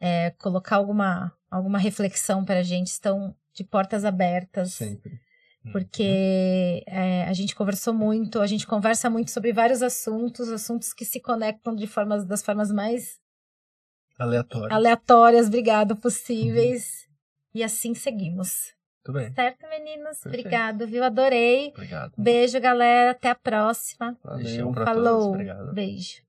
é, 0.00 0.30
colocar 0.32 0.76
alguma, 0.76 1.32
alguma 1.50 1.78
reflexão 1.78 2.44
para 2.44 2.60
a 2.60 2.62
gente, 2.62 2.88
estão 2.88 3.36
de 3.54 3.62
portas 3.62 4.04
abertas. 4.04 4.72
Sempre. 4.72 5.20
Porque 5.72 6.84
é, 6.86 7.24
a 7.24 7.32
gente 7.32 7.54
conversou 7.54 7.92
muito, 7.92 8.40
a 8.40 8.46
gente 8.46 8.66
conversa 8.66 9.10
muito 9.10 9.30
sobre 9.30 9.52
vários 9.52 9.82
assuntos, 9.82 10.48
assuntos 10.48 10.94
que 10.94 11.04
se 11.04 11.20
conectam 11.20 11.74
de 11.74 11.86
formas, 11.86 12.24
das 12.24 12.42
formas 12.42 12.70
mais 12.70 13.18
Aleatório. 14.18 14.74
aleatórias, 14.74 15.48
obrigado, 15.48 15.96
possíveis. 15.96 17.06
E 17.52 17.64
assim 17.64 17.94
seguimos. 17.94 18.76
Muito 19.06 19.12
bem. 19.12 19.32
Certo, 19.32 19.66
meninos? 19.68 20.18
Perfeito. 20.18 20.46
Obrigado, 20.46 20.86
viu? 20.86 21.04
Adorei. 21.04 21.68
Obrigado. 21.68 22.12
Beijo, 22.18 22.60
galera. 22.60 23.12
Até 23.12 23.30
a 23.30 23.34
próxima. 23.34 24.16
Valeu. 24.22 24.44
Beijão 24.44 24.72
pra 24.72 24.84
Falou. 24.84 25.04
todos. 25.04 25.26
Obrigado. 25.26 25.72
Beijo. 25.72 26.25